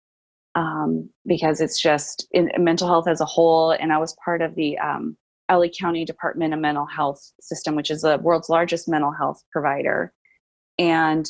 um, 0.54 1.10
because 1.26 1.60
it's 1.60 1.82
just 1.82 2.28
in, 2.32 2.50
in, 2.56 2.64
mental 2.64 2.88
health 2.88 3.08
as 3.08 3.20
a 3.20 3.26
whole. 3.26 3.72
And 3.72 3.92
I 3.92 3.98
was 3.98 4.16
part 4.24 4.42
of 4.42 4.56
the 4.56 4.78
um, 4.78 5.18
LA 5.52 5.68
County 5.78 6.06
Department 6.06 6.54
of 6.54 6.60
Mental 6.60 6.86
Health 6.86 7.32
system, 7.42 7.76
which 7.76 7.92
is 7.92 8.02
the 8.02 8.18
world's 8.20 8.50
largest 8.50 8.88
mental 8.88 9.12
health 9.12 9.44
provider. 9.52 10.14
And 10.78 11.30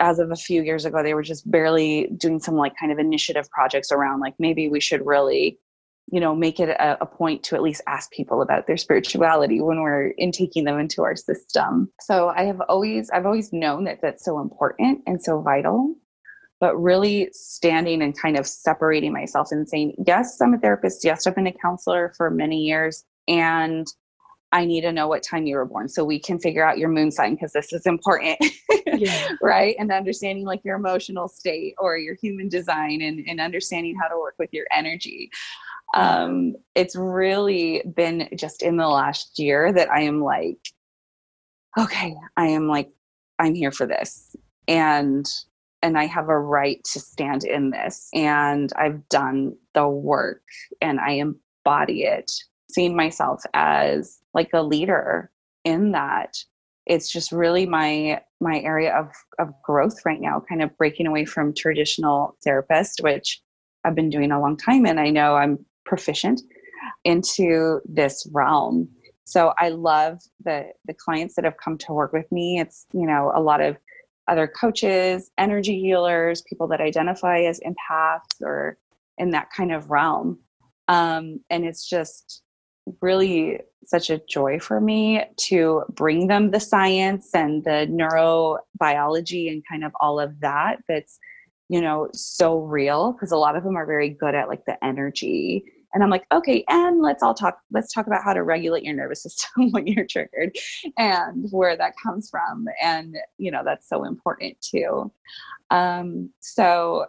as 0.00 0.18
of 0.18 0.30
a 0.30 0.36
few 0.36 0.62
years 0.62 0.84
ago 0.84 1.02
they 1.02 1.14
were 1.14 1.22
just 1.22 1.50
barely 1.50 2.08
doing 2.16 2.38
some 2.38 2.54
like 2.54 2.74
kind 2.78 2.92
of 2.92 2.98
initiative 2.98 3.50
projects 3.50 3.90
around 3.90 4.20
like 4.20 4.34
maybe 4.38 4.68
we 4.68 4.80
should 4.80 5.04
really 5.04 5.58
you 6.10 6.20
know 6.20 6.34
make 6.34 6.60
it 6.60 6.68
a, 6.68 7.02
a, 7.02 7.06
point 7.06 7.42
to 7.42 7.54
at 7.54 7.62
least 7.62 7.82
ask 7.86 8.10
people 8.10 8.42
about 8.42 8.66
their 8.66 8.76
spirituality 8.76 9.60
when 9.60 9.80
we're 9.82 10.12
intaking 10.18 10.64
them 10.64 10.78
into 10.78 11.02
our 11.02 11.16
system 11.16 11.90
so 12.00 12.28
i 12.28 12.44
have 12.44 12.60
always 12.68 13.10
i've 13.10 13.26
always 13.26 13.52
known 13.52 13.84
that 13.84 14.00
that's 14.00 14.24
so 14.24 14.40
important 14.40 15.00
and 15.06 15.22
so 15.22 15.40
vital 15.40 15.94
but 16.60 16.76
really 16.76 17.28
standing 17.32 18.02
and 18.02 18.18
kind 18.18 18.36
of 18.36 18.46
separating 18.46 19.12
myself 19.12 19.48
and 19.50 19.68
saying 19.68 19.94
yes 20.06 20.40
i'm 20.40 20.54
a 20.54 20.58
therapist 20.58 21.04
yes 21.04 21.26
i've 21.26 21.34
been 21.34 21.46
a 21.46 21.52
counselor 21.52 22.12
for 22.16 22.30
many 22.30 22.62
years 22.62 23.04
and 23.26 23.86
I 24.50 24.64
need 24.64 24.80
to 24.82 24.92
know 24.92 25.08
what 25.08 25.22
time 25.22 25.46
you 25.46 25.56
were 25.56 25.66
born 25.66 25.88
so 25.88 26.04
we 26.04 26.18
can 26.18 26.38
figure 26.38 26.66
out 26.66 26.78
your 26.78 26.88
moon 26.88 27.10
sign 27.10 27.34
because 27.34 27.52
this 27.52 27.72
is 27.72 27.84
important. 27.84 28.38
yeah. 28.86 29.28
right. 29.42 29.76
And 29.78 29.92
understanding 29.92 30.46
like 30.46 30.64
your 30.64 30.76
emotional 30.76 31.28
state 31.28 31.74
or 31.78 31.98
your 31.98 32.14
human 32.14 32.48
design 32.48 33.02
and, 33.02 33.24
and 33.28 33.40
understanding 33.40 33.94
how 34.00 34.08
to 34.08 34.18
work 34.18 34.36
with 34.38 34.48
your 34.52 34.64
energy. 34.74 35.30
Um, 35.94 36.54
it's 36.74 36.96
really 36.96 37.82
been 37.94 38.28
just 38.36 38.62
in 38.62 38.76
the 38.76 38.88
last 38.88 39.38
year 39.38 39.72
that 39.72 39.90
I 39.90 40.02
am 40.02 40.22
like, 40.22 40.58
okay, 41.78 42.14
I 42.36 42.46
am 42.46 42.68
like, 42.68 42.90
I'm 43.38 43.54
here 43.54 43.72
for 43.72 43.86
this. 43.86 44.36
And 44.66 45.26
and 45.80 45.96
I 45.96 46.06
have 46.06 46.28
a 46.28 46.38
right 46.38 46.82
to 46.92 46.98
stand 46.98 47.44
in 47.44 47.70
this. 47.70 48.08
And 48.12 48.72
I've 48.76 49.08
done 49.08 49.54
the 49.74 49.86
work 49.86 50.42
and 50.80 50.98
I 50.98 51.12
embody 51.12 52.02
it, 52.02 52.32
seeing 52.68 52.96
myself 52.96 53.42
as 53.54 54.18
like 54.34 54.50
a 54.52 54.62
leader 54.62 55.30
in 55.64 55.92
that 55.92 56.36
it's 56.88 57.12
just 57.12 57.30
really 57.30 57.66
my 57.66 58.20
my 58.40 58.60
area 58.60 58.92
of 58.96 59.10
of 59.38 59.52
growth 59.62 60.04
right 60.04 60.20
now 60.20 60.42
kind 60.48 60.62
of 60.62 60.76
breaking 60.76 61.06
away 61.06 61.24
from 61.24 61.54
traditional 61.54 62.36
therapist 62.42 63.00
which 63.02 63.40
i've 63.84 63.94
been 63.94 64.10
doing 64.10 64.32
a 64.32 64.40
long 64.40 64.56
time 64.56 64.86
and 64.86 64.98
i 64.98 65.10
know 65.10 65.36
i'm 65.36 65.58
proficient 65.88 66.42
into 67.04 67.80
this 67.84 68.26
realm. 68.32 68.88
So 69.24 69.52
i 69.58 69.68
love 69.68 70.20
the 70.44 70.70
the 70.86 70.94
clients 70.94 71.34
that 71.34 71.44
have 71.44 71.56
come 71.62 71.76
to 71.78 71.92
work 71.92 72.12
with 72.12 72.30
me. 72.30 72.60
It's 72.60 72.86
you 72.92 73.06
know 73.06 73.32
a 73.34 73.40
lot 73.40 73.60
of 73.60 73.76
other 74.28 74.46
coaches 74.46 75.30
energy 75.38 75.80
healers 75.80 76.42
people 76.42 76.68
that 76.68 76.80
identify 76.80 77.40
as 77.40 77.60
empaths 77.60 78.42
or 78.42 78.78
in 79.16 79.30
that 79.30 79.50
kind 79.50 79.72
of 79.72 79.90
realm. 79.90 80.38
Um, 80.86 81.40
and 81.50 81.64
it's 81.64 81.88
just 81.88 82.42
really 83.02 83.60
such 83.84 84.10
a 84.10 84.20
joy 84.28 84.58
for 84.58 84.80
me 84.80 85.24
to 85.36 85.82
bring 85.90 86.26
them 86.26 86.50
the 86.50 86.60
science 86.60 87.30
and 87.34 87.64
the 87.64 87.86
neurobiology 87.90 89.50
and 89.50 89.62
kind 89.68 89.84
of 89.84 89.92
all 90.00 90.20
of 90.20 90.38
that 90.40 90.78
that's 90.88 91.18
you 91.68 91.80
know 91.80 92.08
so 92.12 92.58
real 92.58 93.12
because 93.12 93.32
a 93.32 93.36
lot 93.36 93.56
of 93.56 93.64
them 93.64 93.76
are 93.76 93.86
very 93.86 94.10
good 94.10 94.34
at 94.34 94.48
like 94.48 94.64
the 94.66 94.82
energy 94.84 95.64
and 95.94 96.02
i'm 96.02 96.10
like 96.10 96.24
okay 96.32 96.64
and 96.68 97.00
let's 97.00 97.22
all 97.22 97.34
talk 97.34 97.58
let's 97.70 97.92
talk 97.92 98.06
about 98.06 98.22
how 98.22 98.32
to 98.32 98.42
regulate 98.42 98.84
your 98.84 98.94
nervous 98.94 99.22
system 99.24 99.70
when 99.72 99.86
you're 99.86 100.06
triggered 100.06 100.56
and 100.96 101.46
where 101.50 101.76
that 101.76 101.94
comes 102.02 102.28
from 102.30 102.66
and 102.82 103.16
you 103.38 103.50
know 103.50 103.62
that's 103.64 103.88
so 103.88 104.04
important 104.04 104.56
too 104.60 105.10
um 105.70 106.30
so 106.40 107.06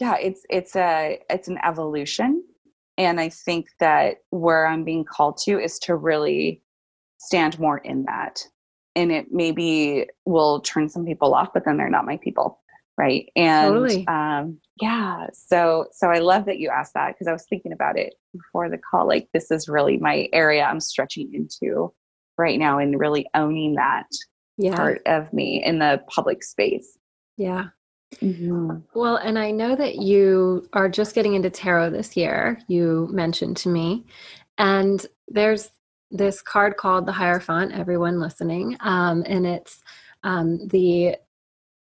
yeah 0.00 0.16
it's 0.16 0.42
it's 0.50 0.76
a 0.76 1.18
it's 1.30 1.48
an 1.48 1.58
evolution 1.64 2.42
and 2.98 3.20
I 3.20 3.28
think 3.28 3.68
that 3.78 4.16
where 4.30 4.66
I'm 4.66 4.82
being 4.82 5.04
called 5.04 5.38
to 5.44 5.58
is 5.58 5.78
to 5.80 5.94
really 5.94 6.60
stand 7.18 7.58
more 7.58 7.78
in 7.78 8.02
that. 8.04 8.42
And 8.96 9.12
it 9.12 9.26
maybe 9.30 10.06
will 10.24 10.60
turn 10.60 10.88
some 10.88 11.06
people 11.06 11.32
off, 11.32 11.50
but 11.54 11.64
then 11.64 11.76
they're 11.76 11.88
not 11.88 12.04
my 12.04 12.16
people. 12.16 12.60
Right. 12.98 13.30
And 13.36 13.74
totally. 13.74 14.06
um, 14.08 14.58
yeah. 14.80 15.28
So 15.32 15.86
so 15.92 16.08
I 16.08 16.18
love 16.18 16.46
that 16.46 16.58
you 16.58 16.68
asked 16.68 16.94
that 16.94 17.14
because 17.14 17.28
I 17.28 17.32
was 17.32 17.46
thinking 17.48 17.72
about 17.72 17.96
it 17.96 18.14
before 18.32 18.68
the 18.68 18.78
call. 18.78 19.06
Like 19.06 19.28
this 19.32 19.52
is 19.52 19.68
really 19.68 19.98
my 19.98 20.28
area 20.32 20.64
I'm 20.64 20.80
stretching 20.80 21.32
into 21.32 21.92
right 22.36 22.58
now 22.58 22.78
and 22.78 22.98
really 22.98 23.26
owning 23.34 23.76
that 23.76 24.08
yeah. 24.56 24.74
part 24.74 25.00
of 25.06 25.32
me 25.32 25.62
in 25.64 25.78
the 25.78 26.02
public 26.08 26.42
space. 26.42 26.98
Yeah. 27.36 27.66
Mm-hmm. 28.16 28.78
Well, 28.94 29.16
and 29.16 29.38
I 29.38 29.52
know 29.52 29.76
that 29.76 29.96
you 29.96 30.68
are 30.72 30.88
just 30.88 31.14
getting 31.14 31.34
into 31.34 31.50
tarot 31.50 31.90
this 31.90 32.16
year, 32.16 32.58
you 32.66 33.08
mentioned 33.12 33.58
to 33.58 33.68
me. 33.68 34.06
And 34.56 35.04
there's 35.28 35.70
this 36.10 36.42
card 36.42 36.76
called 36.76 37.06
the 37.06 37.12
Hierophant, 37.12 37.72
everyone 37.72 38.18
listening. 38.18 38.76
Um, 38.80 39.22
and 39.26 39.46
it's 39.46 39.82
um, 40.24 40.66
the 40.68 41.16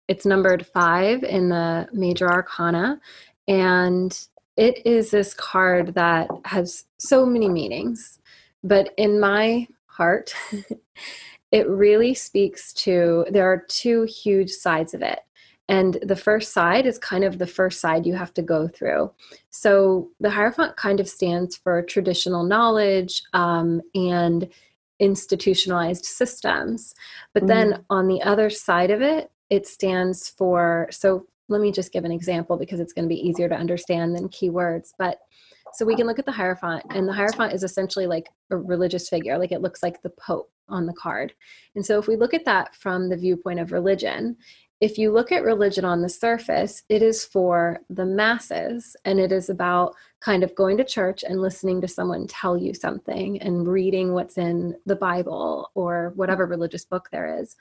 it's 0.07 0.25
numbered 0.25 0.65
five 0.65 1.23
in 1.23 1.49
the 1.49 1.87
major 1.91 2.29
arcana. 2.31 2.99
And 3.47 4.17
it 4.55 4.85
is 4.85 5.11
this 5.11 5.33
card 5.33 5.93
that 5.95 6.27
has 6.45 6.85
so 6.97 7.25
many 7.25 7.49
meanings. 7.49 8.19
But 8.63 8.93
in 8.97 9.19
my 9.19 9.67
heart, 9.85 10.33
it 11.51 11.67
really 11.67 12.13
speaks 12.13 12.73
to 12.73 13.25
there 13.29 13.51
are 13.51 13.63
two 13.67 14.03
huge 14.03 14.51
sides 14.51 14.93
of 14.93 15.01
it. 15.01 15.19
And 15.69 15.99
the 16.01 16.15
first 16.15 16.53
side 16.53 16.85
is 16.85 16.97
kind 16.97 17.25
of 17.25 17.39
the 17.39 17.47
first 17.47 17.81
side 17.81 18.05
you 18.05 18.15
have 18.15 18.33
to 18.35 18.41
go 18.41 18.69
through. 18.69 19.11
So 19.49 20.09
the 20.21 20.29
Hierophant 20.29 20.77
kind 20.77 21.01
of 21.01 21.09
stands 21.09 21.57
for 21.57 21.81
traditional 21.81 22.43
knowledge 22.43 23.21
um, 23.33 23.81
and 23.93 24.47
institutionalized 24.99 26.05
systems. 26.05 26.95
But 27.33 27.43
mm 27.43 27.47
then 27.47 27.83
on 27.89 28.07
the 28.07 28.21
other 28.21 28.49
side 28.49 28.91
of 28.91 29.01
it, 29.01 29.29
it 29.49 29.67
stands 29.67 30.29
for 30.29 30.87
so 30.91 31.25
let 31.49 31.61
me 31.61 31.71
just 31.71 31.93
give 31.93 32.05
an 32.05 32.11
example 32.11 32.57
because 32.57 32.79
it's 32.79 32.93
going 32.93 33.05
to 33.05 33.13
be 33.13 33.27
easier 33.27 33.47
to 33.47 33.55
understand 33.55 34.15
than 34.15 34.29
keywords. 34.29 34.89
But 34.97 35.19
so 35.73 35.85
we 35.85 35.95
can 35.95 36.07
look 36.07 36.19
at 36.19 36.25
the 36.25 36.31
Hierophant, 36.31 36.83
and 36.89 37.07
the 37.07 37.13
Hierophant 37.13 37.53
is 37.53 37.63
essentially 37.63 38.07
like 38.07 38.29
a 38.51 38.57
religious 38.57 39.09
figure, 39.09 39.37
like 39.37 39.51
it 39.51 39.61
looks 39.61 39.83
like 39.83 40.01
the 40.01 40.11
Pope 40.11 40.51
on 40.69 40.85
the 40.85 40.93
card. 40.93 41.33
And 41.75 41.85
so 41.85 41.99
if 41.99 42.07
we 42.07 42.15
look 42.15 42.33
at 42.33 42.45
that 42.45 42.75
from 42.75 43.09
the 43.09 43.17
viewpoint 43.17 43.59
of 43.59 43.71
religion, 43.71 44.37
if 44.79 44.97
you 44.97 45.11
look 45.11 45.31
at 45.31 45.43
religion 45.43 45.85
on 45.85 46.01
the 46.01 46.09
surface, 46.09 46.83
it 46.87 47.01
is 47.01 47.25
for 47.25 47.79
the 47.89 48.05
masses 48.05 48.95
and 49.05 49.19
it 49.19 49.31
is 49.31 49.49
about 49.49 49.93
kind 50.21 50.43
of 50.43 50.53
going 50.55 50.77
to 50.77 50.83
church 50.83 51.23
and 51.23 51.41
listening 51.41 51.81
to 51.81 51.87
someone 51.87 52.27
tell 52.27 52.55
you 52.55 52.73
something 52.73 53.41
and 53.41 53.67
reading 53.67 54.13
what's 54.13 54.37
in 54.37 54.75
the 54.85 54.95
Bible 54.95 55.71
or 55.73 56.11
whatever 56.15 56.45
religious 56.45 56.85
book 56.85 57.09
there 57.11 57.39
is. 57.39 57.55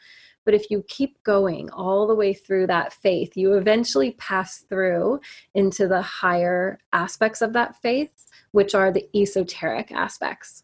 But 0.46 0.54
if 0.54 0.70
you 0.70 0.82
keep 0.88 1.22
going 1.24 1.68
all 1.70 2.06
the 2.06 2.14
way 2.14 2.32
through 2.32 2.68
that 2.68 2.94
faith, 2.94 3.36
you 3.36 3.54
eventually 3.54 4.12
pass 4.12 4.60
through 4.60 5.20
into 5.54 5.86
the 5.88 6.00
higher 6.00 6.78
aspects 6.94 7.42
of 7.42 7.52
that 7.52 7.76
faith, 7.82 8.30
which 8.52 8.74
are 8.74 8.90
the 8.90 9.06
esoteric 9.14 9.92
aspects. 9.92 10.62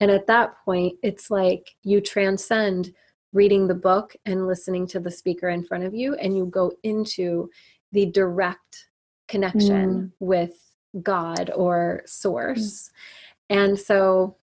And 0.00 0.10
at 0.10 0.26
that 0.26 0.54
point, 0.64 0.96
it's 1.02 1.30
like 1.30 1.76
you 1.84 2.00
transcend 2.00 2.92
reading 3.32 3.68
the 3.68 3.74
book 3.74 4.16
and 4.24 4.46
listening 4.46 4.86
to 4.88 4.98
the 4.98 5.10
speaker 5.10 5.50
in 5.50 5.62
front 5.62 5.84
of 5.84 5.94
you, 5.94 6.14
and 6.14 6.36
you 6.36 6.46
go 6.46 6.72
into 6.82 7.50
the 7.92 8.06
direct 8.06 8.88
connection 9.28 9.90
mm. 9.94 10.12
with 10.18 10.54
God 11.02 11.50
or 11.54 12.02
source. 12.06 12.90
Mm. 13.50 13.56
And 13.56 13.78
so 13.78 14.36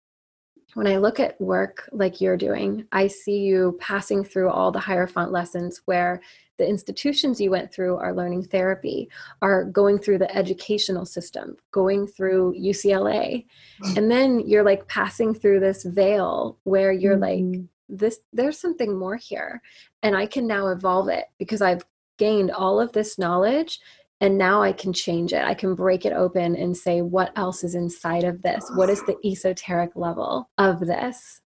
when 0.74 0.86
I 0.86 0.98
look 0.98 1.20
at 1.20 1.40
work 1.40 1.88
like 1.92 2.20
you're 2.20 2.36
doing, 2.36 2.86
I 2.92 3.06
see 3.06 3.38
you 3.38 3.76
passing 3.80 4.24
through 4.24 4.50
all 4.50 4.70
the 4.70 4.80
Hierophant 4.80 5.32
lessons 5.32 5.80
where 5.86 6.20
the 6.56 6.68
institutions 6.68 7.40
you 7.40 7.50
went 7.50 7.72
through 7.72 7.96
are 7.96 8.14
learning 8.14 8.44
therapy, 8.44 9.08
are 9.42 9.64
going 9.64 9.98
through 9.98 10.18
the 10.18 10.36
educational 10.36 11.04
system, 11.04 11.56
going 11.72 12.06
through 12.06 12.54
UCLA. 12.54 13.46
Mm. 13.82 13.96
And 13.96 14.10
then 14.10 14.40
you're 14.40 14.62
like 14.62 14.86
passing 14.86 15.34
through 15.34 15.60
this 15.60 15.82
veil 15.84 16.58
where 16.64 16.92
you're 16.92 17.16
mm-hmm. 17.16 17.52
like, 17.52 17.64
this 17.88 18.20
there's 18.32 18.58
something 18.58 18.96
more 18.98 19.16
here. 19.16 19.60
And 20.02 20.16
I 20.16 20.26
can 20.26 20.46
now 20.46 20.68
evolve 20.68 21.08
it 21.08 21.26
because 21.38 21.60
I've 21.60 21.84
gained 22.18 22.50
all 22.50 22.80
of 22.80 22.92
this 22.92 23.18
knowledge 23.18 23.80
and 24.20 24.38
now 24.38 24.62
I 24.62 24.72
can 24.72 24.92
change 24.92 25.32
it. 25.32 25.42
I 25.42 25.54
can 25.54 25.74
break 25.74 26.04
it 26.04 26.12
open 26.12 26.56
and 26.56 26.76
say, 26.76 27.02
what 27.02 27.32
else 27.36 27.64
is 27.64 27.74
inside 27.74 28.24
of 28.24 28.42
this? 28.42 28.64
What 28.74 28.90
is 28.90 29.02
the 29.04 29.16
esoteric 29.24 29.96
level 29.96 30.50
of 30.58 30.80
this? 30.80 31.40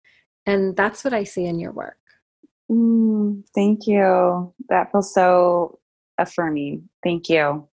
And 0.46 0.76
that's 0.76 1.04
what 1.04 1.12
I 1.12 1.24
see 1.24 1.46
in 1.46 1.58
your 1.58 1.72
work. 1.72 1.96
Mm, 2.70 3.44
thank 3.54 3.86
you. 3.86 4.52
That 4.68 4.92
feels 4.92 5.12
so 5.12 5.78
affirming. 6.18 6.88
Thank 7.02 7.28
you. 7.28 7.66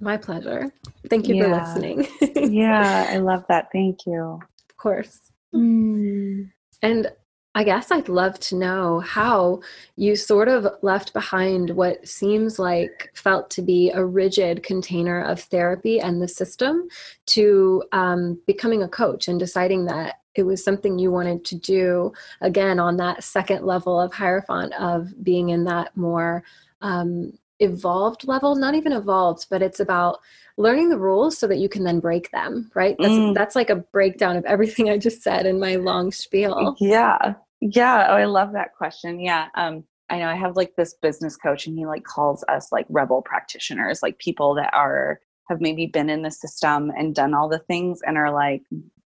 My 0.00 0.16
pleasure. 0.16 0.72
Thank 1.08 1.28
you 1.28 1.36
yeah. 1.36 1.42
for 1.42 1.64
listening. 1.64 2.08
yeah, 2.52 3.06
I 3.10 3.18
love 3.18 3.44
that. 3.48 3.68
Thank 3.72 4.06
you. 4.06 4.40
Of 4.70 4.76
course. 4.76 5.20
Mm. 5.54 6.50
And 6.82 7.12
I 7.56 7.62
guess 7.62 7.92
I'd 7.92 8.08
love 8.08 8.40
to 8.40 8.56
know 8.56 8.98
how 9.00 9.60
you 9.94 10.16
sort 10.16 10.48
of 10.48 10.66
left 10.82 11.12
behind 11.12 11.70
what 11.70 12.06
seems 12.06 12.58
like 12.58 13.12
felt 13.14 13.48
to 13.50 13.62
be 13.62 13.90
a 13.92 14.04
rigid 14.04 14.64
container 14.64 15.22
of 15.22 15.40
therapy 15.40 16.00
and 16.00 16.20
the 16.20 16.26
system 16.26 16.88
to 17.26 17.84
um, 17.92 18.40
becoming 18.46 18.82
a 18.82 18.88
coach 18.88 19.28
and 19.28 19.38
deciding 19.38 19.84
that 19.84 20.16
it 20.34 20.42
was 20.42 20.64
something 20.64 20.98
you 20.98 21.12
wanted 21.12 21.44
to 21.44 21.54
do 21.54 22.12
again 22.40 22.80
on 22.80 22.96
that 22.96 23.22
second 23.22 23.64
level 23.64 24.00
of 24.00 24.12
Hierophant 24.12 24.72
of 24.74 25.22
being 25.22 25.50
in 25.50 25.62
that 25.64 25.96
more 25.96 26.42
um, 26.82 27.38
evolved 27.60 28.26
level, 28.26 28.56
not 28.56 28.74
even 28.74 28.92
evolved, 28.92 29.46
but 29.50 29.62
it's 29.62 29.80
about 29.80 30.20
learning 30.56 30.88
the 30.88 30.98
rules 30.98 31.38
so 31.38 31.46
that 31.46 31.58
you 31.58 31.68
can 31.68 31.84
then 31.84 32.00
break 32.00 32.30
them, 32.30 32.70
right? 32.74 32.96
That's, 32.98 33.12
mm. 33.12 33.34
that's 33.34 33.56
like 33.56 33.70
a 33.70 33.76
breakdown 33.76 34.36
of 34.36 34.44
everything 34.44 34.90
I 34.90 34.98
just 34.98 35.22
said 35.22 35.46
in 35.46 35.60
my 35.60 35.76
long 35.76 36.12
spiel. 36.12 36.76
Yeah. 36.78 37.34
Yeah. 37.60 38.06
Oh, 38.08 38.14
I 38.14 38.24
love 38.24 38.52
that 38.52 38.74
question. 38.74 39.20
Yeah. 39.20 39.48
Um, 39.54 39.84
I 40.10 40.18
know 40.18 40.28
I 40.28 40.36
have 40.36 40.56
like 40.56 40.76
this 40.76 40.94
business 40.94 41.36
coach 41.36 41.66
and 41.66 41.78
he 41.78 41.86
like 41.86 42.04
calls 42.04 42.44
us 42.48 42.70
like 42.70 42.86
rebel 42.90 43.22
practitioners, 43.22 44.02
like 44.02 44.18
people 44.18 44.54
that 44.56 44.72
are 44.74 45.20
have 45.48 45.60
maybe 45.60 45.86
been 45.86 46.10
in 46.10 46.22
the 46.22 46.30
system 46.30 46.90
and 46.96 47.14
done 47.14 47.34
all 47.34 47.48
the 47.48 47.58
things 47.58 48.00
and 48.06 48.16
are 48.16 48.32
like 48.32 48.62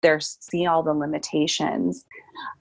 they're 0.02 0.20
seeing 0.20 0.68
all 0.68 0.84
the 0.84 0.94
limitations 0.94 2.06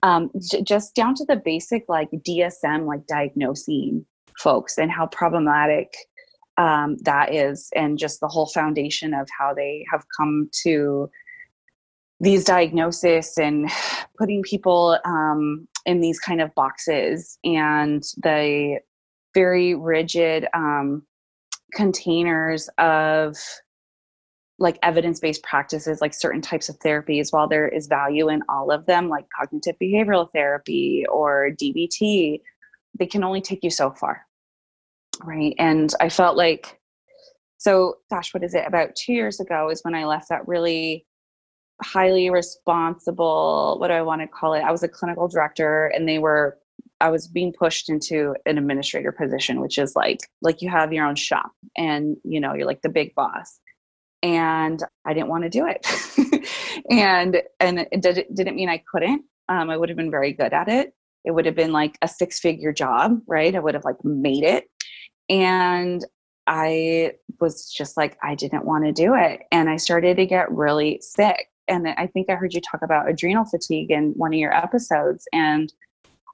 um, 0.03 0.31
j- 0.51 0.63
just 0.63 0.95
down 0.95 1.15
to 1.15 1.25
the 1.27 1.37
basic 1.37 1.85
like 1.89 2.11
dsm 2.11 2.87
like 2.87 3.07
diagnosing 3.07 4.05
folks 4.39 4.79
and 4.79 4.91
how 4.91 5.07
problematic 5.07 5.93
um, 6.59 6.97
that 7.03 7.33
is 7.33 7.71
and 7.75 7.99
just 7.99 8.21
the 8.21 8.29
whole 8.29 8.47
foundation 8.47 9.15
of 9.15 9.29
how 9.37 9.55
they 9.55 9.85
have 9.91 10.05
come 10.17 10.51
to 10.65 11.09
these 12.21 12.45
diagnoses 12.45 13.39
and 13.39 13.71
putting 14.19 14.43
people 14.43 14.99
um, 15.05 15.69
in 15.87 16.01
these 16.01 16.19
kind 16.19 16.41
of 16.41 16.55
boxes 16.55 17.39
and 17.45 18.03
the 18.19 18.79
very 19.35 19.75
rigid 19.75 20.47
um, 20.55 21.03
containers 21.73 22.69
of 22.79 23.37
like 24.59 24.79
evidence-based 24.83 25.43
practices 25.45 26.01
like 26.01 26.13
certain 26.13 26.41
types 26.41 26.69
of 26.69 26.77
therapies 26.81 27.29
while 27.31 27.47
there 27.47 27.69
is 27.69 27.87
value 27.87 28.29
in 28.29 28.43
all 28.49 28.73
of 28.73 28.85
them 28.87 29.09
like 29.09 29.27
cognitive 29.39 29.77
behavioral 29.81 30.29
therapy 30.33 31.05
or 31.11 31.51
dbt 31.63 32.41
they 32.99 33.07
can 33.07 33.23
only 33.23 33.41
take 33.41 33.63
you 33.63 33.71
so 33.71 33.91
far 33.93 34.27
right 35.25 35.55
and 35.59 35.95
i 36.01 36.09
felt 36.09 36.37
like 36.37 36.79
so 37.59 37.97
gosh 38.09 38.33
what 38.33 38.45
is 38.45 38.55
it? 38.55 38.65
About 38.67 38.95
two 38.95 39.13
years 39.13 39.41
ago 39.41 39.69
is 39.69 39.81
when 39.83 39.95
i 39.95 40.05
left 40.05 40.29
that 40.29 40.47
really 40.47 41.05
highly 41.83 42.31
responsible 42.31 43.77
what 43.79 43.89
do 43.89 43.95
i 43.95 44.03
want 44.03 44.21
to 44.21 44.29
call 44.29 44.55
it? 44.55 44.61
I 44.61 44.73
was 44.73 44.83
a 44.83 44.89
clinical 44.89 45.29
director 45.29 45.87
and 45.95 46.09
they 46.09 46.19
were 46.19 46.59
i 47.01 47.11
was 47.11 47.29
being 47.29 47.53
pushed 47.53 47.89
into 47.91 48.35
an 48.47 48.59
administrator 48.59 49.13
position 49.13 49.61
which 49.61 49.79
is 49.79 49.95
like 49.95 50.21
like 50.43 50.63
you 50.63 50.71
have 50.71 50.93
your 50.93 51.07
own 51.07 51.17
shop 51.17 51.51
and 51.77 52.17
you 52.25 52.41
know 52.41 52.55
you're 52.55 52.67
like 52.67 52.83
the 52.83 52.89
big 52.89 53.15
boss 53.15 53.61
and 54.23 54.83
i 55.05 55.13
didn't 55.13 55.29
want 55.29 55.45
to 55.45 55.51
do 55.51 55.67
it. 55.67 55.87
And 56.91 57.43
and 57.61 57.87
it, 57.93 58.01
did, 58.01 58.27
didn't 58.35 58.57
mean 58.57 58.69
i 58.69 58.83
couldn't 58.91 59.23
um, 59.49 59.71
i 59.71 59.77
would 59.77 59.89
have 59.89 59.97
been 59.97 60.11
very 60.11 60.33
good 60.33 60.53
at 60.53 60.69
it. 60.69 60.95
It 61.25 61.33
would 61.33 61.47
have 61.47 61.57
been 61.57 61.73
like 61.73 61.99
a 62.03 62.09
six 62.09 62.39
figure 62.39 62.73
job 62.73 63.19
right? 63.27 63.55
I 63.55 63.59
would 63.59 63.75
have 63.75 63.85
like 63.85 64.03
made 64.05 64.45
it 64.45 64.65
and 65.29 66.05
i 66.47 67.13
was 67.41 67.71
just 67.71 67.97
like 67.97 68.17
i 68.23 68.35
didn't 68.35 68.65
want 68.65 68.85
to 68.85 68.93
do 68.93 69.15
it. 69.15 69.43
And 69.53 69.69
i 69.69 69.77
started 69.77 70.17
to 70.17 70.27
get 70.27 70.51
really 70.51 71.01
sick. 71.03 71.51
And 71.69 71.87
I 71.87 72.07
think 72.07 72.31
I 72.31 72.35
heard 72.35 72.55
you 72.55 72.63
talk 72.63 72.81
about 72.83 73.11
adrenal 73.11 73.45
fatigue 73.45 73.91
in 73.91 74.13
one 74.13 74.33
of 74.33 74.39
your 74.39 74.55
episodes, 74.55 75.29
and 75.35 75.71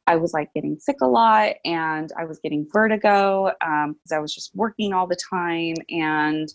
I 0.06 0.16
was 0.16 0.32
like 0.32 0.52
getting 0.54 0.78
sick 0.78 0.96
a 1.02 1.06
lot, 1.06 1.54
and 1.64 2.12
I 2.16 2.24
was 2.24 2.38
getting 2.38 2.66
vertigo 2.72 3.50
because 3.58 4.12
um, 4.12 4.16
I 4.16 4.18
was 4.18 4.34
just 4.34 4.54
working 4.54 4.92
all 4.92 5.06
the 5.06 5.18
time 5.30 5.74
and 5.90 6.48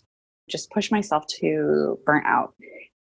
just 0.48 0.70
pushed 0.70 0.92
myself 0.92 1.26
to 1.40 1.98
burn 2.06 2.22
out. 2.24 2.54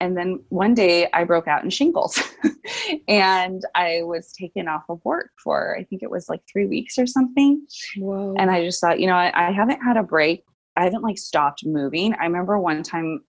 And 0.01 0.17
then 0.17 0.43
one 0.49 0.73
day 0.73 1.09
I 1.13 1.25
broke 1.25 1.47
out 1.47 1.63
in 1.63 1.69
shingles 1.71 2.19
and 3.09 3.63
I 3.75 4.01
was 4.03 4.33
taken 4.33 4.67
off 4.67 4.85
of 4.89 5.01
work 5.05 5.31
for, 5.43 5.77
I 5.79 5.85
think 5.85 6.03
it 6.03 6.11
was 6.11 6.29
like 6.29 6.41
three 6.51 6.67
weeks 6.67 6.99
or 6.99 7.07
something. 7.07 7.67
Whoa. 7.99 8.35
And 8.39 8.51
I 8.51 8.65
just 8.65 8.81
thought, 8.81 8.99
you 8.99 9.07
know, 9.07 9.15
I, 9.15 9.49
I 9.49 9.53
haven't 9.53 9.83
had 9.83 9.99
a 9.99 10.03
break. 10.03 10.45
I 10.77 10.85
haven't 10.85 11.03
like 11.03 11.19
stopped 11.19 11.67
moving. 11.67 12.15
I 12.15 12.25
remember 12.25 12.59
one 12.59 12.83
time 12.83 13.21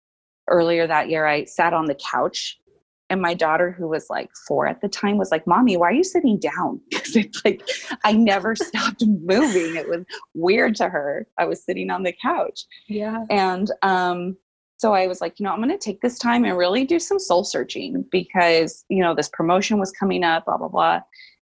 earlier 0.48 0.88
that 0.88 1.10
year, 1.10 1.26
I 1.26 1.44
sat 1.44 1.74
on 1.74 1.86
the 1.86 1.96
couch 1.96 2.58
and 3.12 3.22
my 3.22 3.34
daughter 3.34 3.72
who 3.72 3.90
was 3.90 4.10
like 4.10 4.32
four 4.48 4.66
at 4.66 4.80
the 4.80 4.88
time 4.88 5.18
was 5.18 5.32
like 5.32 5.46
mommy 5.46 5.76
why 5.76 5.90
are 5.90 5.94
you 5.94 6.04
sitting 6.04 6.40
down 6.40 6.80
because 6.90 7.16
it's 7.18 7.44
like 7.44 7.62
i 8.06 8.14
never 8.14 8.56
stopped 8.56 9.04
moving 9.06 9.76
it 9.76 9.88
was 9.88 10.04
weird 10.34 10.76
to 10.76 10.88
her 10.88 11.28
i 11.38 11.46
was 11.46 11.64
sitting 11.64 11.92
on 11.92 12.04
the 12.04 12.14
couch 12.22 12.66
yeah 12.88 13.26
and 13.30 13.70
um 13.82 14.38
so 14.82 14.96
i 14.96 15.06
was 15.06 15.22
like 15.22 15.40
you 15.40 15.44
know 15.44 15.52
i'm 15.52 15.62
going 15.62 15.70
to 15.70 15.78
take 15.78 16.02
this 16.02 16.18
time 16.18 16.44
and 16.44 16.58
really 16.58 16.84
do 16.84 16.98
some 16.98 17.20
soul 17.20 17.44
searching 17.44 18.04
because 18.10 18.84
you 18.90 19.02
know 19.02 19.14
this 19.14 19.30
promotion 19.30 19.78
was 19.78 19.92
coming 19.92 20.24
up 20.24 20.46
blah 20.46 20.58
blah 20.58 20.68
blah. 20.68 21.00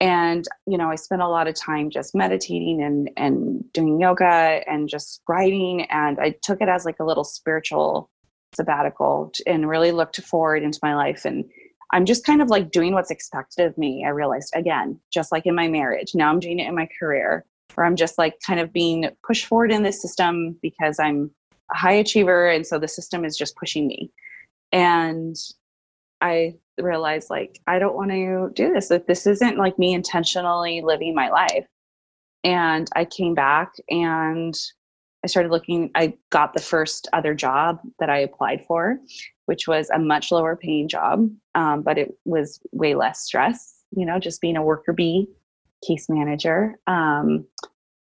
And 0.00 0.46
you 0.66 0.78
know 0.78 0.88
i 0.90 0.94
spent 0.94 1.20
a 1.22 1.28
lot 1.28 1.46
of 1.46 1.54
time 1.54 1.90
just 1.90 2.14
meditating 2.14 2.82
and 2.82 3.10
and 3.18 3.70
doing 3.72 4.00
yoga 4.00 4.62
and 4.66 4.88
just 4.88 5.20
writing. 5.28 5.82
And 5.90 6.18
i 6.18 6.34
took 6.42 6.62
it 6.62 6.68
as 6.70 6.86
like 6.86 7.00
a 7.00 7.04
little 7.04 7.24
spiritual 7.24 8.10
sabbatical 8.54 9.30
and 9.46 9.68
really 9.68 9.92
looked 9.92 10.18
forward 10.22 10.62
into 10.62 10.78
my 10.82 10.94
life. 10.94 11.26
And 11.26 11.44
i'm 11.92 12.06
just 12.06 12.24
kind 12.24 12.40
of 12.40 12.48
like 12.48 12.70
doing 12.70 12.94
what's 12.94 13.10
expected 13.10 13.66
of 13.66 13.76
me 13.76 14.04
i 14.06 14.08
realized 14.08 14.52
again 14.54 14.98
just 15.12 15.32
like 15.32 15.44
in 15.44 15.54
my 15.54 15.68
marriage. 15.68 16.14
Now 16.14 16.30
i'm 16.30 16.40
doing 16.40 16.60
it 16.60 16.68
in 16.68 16.74
my 16.74 16.88
career 16.98 17.44
where 17.74 17.84
i'm 17.86 17.96
just 17.96 18.16
like 18.16 18.36
kind 18.46 18.60
of 18.60 18.72
being 18.72 19.10
pushed 19.26 19.44
forward 19.44 19.70
in 19.70 19.82
this 19.82 20.00
system 20.00 20.56
because 20.62 20.98
i'm 20.98 21.30
a 21.72 21.76
high 21.76 21.92
achiever 21.92 22.48
and 22.48 22.66
so 22.66 22.78
the 22.78 22.88
system 22.88 23.24
is 23.24 23.36
just 23.36 23.56
pushing 23.56 23.86
me. 23.86 24.12
And 24.72 25.36
i 26.20 26.52
realized 26.80 27.30
like 27.30 27.60
i 27.68 27.78
don't 27.78 27.94
want 27.94 28.10
to 28.10 28.50
do 28.54 28.72
this. 28.72 28.88
That 28.88 29.06
this 29.06 29.26
isn't 29.26 29.56
like 29.56 29.78
me 29.78 29.94
intentionally 29.94 30.82
living 30.82 31.14
my 31.14 31.30
life. 31.30 31.66
And 32.44 32.88
i 32.94 33.04
came 33.04 33.34
back 33.34 33.74
and 33.88 34.54
I 35.24 35.26
started 35.26 35.50
looking, 35.50 35.90
I 35.94 36.14
got 36.30 36.54
the 36.54 36.62
first 36.62 37.08
other 37.12 37.34
job 37.34 37.80
that 37.98 38.08
I 38.08 38.18
applied 38.18 38.64
for, 38.66 38.98
which 39.46 39.66
was 39.66 39.90
a 39.90 39.98
much 39.98 40.30
lower 40.30 40.54
paying 40.56 40.88
job, 40.88 41.28
um, 41.54 41.82
but 41.82 41.98
it 41.98 42.14
was 42.24 42.60
way 42.72 42.94
less 42.94 43.22
stress, 43.22 43.82
you 43.90 44.06
know, 44.06 44.18
just 44.18 44.40
being 44.40 44.56
a 44.56 44.62
worker 44.62 44.92
bee 44.92 45.28
case 45.86 46.08
manager. 46.08 46.78
Um, 46.86 47.46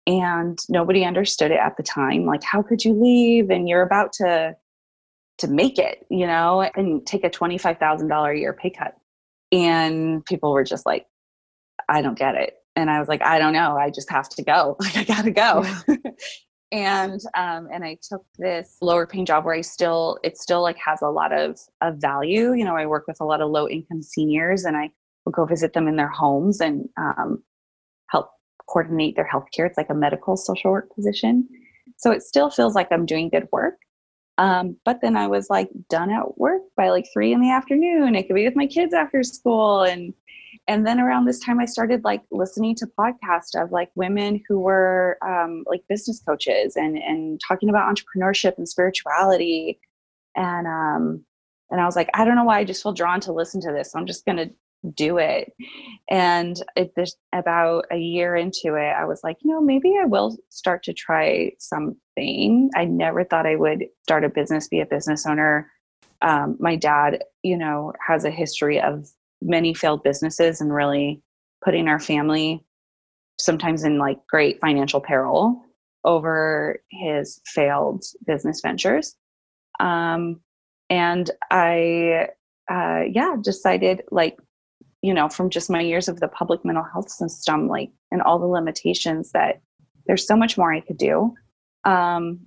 and 0.10 0.57
nobody 0.70 1.05
understood 1.05 1.51
it 1.51 1.60
at 1.60 1.78
the 1.78 1.84
time. 1.84 2.26
Like, 2.26 2.43
how 2.43 2.62
could 2.62 2.84
you 2.84 2.93
leave? 2.93 3.49
And 3.49 3.70
you're 3.70 3.84
about 3.84 4.14
to 4.14 4.55
to 5.38 5.47
make 5.47 5.78
it, 5.78 6.05
you 6.10 6.28
know, 6.28 6.70
and 6.76 7.07
take 7.07 7.24
a 7.24 7.30
$25,000 7.30 8.36
a 8.36 8.38
year 8.38 8.51
pay 8.51 8.70
cut. 8.70 8.97
And 9.53 10.26
people 10.26 10.51
were 10.51 10.66
just 10.66 10.86
like, 10.86 11.05
I 11.88 12.01
don't 12.01 12.18
get 12.18 12.36
it 12.36 12.60
and 12.76 12.89
I 12.89 12.99
was 12.99 13.07
like, 13.07 13.22
I 13.22 13.39
don't 13.39 13.53
know. 13.53 13.78
I 13.78 13.89
just 13.89 14.10
have 14.10 14.30
to 14.30 14.43
go. 14.43 14.78
Like, 14.82 14.97
I 14.97 15.03
gotta 15.03 15.32
go. 15.32 15.66
And 16.72 17.20
um, 17.36 17.68
and 17.74 17.84
I 17.84 17.97
took 18.07 18.24
this 18.38 18.78
lower 18.80 19.07
paying 19.07 19.26
job 19.26 19.43
where 19.43 19.55
I 19.55 19.62
still 19.62 20.20
it 20.24 20.38
still 20.38 20.62
like 20.62 20.78
has 20.78 21.01
a 21.01 21.07
lot 21.07 21.34
of 21.34 21.57
of 21.82 21.95
value. 21.95 22.53
You 22.53 22.64
know, 22.64 22.76
I 22.76 22.86
work 22.86 23.05
with 23.07 23.18
a 23.22 23.26
lot 23.26 23.41
of 23.41 23.49
low 23.49 23.68
income 23.68 24.03
seniors, 24.03 24.66
and 24.66 24.78
I 24.78 24.91
will 25.26 25.32
go 25.32 25.45
visit 25.45 25.74
them 25.74 25.88
in 25.88 25.95
their 25.95 26.10
homes 26.10 26.62
and 26.62 26.88
um, 26.95 27.41
help 28.12 28.30
coordinate 28.72 29.16
their 29.16 29.30
healthcare. 29.32 29.66
It's 29.68 29.78
like 29.78 29.90
a 29.90 29.96
medical 29.96 30.38
social 30.38 30.72
work 30.72 30.94
position, 30.94 31.48
so 31.98 32.12
it 32.12 32.24
still 32.24 32.50
feels 32.50 32.76
like 32.76 32.92
I'm 32.92 33.06
doing 33.06 33.30
good 33.30 33.48
work. 33.52 33.76
Um, 34.38 34.78
but 34.86 35.00
then 35.02 35.18
I 35.18 35.28
was 35.28 35.50
like 35.50 35.70
done 35.90 36.10
at 36.12 36.38
work 36.38 36.62
by 36.78 36.90
like 36.90 37.06
three 37.12 37.34
in 37.34 37.42
the 37.42 37.52
afternoon. 37.52 38.16
I 38.16 38.22
could 38.22 38.36
be 38.36 38.46
with 38.46 38.56
my 38.56 38.68
kids 38.68 38.94
after 38.94 39.22
school 39.24 39.84
and 39.84 40.14
and 40.68 40.86
then 40.86 41.00
around 41.00 41.26
this 41.26 41.40
time 41.40 41.60
i 41.60 41.66
started 41.66 42.04
like 42.04 42.22
listening 42.32 42.76
to 42.76 42.88
podcasts 42.98 43.62
of 43.62 43.72
like 43.72 43.90
women 43.96 44.42
who 44.48 44.60
were 44.60 45.18
um, 45.26 45.64
like 45.68 45.84
business 45.90 46.22
coaches 46.26 46.76
and 46.76 46.98
and 46.98 47.42
talking 47.46 47.70
about 47.70 47.94
entrepreneurship 47.94 48.58
and 48.58 48.70
spirituality 48.70 49.80
and 50.36 50.68
um 50.68 51.24
and 51.72 51.82
i 51.82 51.86
was 51.86 51.96
like 51.96 52.10
i 52.14 52.24
don't 52.24 52.36
know 52.36 52.44
why 52.44 52.60
i 52.60 52.64
just 52.64 52.84
feel 52.84 52.94
drawn 52.94 53.20
to 53.20 53.34
listen 53.34 53.60
to 53.60 53.72
this 53.72 53.96
i'm 53.96 54.06
just 54.06 54.26
gonna 54.26 54.48
do 54.96 55.18
it. 55.18 55.52
And 56.10 56.56
it 56.76 56.94
this 56.96 57.16
about 57.34 57.86
a 57.92 57.98
year 57.98 58.36
into 58.36 58.76
it 58.76 58.94
i 58.98 59.06
was 59.06 59.22
like 59.24 59.38
you 59.44 59.52
know 59.52 59.62
maybe 59.62 59.96
i 60.02 60.06
will 60.06 60.38
start 60.50 60.84
to 60.84 60.94
try 60.94 61.52
something. 61.60 62.70
I 62.76 62.86
never 62.86 63.24
thought 63.24 63.46
i 63.46 63.56
would 63.56 63.86
start 64.04 64.24
a 64.24 64.30
business 64.30 64.68
be 64.68 64.80
a 64.80 64.86
business 64.86 65.26
owner. 65.26 65.72
Um, 66.22 66.58
my 66.60 66.76
dad 66.76 67.24
you 67.44 67.58
know 67.58 67.94
has 68.06 68.26
a 68.26 68.32
history 68.32 68.82
of 68.82 69.10
many 69.42 69.74
failed 69.74 70.04
businesses 70.04 70.62
and 70.62 70.74
really 70.74 71.22
putting 71.64 71.88
our 71.88 72.00
family 72.00 72.66
sometimes 73.40 73.84
in 73.84 73.98
like 73.98 74.20
great 74.28 74.60
financial 74.60 75.00
peril 75.00 75.64
over 76.04 76.82
his 76.92 77.42
failed 77.46 78.04
business 78.26 78.62
ventures. 78.62 79.16
Um, 79.80 80.42
and 80.90 81.30
I, 81.52 82.30
uh, 82.70 83.02
yeah, 83.10 83.36
decided 83.42 84.04
like, 84.12 84.38
you 85.02 85.14
know, 85.14 85.30
from 85.30 85.50
just 85.50 85.70
my 85.70 85.82
years 85.82 86.08
of 86.08 86.20
the 86.20 86.28
public 86.28 86.64
mental 86.66 86.84
health 86.84 87.10
system, 87.10 87.68
like, 87.68 87.91
and 88.12 88.22
all 88.22 88.39
the 88.39 88.45
limitations 88.45 89.32
that 89.32 89.62
there's 90.08 90.28
so 90.28 90.36
much 90.36 90.58
more 90.58 90.74
I 90.74 90.82
could 90.82 90.97
do. 90.97 91.34
Um, 91.86 92.41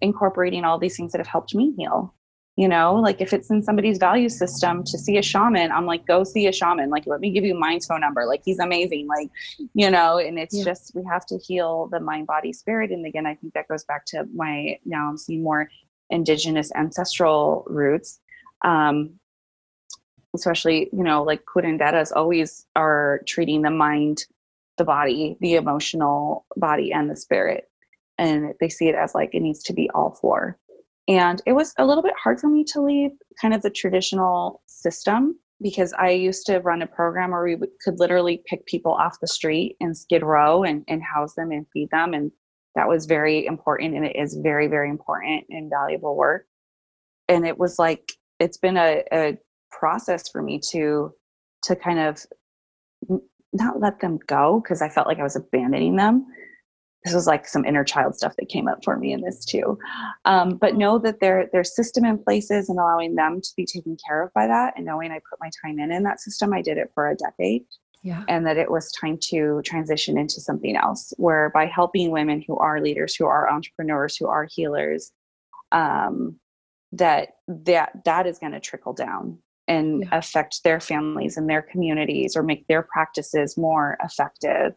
incorporating 0.00 0.64
all 0.64 0.78
these 0.78 0.96
things 0.96 1.12
that 1.12 1.18
have 1.18 1.26
helped 1.26 1.54
me 1.54 1.72
heal 1.76 2.14
you 2.56 2.68
know 2.68 2.94
like 2.94 3.20
if 3.20 3.32
it's 3.32 3.50
in 3.50 3.62
somebody's 3.62 3.98
value 3.98 4.28
system 4.28 4.84
to 4.84 4.98
see 4.98 5.18
a 5.18 5.22
shaman 5.22 5.72
i'm 5.72 5.86
like 5.86 6.06
go 6.06 6.22
see 6.24 6.46
a 6.46 6.52
shaman 6.52 6.90
like 6.90 7.06
let 7.06 7.20
me 7.20 7.30
give 7.30 7.44
you 7.44 7.54
mine's 7.54 7.86
phone 7.86 8.00
number 8.00 8.24
like 8.26 8.42
he's 8.44 8.58
amazing 8.58 9.06
like 9.08 9.28
you 9.74 9.90
know 9.90 10.18
and 10.18 10.38
it's 10.38 10.56
yeah. 10.56 10.64
just 10.64 10.92
we 10.94 11.02
have 11.04 11.26
to 11.26 11.38
heal 11.38 11.88
the 11.90 12.00
mind 12.00 12.26
body 12.26 12.52
spirit 12.52 12.90
and 12.90 13.06
again 13.06 13.26
i 13.26 13.34
think 13.34 13.52
that 13.54 13.68
goes 13.68 13.84
back 13.84 14.04
to 14.04 14.24
my 14.34 14.78
now 14.84 15.08
i'm 15.08 15.18
seeing 15.18 15.42
more 15.42 15.68
indigenous 16.10 16.70
ancestral 16.74 17.64
roots 17.66 18.20
um 18.62 19.18
especially 20.34 20.88
you 20.92 21.02
know 21.02 21.22
like 21.22 21.44
curanderas 21.44 22.12
always 22.14 22.66
are 22.76 23.20
treating 23.26 23.62
the 23.62 23.70
mind 23.70 24.24
the 24.78 24.84
body 24.84 25.36
the 25.40 25.54
emotional 25.54 26.44
body 26.56 26.92
and 26.92 27.10
the 27.10 27.16
spirit 27.16 27.70
and 28.18 28.54
they 28.60 28.68
see 28.68 28.88
it 28.88 28.94
as 28.94 29.14
like 29.14 29.30
it 29.32 29.40
needs 29.40 29.62
to 29.62 29.72
be 29.72 29.88
all 29.94 30.16
four 30.20 30.58
and 31.06 31.42
it 31.46 31.52
was 31.52 31.74
a 31.78 31.84
little 31.84 32.02
bit 32.02 32.14
hard 32.22 32.40
for 32.40 32.48
me 32.48 32.64
to 32.64 32.80
leave 32.80 33.10
kind 33.40 33.54
of 33.54 33.62
the 33.62 33.70
traditional 33.70 34.62
system 34.66 35.38
because 35.62 35.92
I 35.94 36.10
used 36.10 36.46
to 36.46 36.58
run 36.58 36.82
a 36.82 36.86
program 36.86 37.30
where 37.30 37.44
we 37.44 37.56
could 37.82 37.98
literally 37.98 38.42
pick 38.46 38.66
people 38.66 38.92
off 38.92 39.20
the 39.20 39.26
street 39.28 39.76
in 39.80 39.94
Skid 39.94 40.22
Row 40.22 40.64
and, 40.64 40.84
and 40.88 41.02
house 41.02 41.34
them 41.34 41.50
and 41.52 41.66
feed 41.72 41.90
them. 41.90 42.12
And 42.12 42.32
that 42.74 42.88
was 42.88 43.06
very 43.06 43.46
important. 43.46 43.94
And 43.94 44.04
it 44.04 44.16
is 44.16 44.34
very, 44.34 44.66
very 44.66 44.90
important 44.90 45.46
and 45.50 45.70
valuable 45.70 46.16
work. 46.16 46.46
And 47.28 47.46
it 47.46 47.58
was 47.58 47.78
like, 47.78 48.12
it's 48.40 48.58
been 48.58 48.76
a, 48.76 49.04
a 49.12 49.38
process 49.78 50.28
for 50.28 50.42
me 50.42 50.60
to, 50.70 51.12
to 51.62 51.76
kind 51.76 51.98
of 51.98 52.24
not 53.52 53.80
let 53.80 54.00
them 54.00 54.18
go 54.26 54.60
because 54.62 54.82
I 54.82 54.88
felt 54.88 55.06
like 55.06 55.18
I 55.18 55.22
was 55.22 55.36
abandoning 55.36 55.96
them, 55.96 56.26
this 57.04 57.14
was 57.14 57.26
like 57.26 57.46
some 57.46 57.64
inner 57.64 57.84
child 57.84 58.16
stuff 58.16 58.34
that 58.38 58.48
came 58.48 58.66
up 58.66 58.82
for 58.82 58.96
me 58.96 59.12
in 59.12 59.20
this 59.20 59.44
too. 59.44 59.78
Um, 60.24 60.56
but 60.56 60.76
know 60.76 60.98
that 60.98 61.20
there 61.20 61.48
there's 61.52 61.76
system 61.76 62.04
in 62.04 62.18
places 62.18 62.68
and 62.68 62.78
allowing 62.78 63.14
them 63.14 63.40
to 63.42 63.50
be 63.56 63.66
taken 63.66 63.96
care 64.06 64.22
of 64.22 64.32
by 64.32 64.46
that 64.46 64.74
and 64.76 64.86
knowing 64.86 65.10
i 65.10 65.20
put 65.30 65.38
my 65.40 65.50
time 65.62 65.78
in 65.78 65.92
in 65.92 66.02
that 66.04 66.20
system 66.20 66.52
i 66.52 66.62
did 66.62 66.78
it 66.78 66.90
for 66.94 67.08
a 67.08 67.16
decade. 67.16 67.64
Yeah. 68.02 68.22
and 68.28 68.46
that 68.46 68.58
it 68.58 68.70
was 68.70 68.92
time 68.92 69.16
to 69.30 69.62
transition 69.64 70.18
into 70.18 70.38
something 70.38 70.76
else 70.76 71.14
where 71.16 71.50
by 71.54 71.64
helping 71.64 72.10
women 72.10 72.44
who 72.46 72.54
are 72.58 72.82
leaders 72.82 73.14
who 73.14 73.24
are 73.24 73.50
entrepreneurs 73.50 74.14
who 74.14 74.26
are 74.26 74.46
healers 74.50 75.10
um, 75.72 76.38
that 76.92 77.36
that 77.48 78.04
that 78.04 78.26
is 78.26 78.38
going 78.38 78.52
to 78.52 78.60
trickle 78.60 78.92
down 78.92 79.38
and 79.68 80.02
yeah. 80.02 80.18
affect 80.18 80.62
their 80.64 80.80
families 80.80 81.36
and 81.36 81.48
their 81.48 81.62
communities 81.62 82.36
or 82.36 82.42
make 82.42 82.66
their 82.66 82.82
practices 82.82 83.56
more 83.56 83.96
effective 84.02 84.74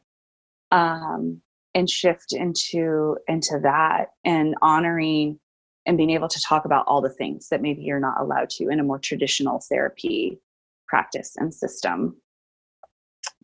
um, 0.71 1.41
and 1.73 1.89
shift 1.89 2.33
into 2.33 3.17
into 3.27 3.59
that 3.61 4.07
and 4.23 4.55
honoring 4.61 5.39
and 5.85 5.97
being 5.97 6.09
able 6.09 6.27
to 6.27 6.41
talk 6.41 6.65
about 6.65 6.85
all 6.87 7.01
the 7.01 7.09
things 7.09 7.47
that 7.49 7.61
maybe 7.61 7.81
you're 7.81 7.99
not 7.99 8.19
allowed 8.19 8.49
to 8.49 8.69
in 8.69 8.79
a 8.79 8.83
more 8.83 8.99
traditional 8.99 9.61
therapy 9.69 10.39
practice 10.87 11.33
and 11.37 11.53
system. 11.53 12.15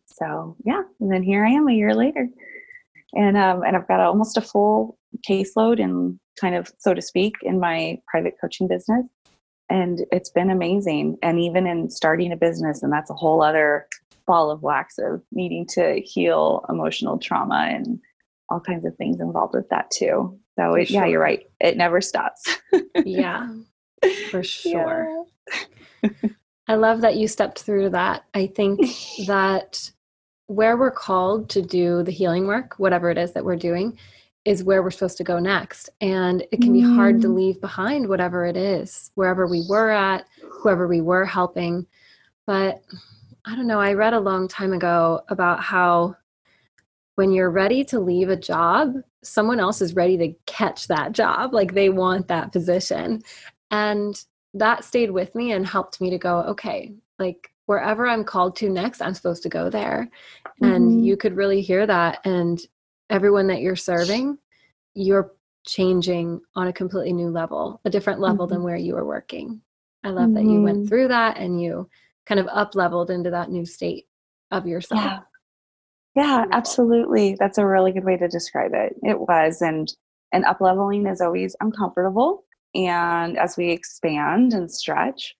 So 0.06 0.56
yeah 0.64 0.82
and 1.00 1.12
then 1.12 1.22
here 1.22 1.44
i 1.44 1.50
am 1.50 1.68
a 1.68 1.72
year 1.72 1.94
later. 1.94 2.28
And 3.12 3.36
um, 3.36 3.62
and 3.62 3.76
i've 3.76 3.88
got 3.88 4.00
a, 4.00 4.04
almost 4.04 4.36
a 4.36 4.42
full 4.42 4.98
caseload 5.28 5.82
and 5.82 6.18
kind 6.40 6.54
of 6.54 6.72
so 6.78 6.94
to 6.94 7.02
speak 7.02 7.34
in 7.42 7.60
my 7.60 7.98
private 8.08 8.34
coaching 8.40 8.66
business 8.66 9.06
and 9.74 10.06
it's 10.12 10.30
been 10.30 10.50
amazing 10.50 11.18
and 11.20 11.40
even 11.40 11.66
in 11.66 11.90
starting 11.90 12.30
a 12.30 12.36
business 12.36 12.84
and 12.84 12.92
that's 12.92 13.10
a 13.10 13.14
whole 13.14 13.42
other 13.42 13.88
ball 14.24 14.48
of 14.48 14.62
wax 14.62 14.98
of 14.98 15.20
needing 15.32 15.66
to 15.66 16.00
heal 16.00 16.64
emotional 16.68 17.18
trauma 17.18 17.66
and 17.68 17.98
all 18.48 18.60
kinds 18.60 18.86
of 18.86 18.94
things 18.96 19.20
involved 19.20 19.52
with 19.52 19.68
that 19.70 19.90
too. 19.90 20.38
So 20.56 20.74
it, 20.74 20.86
sure. 20.86 21.02
yeah, 21.02 21.06
you're 21.06 21.20
right. 21.20 21.44
It 21.58 21.76
never 21.76 22.00
stops. 22.00 22.56
yeah, 23.04 23.48
for 24.30 24.44
sure. 24.44 25.26
Yeah. 26.02 26.10
I 26.68 26.76
love 26.76 27.00
that 27.00 27.16
you 27.16 27.26
stepped 27.26 27.62
through 27.62 27.90
that. 27.90 28.24
I 28.32 28.46
think 28.46 28.80
that 29.26 29.90
where 30.46 30.76
we're 30.76 30.92
called 30.92 31.50
to 31.50 31.62
do 31.62 32.04
the 32.04 32.12
healing 32.12 32.46
work, 32.46 32.74
whatever 32.78 33.10
it 33.10 33.18
is 33.18 33.32
that 33.32 33.44
we're 33.44 33.56
doing, 33.56 33.98
is 34.44 34.62
where 34.62 34.82
we're 34.82 34.90
supposed 34.90 35.16
to 35.16 35.24
go 35.24 35.38
next. 35.38 35.88
And 36.00 36.42
it 36.52 36.60
can 36.60 36.72
be 36.72 36.82
mm. 36.82 36.94
hard 36.94 37.22
to 37.22 37.28
mm. 37.28 37.34
leave 37.34 37.60
behind 37.60 38.08
whatever 38.08 38.44
it 38.44 38.56
is, 38.56 39.10
wherever 39.14 39.46
we 39.46 39.64
were 39.68 39.90
at, 39.90 40.26
whoever 40.42 40.86
we 40.86 41.00
were 41.00 41.24
helping. 41.24 41.86
But 42.46 42.82
I 43.46 43.56
don't 43.56 43.66
know, 43.66 43.80
I 43.80 43.94
read 43.94 44.12
a 44.12 44.20
long 44.20 44.48
time 44.48 44.72
ago 44.72 45.22
about 45.28 45.62
how 45.62 46.16
when 47.16 47.32
you're 47.32 47.50
ready 47.50 47.84
to 47.84 48.00
leave 48.00 48.28
a 48.28 48.36
job, 48.36 48.94
someone 49.22 49.60
else 49.60 49.80
is 49.80 49.94
ready 49.94 50.16
to 50.18 50.34
catch 50.46 50.88
that 50.88 51.12
job. 51.12 51.54
Like 51.54 51.72
they 51.72 51.88
want 51.88 52.28
that 52.28 52.52
position. 52.52 53.22
And 53.70 54.22
that 54.52 54.84
stayed 54.84 55.10
with 55.10 55.34
me 55.34 55.52
and 55.52 55.66
helped 55.66 56.00
me 56.00 56.10
to 56.10 56.18
go, 56.18 56.40
okay, 56.42 56.92
like 57.18 57.50
wherever 57.66 58.06
I'm 58.06 58.24
called 58.24 58.56
to 58.56 58.68
next, 58.68 59.00
I'm 59.00 59.14
supposed 59.14 59.42
to 59.44 59.48
go 59.48 59.70
there. 59.70 60.08
Mm-hmm. 60.62 60.72
And 60.72 61.06
you 61.06 61.16
could 61.16 61.36
really 61.36 61.60
hear 61.60 61.86
that. 61.86 62.20
And 62.24 62.60
everyone 63.10 63.46
that 63.48 63.60
you're 63.60 63.76
serving, 63.76 64.38
you're 64.94 65.32
changing 65.66 66.40
on 66.54 66.68
a 66.68 66.72
completely 66.72 67.12
new 67.12 67.30
level, 67.30 67.80
a 67.84 67.90
different 67.90 68.20
level 68.20 68.46
mm-hmm. 68.46 68.54
than 68.54 68.62
where 68.62 68.76
you 68.76 68.94
were 68.94 69.06
working. 69.06 69.60
I 70.02 70.10
love 70.10 70.26
mm-hmm. 70.26 70.34
that 70.34 70.44
you 70.44 70.62
went 70.62 70.78
mm-hmm. 70.78 70.88
through 70.88 71.08
that 71.08 71.38
and 71.38 71.60
you 71.60 71.88
kind 72.26 72.40
of 72.40 72.46
up 72.48 72.74
leveled 72.74 73.10
into 73.10 73.30
that 73.30 73.50
new 73.50 73.64
state 73.64 74.06
of 74.50 74.66
yourself. 74.66 75.02
Yeah. 75.02 75.20
Yeah, 76.16 76.44
absolutely. 76.52 77.36
That's 77.40 77.58
a 77.58 77.66
really 77.66 77.90
good 77.90 78.04
way 78.04 78.16
to 78.16 78.28
describe 78.28 78.70
it. 78.72 78.94
It 79.02 79.18
was 79.18 79.62
and 79.62 79.92
and 80.32 80.44
up 80.44 80.60
leveling 80.60 81.06
is 81.06 81.20
always 81.20 81.56
uncomfortable 81.60 82.44
and 82.74 83.38
as 83.38 83.56
we 83.56 83.70
expand 83.70 84.52
and 84.52 84.70
stretch 84.70 85.34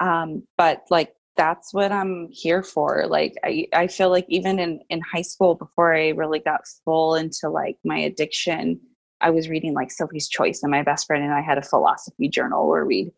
um 0.00 0.44
but 0.56 0.84
like 0.90 1.12
that's 1.38 1.72
what 1.72 1.92
I'm 1.92 2.28
here 2.30 2.64
for. 2.64 3.06
Like 3.08 3.34
I, 3.44 3.68
I 3.72 3.86
feel 3.86 4.10
like 4.10 4.26
even 4.28 4.58
in, 4.58 4.80
in 4.90 5.00
high 5.00 5.22
school 5.22 5.54
before 5.54 5.94
I 5.94 6.08
really 6.08 6.40
got 6.40 6.62
full 6.84 7.14
into 7.14 7.48
like 7.48 7.78
my 7.84 7.96
addiction, 7.96 8.80
I 9.20 9.30
was 9.30 9.48
reading 9.48 9.72
like 9.72 9.92
Sophie's 9.92 10.28
Choice 10.28 10.62
and 10.62 10.70
my 10.70 10.82
best 10.82 11.06
friend 11.06 11.24
and 11.24 11.32
I 11.32 11.40
had 11.40 11.56
a 11.56 11.62
philosophy 11.62 12.28
journal 12.28 12.68
where 12.68 12.84
we'd, 12.84 13.12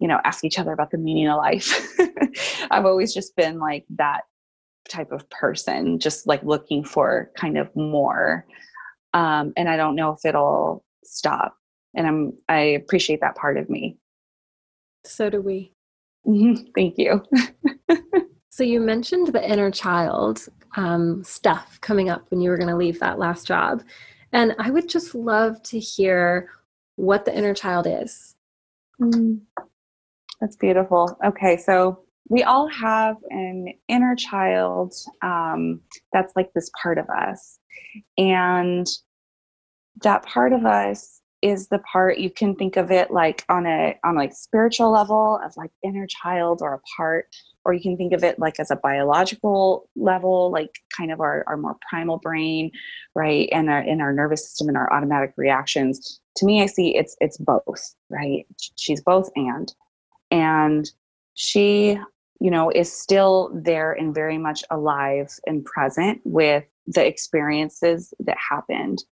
you 0.00 0.08
know, 0.08 0.20
ask 0.24 0.44
each 0.44 0.58
other 0.58 0.72
about 0.72 0.90
the 0.90 0.98
meaning 0.98 1.28
of 1.28 1.38
life. 1.38 1.96
I've 2.72 2.86
always 2.86 3.14
just 3.14 3.36
been 3.36 3.60
like 3.60 3.84
that 3.90 4.22
type 4.88 5.12
of 5.12 5.30
person, 5.30 6.00
just 6.00 6.26
like 6.26 6.42
looking 6.42 6.82
for 6.82 7.30
kind 7.36 7.56
of 7.56 7.74
more. 7.76 8.46
Um, 9.14 9.52
and 9.56 9.68
I 9.68 9.76
don't 9.76 9.94
know 9.94 10.12
if 10.12 10.24
it'll 10.24 10.84
stop. 11.04 11.54
And 11.94 12.06
I'm 12.06 12.32
I 12.48 12.58
appreciate 12.58 13.20
that 13.20 13.36
part 13.36 13.56
of 13.56 13.70
me. 13.70 13.96
So 15.04 15.30
do 15.30 15.40
we. 15.40 15.72
Mm-hmm. 16.26 16.64
Thank 16.74 16.98
you. 16.98 17.22
so 18.50 18.62
you 18.64 18.80
mentioned 18.80 19.28
the 19.28 19.48
inner 19.48 19.70
child. 19.70 20.46
um, 20.76 21.24
stuff 21.24 21.80
coming 21.80 22.10
up 22.10 22.24
when 22.30 22.40
you 22.40 22.50
were 22.50 22.56
going 22.56 22.68
to 22.68 22.76
leave 22.76 23.00
that 23.00 23.18
last 23.18 23.46
job. 23.46 23.82
And 24.32 24.54
I 24.58 24.70
would 24.70 24.88
just 24.88 25.14
love 25.14 25.62
to 25.64 25.78
hear 25.78 26.50
what 26.96 27.24
the 27.24 27.36
inner 27.36 27.54
child 27.54 27.86
is. 27.88 28.36
Mm, 29.00 29.40
that's 30.40 30.56
beautiful. 30.56 31.18
Okay, 31.24 31.56
so 31.56 32.04
we 32.28 32.42
all 32.44 32.68
have 32.68 33.16
an 33.30 33.72
inner 33.88 34.14
child 34.14 34.94
um, 35.22 35.80
that's 36.12 36.32
like 36.36 36.52
this 36.54 36.70
part 36.80 36.98
of 36.98 37.08
us. 37.08 37.58
And 38.16 38.86
that 40.02 40.24
part 40.24 40.52
of 40.52 40.64
us 40.64 41.19
is 41.42 41.68
the 41.68 41.78
part 41.80 42.18
you 42.18 42.30
can 42.30 42.54
think 42.54 42.76
of 42.76 42.90
it 42.90 43.10
like 43.10 43.44
on 43.48 43.66
a 43.66 43.98
on 44.04 44.14
like 44.14 44.32
spiritual 44.32 44.90
level 44.90 45.40
of 45.44 45.56
like 45.56 45.70
inner 45.82 46.06
child 46.06 46.60
or 46.62 46.74
a 46.74 46.80
part 46.96 47.26
or 47.64 47.72
you 47.72 47.80
can 47.80 47.96
think 47.96 48.12
of 48.12 48.22
it 48.22 48.38
like 48.38 48.58
as 48.60 48.70
a 48.70 48.76
biological 48.76 49.88
level 49.96 50.50
like 50.50 50.80
kind 50.96 51.10
of 51.10 51.20
our, 51.20 51.44
our 51.46 51.56
more 51.56 51.76
primal 51.88 52.18
brain 52.18 52.70
right? 53.14 53.48
And 53.52 53.70
our 53.70 53.80
in 53.80 54.00
our 54.00 54.12
nervous 54.12 54.44
system 54.44 54.68
and 54.68 54.76
our 54.76 54.92
automatic 54.92 55.32
reactions. 55.36 56.20
To 56.36 56.46
me 56.46 56.62
i 56.62 56.66
see 56.66 56.96
it's 56.96 57.16
it's 57.20 57.38
both 57.38 57.94
right? 58.10 58.46
She's 58.76 59.02
both 59.02 59.30
and. 59.36 59.72
And 60.30 60.90
she 61.34 61.98
you 62.40 62.50
know 62.50 62.70
is 62.70 62.92
still 62.92 63.50
there 63.54 63.92
and 63.92 64.14
very 64.14 64.38
much 64.38 64.62
alive 64.70 65.30
and 65.46 65.64
present 65.64 66.20
with 66.24 66.64
the 66.86 67.06
experiences 67.06 68.12
that 68.20 68.36
happened 68.38 69.04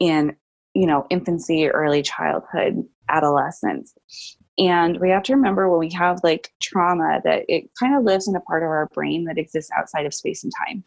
in 0.00 0.36
you 0.74 0.86
know 0.86 1.06
infancy 1.10 1.68
early 1.68 2.02
childhood 2.02 2.84
adolescence. 3.08 3.94
And 4.58 5.00
we 5.00 5.10
have 5.10 5.22
to 5.24 5.34
remember 5.34 5.70
when 5.70 5.78
we 5.78 5.92
have 5.94 6.20
like 6.22 6.50
trauma 6.60 7.20
that 7.24 7.44
it 7.48 7.70
kind 7.78 7.96
of 7.96 8.04
lives 8.04 8.28
in 8.28 8.36
a 8.36 8.40
part 8.40 8.62
of 8.62 8.68
our 8.68 8.88
brain 8.92 9.24
that 9.24 9.38
exists 9.38 9.70
outside 9.76 10.06
of 10.06 10.14
space 10.14 10.44
and 10.44 10.52
time 10.66 10.84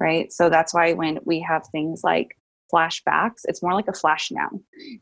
right? 0.00 0.32
So 0.32 0.48
that's 0.48 0.72
why 0.72 0.92
when 0.92 1.18
we 1.24 1.40
have 1.40 1.66
things 1.72 2.02
like 2.04 2.36
flashbacks 2.72 3.40
it's 3.44 3.62
more 3.62 3.72
like 3.72 3.88
a 3.88 3.94
flash 3.94 4.30
now. 4.30 4.50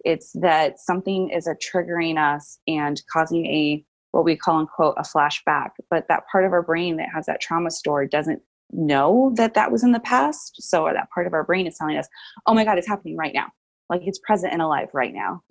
It's 0.05 0.31
that 0.35 0.79
something 0.79 1.31
is 1.31 1.49
a 1.49 1.57
triggering 1.57 2.17
us 2.17 2.59
and 2.69 3.03
causing 3.13 3.45
a 3.47 3.85
what 4.13 4.25
we 4.25 4.37
call 4.37 4.59
unquote 4.59 4.95
a 4.97 5.03
flashback. 5.03 5.71
But 5.91 6.07
that 6.09 6.25
part 6.31 6.45
of 6.45 6.53
our 6.53 6.63
brain 6.63 6.97
that 6.99 7.09
has 7.13 7.27
that 7.27 7.41
trauma 7.41 7.71
stored 7.71 8.11
doesn't 8.11 8.41
know 8.71 9.33
that 9.37 9.55
that 9.55 9.73
was 9.73 9.83
in 9.83 9.93
the 9.93 10.01
past. 10.01 10.63
So 10.63 10.89
that 10.93 11.11
part 11.11 11.27
of 11.27 11.35
our 11.35 11.45
brain 11.45 11.67
is 11.67 11.77
telling 11.77 11.97
us 11.97 12.09
oh 12.47 12.55
my 12.55 12.65
god 12.65 12.79
it's 12.79 12.89
happening 12.89 13.17
right 13.17 13.35
now 13.35 13.49
like 13.91 14.03
it's 14.05 14.19
present 14.19 14.53
and 14.53 14.63
alive 14.63 14.89
right 14.93 15.15
now. 15.15 15.43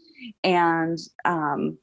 And 0.44 0.98
um 1.26 1.78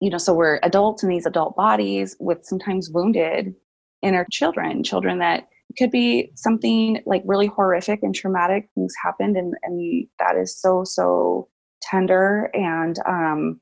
you 0.00 0.10
know 0.10 0.18
so 0.18 0.34
we're 0.34 0.60
adults 0.62 1.02
in 1.02 1.08
these 1.08 1.26
adult 1.26 1.56
bodies 1.56 2.16
with 2.20 2.44
sometimes 2.44 2.90
wounded 2.90 3.54
inner 4.02 4.26
children 4.30 4.84
children 4.84 5.18
that 5.18 5.48
could 5.76 5.90
be 5.90 6.30
something 6.34 7.02
like 7.04 7.22
really 7.24 7.46
horrific 7.46 8.00
and 8.02 8.14
traumatic 8.14 8.68
things 8.74 8.94
happened 9.02 9.36
and 9.36 9.54
and 9.62 10.06
that 10.18 10.36
is 10.36 10.56
so 10.56 10.84
so 10.84 11.48
tender 11.82 12.50
and 12.54 12.98
um 13.06 13.60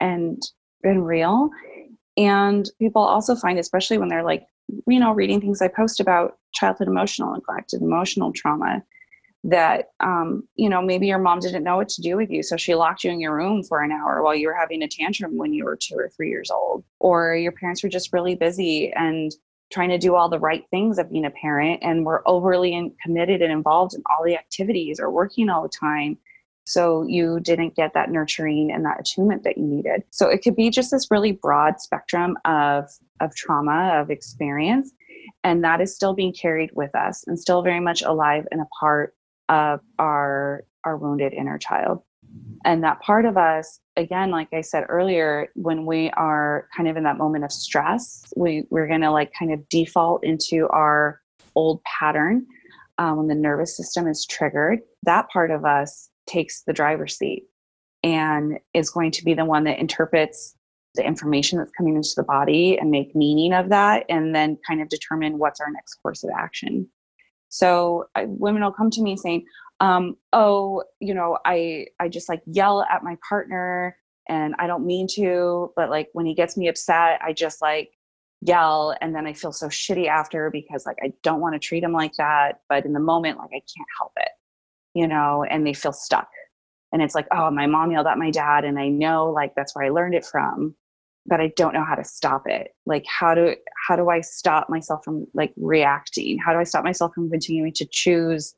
and 0.00 0.42
and 0.82 1.06
real. 1.06 1.50
And 2.16 2.68
people 2.78 3.02
also 3.02 3.34
find 3.34 3.58
especially 3.58 3.98
when 3.98 4.08
they're 4.08 4.24
like 4.24 4.46
you 4.86 5.00
know 5.00 5.12
reading 5.12 5.40
things 5.40 5.60
i 5.60 5.68
post 5.68 5.98
about 5.98 6.38
childhood 6.52 6.86
emotional 6.86 7.32
neglect 7.32 7.72
and 7.72 7.82
emotional 7.82 8.32
trauma 8.32 8.82
that 9.44 9.86
um, 10.00 10.46
you 10.56 10.68
know 10.68 10.82
maybe 10.82 11.06
your 11.06 11.18
mom 11.18 11.40
didn't 11.40 11.64
know 11.64 11.76
what 11.76 11.88
to 11.88 12.02
do 12.02 12.16
with 12.16 12.30
you 12.30 12.42
so 12.42 12.56
she 12.56 12.74
locked 12.74 13.04
you 13.04 13.10
in 13.10 13.20
your 13.20 13.34
room 13.34 13.62
for 13.62 13.82
an 13.82 13.90
hour 13.90 14.22
while 14.22 14.34
you 14.34 14.46
were 14.46 14.54
having 14.54 14.82
a 14.82 14.88
tantrum 14.88 15.36
when 15.36 15.52
you 15.52 15.64
were 15.64 15.76
two 15.76 15.94
or 15.96 16.10
three 16.14 16.28
years 16.28 16.50
old. 16.50 16.84
Or 16.98 17.34
your 17.34 17.52
parents 17.52 17.82
were 17.82 17.88
just 17.88 18.12
really 18.12 18.34
busy 18.34 18.92
and 18.92 19.32
trying 19.72 19.88
to 19.88 19.98
do 19.98 20.14
all 20.14 20.28
the 20.28 20.38
right 20.38 20.64
things 20.70 20.98
of 20.98 21.10
being 21.10 21.24
a 21.24 21.30
parent 21.30 21.80
and 21.82 22.04
were 22.04 22.28
overly 22.28 22.74
in, 22.74 22.92
committed 23.02 23.40
and 23.40 23.52
involved 23.52 23.94
in 23.94 24.02
all 24.10 24.24
the 24.24 24.34
activities 24.34 24.98
or 25.00 25.10
working 25.10 25.48
all 25.48 25.62
the 25.62 25.68
time 25.68 26.18
so 26.64 27.02
you 27.02 27.40
didn't 27.40 27.74
get 27.74 27.94
that 27.94 28.10
nurturing 28.10 28.70
and 28.70 28.84
that 28.84 29.00
attunement 29.00 29.42
that 29.44 29.56
you 29.56 29.64
needed. 29.64 30.02
So 30.10 30.28
it 30.28 30.42
could 30.42 30.54
be 30.54 30.70
just 30.70 30.90
this 30.90 31.10
really 31.10 31.32
broad 31.32 31.80
spectrum 31.80 32.36
of 32.44 32.90
of 33.20 33.34
trauma 33.34 33.98
of 34.00 34.10
experience 34.10 34.92
and 35.44 35.64
that 35.64 35.80
is 35.80 35.94
still 35.94 36.14
being 36.14 36.32
carried 36.32 36.70
with 36.74 36.94
us 36.94 37.24
and 37.26 37.38
still 37.38 37.62
very 37.62 37.80
much 37.80 38.02
alive 38.02 38.46
and 38.50 38.60
a 38.60 38.68
part 38.78 39.14
of 39.50 39.80
our 39.98 40.64
our 40.84 40.96
wounded 40.96 41.34
inner 41.34 41.58
child. 41.58 42.02
And 42.64 42.82
that 42.84 43.00
part 43.00 43.26
of 43.26 43.36
us 43.36 43.80
again 43.96 44.30
like 44.30 44.48
i 44.52 44.60
said 44.60 44.84
earlier 44.88 45.48
when 45.56 45.84
we 45.84 46.10
are 46.10 46.68
kind 46.74 46.88
of 46.88 46.96
in 46.96 47.02
that 47.02 47.18
moment 47.18 47.44
of 47.44 47.50
stress 47.50 48.24
we 48.36 48.64
we're 48.70 48.86
going 48.86 49.00
to 49.00 49.10
like 49.10 49.32
kind 49.36 49.52
of 49.52 49.68
default 49.68 50.24
into 50.24 50.68
our 50.68 51.20
old 51.56 51.82
pattern 51.82 52.46
um, 53.00 53.16
when 53.16 53.26
the 53.28 53.34
nervous 53.34 53.76
system 53.76 54.06
is 54.06 54.26
triggered. 54.26 54.80
That 55.04 55.28
part 55.30 55.50
of 55.50 55.64
us 55.64 56.10
takes 56.26 56.62
the 56.62 56.72
driver's 56.72 57.16
seat 57.16 57.46
and 58.02 58.58
is 58.74 58.90
going 58.90 59.10
to 59.12 59.24
be 59.24 59.34
the 59.34 59.44
one 59.44 59.64
that 59.64 59.78
interprets 59.78 60.54
the 60.94 61.06
information 61.06 61.58
that's 61.58 61.72
coming 61.72 61.96
into 61.96 62.12
the 62.16 62.22
body 62.22 62.78
and 62.78 62.90
make 62.90 63.16
meaning 63.16 63.52
of 63.52 63.70
that 63.70 64.04
and 64.08 64.34
then 64.34 64.58
kind 64.66 64.82
of 64.82 64.88
determine 64.88 65.38
what's 65.38 65.60
our 65.60 65.70
next 65.70 65.94
course 65.94 66.24
of 66.24 66.30
action 66.36 66.88
so 67.50 68.06
I, 68.14 68.24
women 68.26 68.62
will 68.62 68.72
come 68.72 68.90
to 68.90 69.02
me 69.02 69.16
saying, 69.16 69.44
um, 69.80 70.16
"Oh, 70.32 70.84
you 71.00 71.14
know, 71.14 71.38
I 71.44 71.86
I 72.00 72.08
just 72.08 72.28
like 72.28 72.42
yell 72.46 72.82
at 72.82 73.04
my 73.04 73.16
partner, 73.28 73.96
and 74.28 74.54
I 74.58 74.66
don't 74.66 74.86
mean 74.86 75.06
to, 75.16 75.72
but 75.76 75.90
like 75.90 76.08
when 76.14 76.26
he 76.26 76.34
gets 76.34 76.56
me 76.56 76.68
upset, 76.68 77.20
I 77.22 77.32
just 77.34 77.60
like 77.60 77.90
yell, 78.40 78.96
and 79.02 79.14
then 79.14 79.26
I 79.26 79.34
feel 79.34 79.52
so 79.52 79.66
shitty 79.68 80.06
after 80.08 80.50
because 80.50 80.86
like 80.86 80.98
I 81.02 81.12
don't 81.22 81.40
want 81.40 81.54
to 81.54 81.58
treat 81.58 81.82
him 81.84 81.92
like 81.92 82.14
that, 82.18 82.60
but 82.68 82.86
in 82.86 82.92
the 82.94 83.00
moment, 83.00 83.38
like 83.38 83.50
I 83.50 83.60
can't 83.60 83.88
help 83.98 84.12
it, 84.16 84.30
you 84.94 85.06
know, 85.08 85.44
and 85.44 85.66
they 85.66 85.74
feel 85.74 85.92
stuck." 85.92 86.28
And 86.92 87.02
it's 87.02 87.14
like, 87.14 87.28
oh, 87.32 87.50
my 87.52 87.66
mom 87.66 87.92
yelled 87.92 88.08
at 88.08 88.18
my 88.18 88.30
dad, 88.30 88.64
and 88.64 88.78
I 88.78 88.88
know 88.88 89.30
like 89.30 89.54
that's 89.56 89.74
where 89.74 89.84
I 89.84 89.90
learned 89.90 90.14
it 90.14 90.24
from 90.24 90.76
but 91.26 91.40
I 91.40 91.52
don't 91.56 91.74
know 91.74 91.84
how 91.84 91.94
to 91.94 92.04
stop 92.04 92.46
it. 92.46 92.74
Like 92.86 93.04
how 93.06 93.34
do 93.34 93.54
how 93.86 93.96
do 93.96 94.08
I 94.08 94.20
stop 94.20 94.68
myself 94.68 95.04
from 95.04 95.26
like 95.34 95.52
reacting? 95.56 96.38
How 96.38 96.52
do 96.52 96.58
I 96.58 96.64
stop 96.64 96.84
myself 96.84 97.12
from 97.14 97.30
continuing 97.30 97.72
to 97.74 97.86
choose 97.86 98.54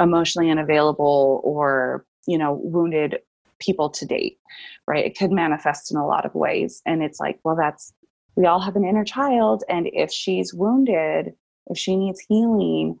emotionally 0.00 0.50
unavailable 0.50 1.40
or, 1.44 2.04
you 2.26 2.38
know, 2.38 2.60
wounded 2.62 3.18
people 3.58 3.90
to 3.90 4.06
date? 4.06 4.38
Right? 4.86 5.04
It 5.04 5.18
could 5.18 5.32
manifest 5.32 5.90
in 5.90 5.96
a 5.96 6.06
lot 6.06 6.26
of 6.26 6.34
ways. 6.34 6.82
And 6.86 7.02
it's 7.02 7.20
like, 7.20 7.38
well, 7.44 7.56
that's 7.56 7.92
we 8.36 8.46
all 8.46 8.60
have 8.60 8.76
an 8.76 8.84
inner 8.84 9.04
child 9.04 9.64
and 9.68 9.88
if 9.92 10.10
she's 10.10 10.52
wounded, 10.52 11.34
if 11.68 11.78
she 11.78 11.96
needs 11.96 12.20
healing, 12.20 12.98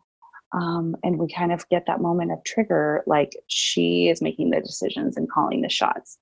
um, 0.52 0.96
and 1.02 1.18
we 1.18 1.28
kind 1.32 1.52
of 1.52 1.68
get 1.68 1.84
that 1.86 2.00
moment 2.00 2.32
of 2.32 2.42
trigger, 2.44 3.02
like 3.06 3.36
she 3.48 4.08
is 4.08 4.22
making 4.22 4.50
the 4.50 4.60
decisions 4.60 5.16
and 5.16 5.30
calling 5.30 5.60
the 5.60 5.68
shots. 5.68 6.18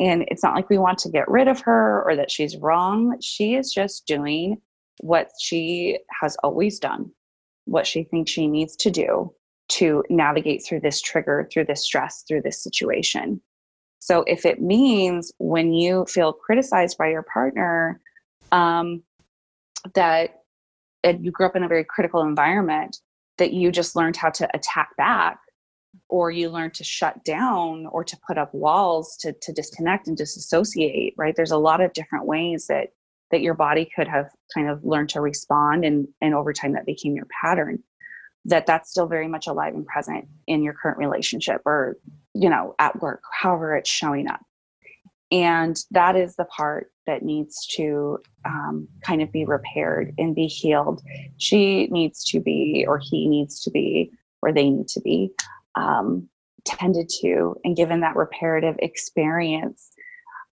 And 0.00 0.24
it's 0.28 0.42
not 0.42 0.54
like 0.54 0.70
we 0.70 0.78
want 0.78 0.98
to 1.00 1.10
get 1.10 1.28
rid 1.28 1.46
of 1.46 1.60
her 1.60 2.02
or 2.06 2.16
that 2.16 2.30
she's 2.30 2.56
wrong. 2.56 3.18
She 3.20 3.54
is 3.54 3.72
just 3.72 4.06
doing 4.06 4.60
what 5.00 5.30
she 5.40 5.98
has 6.20 6.36
always 6.42 6.78
done, 6.78 7.10
what 7.66 7.86
she 7.86 8.04
thinks 8.04 8.30
she 8.30 8.46
needs 8.46 8.74
to 8.76 8.90
do 8.90 9.32
to 9.68 10.02
navigate 10.08 10.64
through 10.66 10.80
this 10.80 11.00
trigger, 11.00 11.48
through 11.52 11.66
this 11.66 11.84
stress, 11.84 12.24
through 12.26 12.42
this 12.42 12.62
situation. 12.62 13.40
So 14.00 14.24
if 14.26 14.46
it 14.46 14.62
means 14.62 15.30
when 15.38 15.74
you 15.74 16.06
feel 16.06 16.32
criticized 16.32 16.96
by 16.96 17.10
your 17.10 17.22
partner, 17.22 18.00
um, 18.50 19.02
that 19.94 20.40
you 21.04 21.30
grew 21.30 21.46
up 21.46 21.56
in 21.56 21.62
a 21.62 21.68
very 21.68 21.84
critical 21.84 22.22
environment, 22.22 22.96
that 23.38 23.52
you 23.52 23.70
just 23.70 23.94
learned 23.94 24.16
how 24.16 24.30
to 24.30 24.48
attack 24.56 24.96
back 24.96 25.38
or 26.08 26.30
you 26.30 26.50
learn 26.50 26.70
to 26.72 26.84
shut 26.84 27.22
down 27.24 27.86
or 27.86 28.04
to 28.04 28.16
put 28.26 28.38
up 28.38 28.52
walls 28.54 29.16
to, 29.18 29.32
to 29.42 29.52
disconnect 29.52 30.08
and 30.08 30.16
disassociate 30.16 31.14
right? 31.16 31.34
There's 31.36 31.50
a 31.50 31.58
lot 31.58 31.80
of 31.80 31.92
different 31.92 32.26
ways 32.26 32.66
that 32.68 32.88
that 33.30 33.42
your 33.42 33.54
body 33.54 33.88
could 33.94 34.08
have 34.08 34.28
kind 34.52 34.68
of 34.68 34.84
learned 34.84 35.10
to 35.10 35.20
respond 35.20 35.84
and 35.84 36.08
and 36.20 36.34
over 36.34 36.52
time 36.52 36.72
that 36.72 36.86
became 36.86 37.14
your 37.14 37.28
pattern 37.42 37.82
that 38.46 38.66
that's 38.66 38.90
still 38.90 39.06
very 39.06 39.28
much 39.28 39.46
alive 39.46 39.74
and 39.74 39.86
present 39.86 40.26
in 40.46 40.62
your 40.62 40.74
current 40.74 40.98
relationship 40.98 41.60
or 41.66 41.96
you 42.34 42.48
know 42.48 42.74
at 42.78 43.00
work 43.00 43.22
however 43.32 43.76
it's 43.76 43.90
showing 43.90 44.28
up. 44.28 44.40
And 45.32 45.76
that 45.92 46.16
is 46.16 46.34
the 46.34 46.44
part 46.46 46.90
that 47.06 47.22
needs 47.22 47.64
to 47.76 48.18
um, 48.44 48.88
kind 49.02 49.22
of 49.22 49.30
be 49.30 49.44
repaired 49.44 50.12
and 50.18 50.34
be 50.34 50.46
healed. 50.46 51.02
She 51.36 51.86
needs 51.86 52.24
to 52.30 52.40
be 52.40 52.84
or 52.86 52.98
he 52.98 53.28
needs 53.28 53.60
to 53.62 53.70
be 53.70 54.10
or 54.42 54.52
they 54.52 54.70
need 54.70 54.88
to 54.88 55.00
be 55.00 55.32
um, 55.74 56.28
tended 56.64 57.08
to 57.20 57.56
and 57.64 57.76
given 57.76 58.00
that 58.00 58.16
reparative 58.16 58.76
experience 58.80 59.90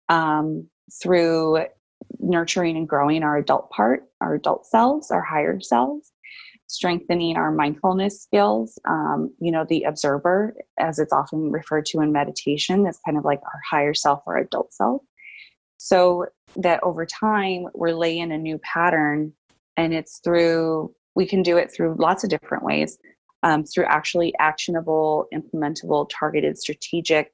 um, 0.09 0.67
through 1.01 1.65
nurturing 2.19 2.77
and 2.77 2.87
growing 2.87 3.23
our 3.23 3.37
adult 3.37 3.69
part, 3.69 4.03
our 4.21 4.35
adult 4.35 4.65
selves, 4.65 5.11
our 5.11 5.21
higher 5.21 5.59
selves, 5.59 6.11
strengthening 6.67 7.37
our 7.37 7.51
mindfulness 7.51 8.21
skills. 8.21 8.77
Um, 8.87 9.33
you 9.39 9.51
know, 9.51 9.65
the 9.67 9.83
observer, 9.83 10.55
as 10.79 10.99
it's 10.99 11.13
often 11.13 11.51
referred 11.51 11.85
to 11.87 12.01
in 12.01 12.11
meditation, 12.11 12.85
is 12.87 12.99
kind 13.05 13.17
of 13.17 13.25
like 13.25 13.41
our 13.43 13.61
higher 13.69 13.93
self 13.93 14.21
or 14.25 14.37
adult 14.37 14.73
self. 14.73 15.01
So 15.77 16.27
that 16.55 16.83
over 16.83 17.05
time, 17.05 17.67
we're 17.73 17.93
laying 17.93 18.31
a 18.31 18.37
new 18.37 18.57
pattern, 18.59 19.33
and 19.75 19.93
it's 19.93 20.19
through 20.19 20.93
we 21.15 21.25
can 21.25 21.41
do 21.41 21.57
it 21.57 21.71
through 21.71 21.95
lots 21.97 22.23
of 22.23 22.29
different 22.29 22.63
ways 22.63 22.99
um, 23.43 23.63
through 23.63 23.85
actually 23.85 24.33
actionable, 24.39 25.27
implementable, 25.33 26.09
targeted, 26.09 26.57
strategic 26.57 27.33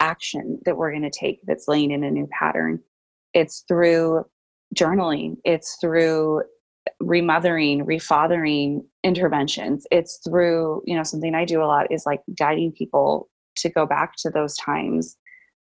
action 0.00 0.58
that 0.64 0.76
we're 0.76 0.90
going 0.90 1.02
to 1.02 1.10
take 1.10 1.40
that's 1.44 1.68
laying 1.68 1.90
in 1.90 2.04
a 2.04 2.10
new 2.10 2.28
pattern. 2.38 2.80
It's 3.32 3.64
through 3.68 4.24
journaling, 4.74 5.36
it's 5.44 5.76
through 5.80 6.42
remothering, 7.00 7.84
refathering 7.84 8.84
interventions. 9.02 9.86
It's 9.90 10.20
through, 10.24 10.82
you 10.86 10.96
know, 10.96 11.02
something 11.02 11.34
I 11.34 11.44
do 11.44 11.62
a 11.62 11.66
lot 11.66 11.90
is 11.90 12.04
like 12.06 12.20
guiding 12.38 12.72
people 12.72 13.28
to 13.56 13.68
go 13.68 13.86
back 13.86 14.14
to 14.16 14.30
those 14.30 14.56
times 14.56 15.16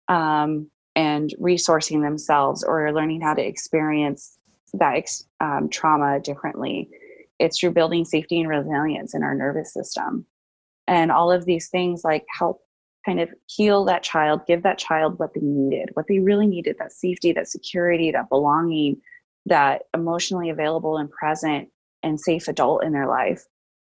um, 0.08 0.70
and 0.96 1.34
resourcing 1.40 2.02
themselves 2.02 2.64
or 2.64 2.92
learning 2.94 3.22
how 3.22 3.34
to 3.34 3.46
experience 3.46 4.38
that 4.74 5.10
um, 5.40 5.70
trauma 5.70 6.20
differently. 6.20 6.90
It's 7.40 7.60
through 7.60 7.72
building 7.72 8.06
safety 8.06 8.40
and 8.40 8.50
resilience 8.50 9.14
in 9.14 9.24
our 9.24 9.36
nervous 9.36 9.74
system. 9.74 10.26
And 10.88 11.12
all 11.12 11.32
of 11.32 11.46
these 11.46 11.70
things 11.70 12.04
like 12.04 12.26
help 12.38 12.62
kind 13.06 13.20
of 13.20 13.30
heal 13.46 13.86
that 13.86 14.04
child, 14.04 14.46
give 14.48 14.64
that 14.64 14.78
child 14.78 15.18
what 15.20 15.34
they 15.34 15.42
needed, 15.42 15.90
what 15.94 16.08
they 16.08 16.20
really 16.20 16.48
needed 16.48 16.76
that 16.80 16.92
safety, 16.92 17.32
that 17.34 17.48
security, 17.48 18.12
that 18.12 18.30
belonging, 18.30 19.00
that 19.46 19.84
emotionally 19.94 20.50
available 20.50 20.98
and 20.98 21.10
present 21.12 21.70
and 22.04 22.20
safe 22.20 22.48
adult 22.48 22.84
in 22.84 22.92
their 22.92 23.08
life. 23.08 23.44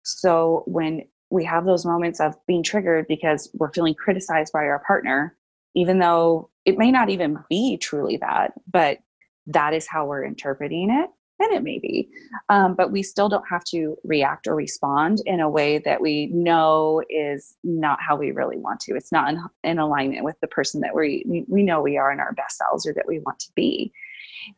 So 0.04 0.64
when 0.66 1.04
we 1.30 1.44
have 1.46 1.66
those 1.66 1.86
moments 1.86 2.20
of 2.20 2.36
being 2.48 2.64
triggered 2.64 3.06
because 3.08 3.50
we're 3.54 3.72
feeling 3.74 3.96
criticized 3.96 4.54
by 4.54 4.66
our 4.66 4.84
partner, 4.86 5.38
even 5.76 6.00
though 6.00 6.50
it 6.66 6.78
may 6.78 6.92
not 6.92 7.10
even 7.10 7.38
be 7.50 7.78
truly 7.78 8.18
that, 8.18 8.54
but 8.72 9.00
that 9.48 9.74
is 9.74 9.88
how 9.88 10.06
we're 10.06 10.26
interpreting 10.26 10.90
it. 10.90 11.10
And 11.42 11.54
it 11.54 11.64
may 11.64 11.80
be. 11.80 12.08
Um, 12.50 12.76
but 12.76 12.92
we 12.92 13.02
still 13.02 13.28
don't 13.28 13.48
have 13.50 13.64
to 13.66 13.98
react 14.04 14.46
or 14.46 14.54
respond 14.54 15.24
in 15.26 15.40
a 15.40 15.50
way 15.50 15.80
that 15.80 16.00
we 16.00 16.28
know 16.28 17.02
is 17.10 17.56
not 17.64 17.98
how 18.00 18.16
we 18.16 18.32
really 18.32 18.58
want 18.58 18.80
to. 18.82 18.96
It's 18.96 19.12
not 19.12 19.30
in, 19.30 19.42
in 19.64 19.80
alignment 19.80 20.24
with 20.24 20.40
the 20.42 20.48
person 20.48 20.82
that 20.82 20.94
we, 20.94 21.46
we 21.48 21.64
know 21.64 21.82
we 21.82 21.98
are 21.98 22.12
in 22.12 22.20
our 22.20 22.34
best 22.34 22.58
selves 22.58 22.86
or 22.86 22.94
that 22.94 23.08
we 23.08 23.18
want 23.20 23.40
to 23.40 23.50
be 23.56 23.92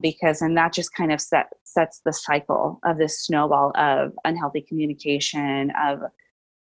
because 0.01 0.41
and 0.41 0.57
that 0.57 0.73
just 0.73 0.93
kind 0.93 1.11
of 1.11 1.21
set, 1.21 1.47
sets 1.63 2.01
the 2.03 2.11
cycle 2.11 2.79
of 2.83 2.97
this 2.97 3.25
snowball 3.25 3.71
of 3.75 4.11
unhealthy 4.25 4.61
communication 4.61 5.71
of 5.81 5.99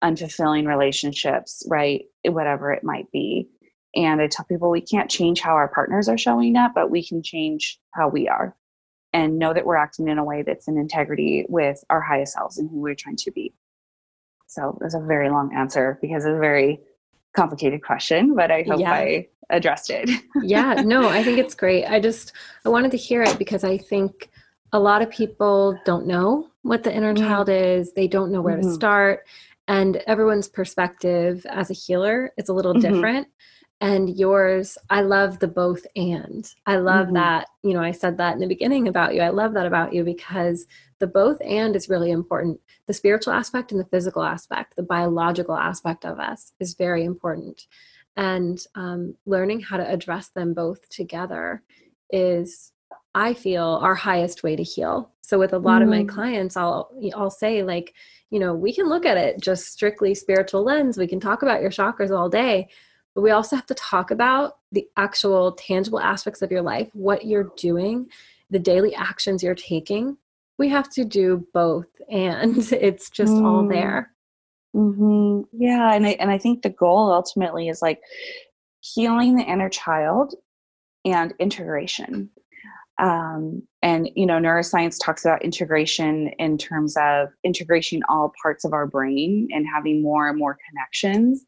unfulfilling 0.02 0.66
relationships 0.66 1.62
right 1.68 2.04
whatever 2.24 2.72
it 2.72 2.82
might 2.82 3.10
be 3.12 3.46
and 3.94 4.22
i 4.22 4.26
tell 4.26 4.46
people 4.46 4.70
we 4.70 4.80
can't 4.80 5.10
change 5.10 5.40
how 5.40 5.52
our 5.52 5.68
partners 5.68 6.08
are 6.08 6.16
showing 6.16 6.56
up 6.56 6.72
but 6.74 6.90
we 6.90 7.06
can 7.06 7.22
change 7.22 7.78
how 7.92 8.08
we 8.08 8.26
are 8.26 8.56
and 9.12 9.38
know 9.38 9.52
that 9.52 9.66
we're 9.66 9.76
acting 9.76 10.08
in 10.08 10.18
a 10.18 10.24
way 10.24 10.42
that's 10.42 10.68
in 10.68 10.78
integrity 10.78 11.44
with 11.48 11.82
our 11.90 12.00
highest 12.00 12.34
selves 12.34 12.58
and 12.58 12.70
who 12.70 12.80
we're 12.80 12.94
trying 12.94 13.16
to 13.16 13.30
be 13.30 13.52
so 14.46 14.76
there's 14.80 14.94
a 14.94 15.00
very 15.00 15.30
long 15.30 15.54
answer 15.54 15.98
because 16.00 16.24
it's 16.24 16.36
a 16.36 16.38
very 16.38 16.80
complicated 17.34 17.82
question 17.82 18.34
but 18.34 18.50
i 18.50 18.62
hope 18.62 18.80
yeah. 18.80 18.92
i 18.92 19.26
addressed 19.50 19.90
it. 19.90 20.08
yeah, 20.42 20.74
no, 20.74 21.08
I 21.08 21.22
think 21.22 21.38
it's 21.38 21.54
great. 21.54 21.84
I 21.84 22.00
just 22.00 22.32
I 22.64 22.68
wanted 22.68 22.90
to 22.92 22.96
hear 22.96 23.22
it 23.22 23.38
because 23.38 23.64
I 23.64 23.76
think 23.76 24.30
a 24.72 24.78
lot 24.78 25.02
of 25.02 25.10
people 25.10 25.78
don't 25.84 26.06
know 26.06 26.48
what 26.62 26.82
the 26.82 26.94
inner 26.94 27.12
mm-hmm. 27.12 27.26
child 27.26 27.48
is. 27.48 27.92
They 27.92 28.08
don't 28.08 28.32
know 28.32 28.40
where 28.40 28.56
mm-hmm. 28.56 28.68
to 28.68 28.74
start. 28.74 29.26
And 29.68 29.96
everyone's 30.06 30.48
perspective 30.48 31.44
as 31.48 31.70
a 31.70 31.74
healer 31.74 32.32
is 32.36 32.48
a 32.48 32.52
little 32.52 32.74
mm-hmm. 32.74 32.92
different. 32.92 33.28
And 33.82 34.18
yours, 34.18 34.76
I 34.90 35.00
love 35.00 35.38
the 35.38 35.48
both 35.48 35.86
and. 35.96 36.46
I 36.66 36.76
love 36.76 37.06
mm-hmm. 37.06 37.14
that, 37.14 37.48
you 37.62 37.72
know, 37.72 37.80
I 37.80 37.92
said 37.92 38.18
that 38.18 38.34
in 38.34 38.40
the 38.40 38.46
beginning 38.46 38.88
about 38.88 39.14
you. 39.14 39.22
I 39.22 39.30
love 39.30 39.54
that 39.54 39.66
about 39.66 39.94
you 39.94 40.04
because 40.04 40.66
the 40.98 41.06
both 41.06 41.40
and 41.40 41.74
is 41.74 41.88
really 41.88 42.10
important. 42.10 42.60
The 42.86 42.92
spiritual 42.92 43.32
aspect 43.32 43.72
and 43.72 43.80
the 43.80 43.86
physical 43.86 44.22
aspect, 44.22 44.76
the 44.76 44.82
biological 44.82 45.56
aspect 45.56 46.04
of 46.04 46.18
us 46.18 46.52
is 46.60 46.74
very 46.74 47.04
important 47.04 47.66
and 48.16 48.64
um, 48.74 49.14
learning 49.26 49.60
how 49.60 49.76
to 49.76 49.90
address 49.90 50.28
them 50.28 50.52
both 50.52 50.88
together 50.88 51.62
is 52.10 52.72
i 53.14 53.32
feel 53.32 53.78
our 53.82 53.94
highest 53.94 54.42
way 54.42 54.56
to 54.56 54.62
heal 54.62 55.10
so 55.22 55.38
with 55.38 55.52
a 55.52 55.58
lot 55.58 55.80
mm. 55.80 55.84
of 55.84 55.88
my 55.88 56.02
mm. 56.02 56.08
clients 56.08 56.56
i'll 56.56 56.90
i'll 57.14 57.30
say 57.30 57.62
like 57.62 57.94
you 58.30 58.38
know 58.38 58.54
we 58.54 58.72
can 58.72 58.88
look 58.88 59.06
at 59.06 59.16
it 59.16 59.40
just 59.40 59.72
strictly 59.72 60.14
spiritual 60.14 60.64
lens 60.64 60.98
we 60.98 61.06
can 61.06 61.20
talk 61.20 61.42
about 61.42 61.60
your 61.60 61.70
chakras 61.70 62.16
all 62.16 62.28
day 62.28 62.68
but 63.14 63.22
we 63.22 63.30
also 63.30 63.56
have 63.56 63.66
to 63.66 63.74
talk 63.74 64.10
about 64.10 64.58
the 64.72 64.86
actual 64.96 65.52
tangible 65.52 66.00
aspects 66.00 66.42
of 66.42 66.50
your 66.50 66.62
life 66.62 66.88
what 66.92 67.26
you're 67.26 67.52
doing 67.56 68.08
the 68.50 68.58
daily 68.58 68.94
actions 68.94 69.42
you're 69.42 69.54
taking 69.54 70.16
we 70.58 70.68
have 70.68 70.90
to 70.90 71.04
do 71.04 71.46
both 71.52 71.86
and 72.10 72.72
it's 72.72 73.10
just 73.10 73.32
mm. 73.32 73.44
all 73.44 73.66
there 73.66 74.10
Mm-hmm. 74.74 75.42
Yeah, 75.60 75.92
and 75.92 76.06
I 76.06 76.10
and 76.20 76.30
I 76.30 76.38
think 76.38 76.62
the 76.62 76.70
goal 76.70 77.12
ultimately 77.12 77.68
is 77.68 77.82
like 77.82 78.00
healing 78.80 79.36
the 79.36 79.42
inner 79.42 79.68
child 79.68 80.34
and 81.04 81.34
integration. 81.38 82.30
Um, 83.00 83.62
and 83.82 84.10
you 84.14 84.26
know, 84.26 84.38
neuroscience 84.38 84.98
talks 85.02 85.24
about 85.24 85.42
integration 85.42 86.28
in 86.38 86.58
terms 86.58 86.96
of 87.00 87.30
integrating 87.42 88.02
all 88.08 88.32
parts 88.42 88.64
of 88.64 88.72
our 88.72 88.86
brain 88.86 89.48
and 89.52 89.66
having 89.66 90.02
more 90.02 90.28
and 90.28 90.38
more 90.38 90.56
connections, 90.68 91.44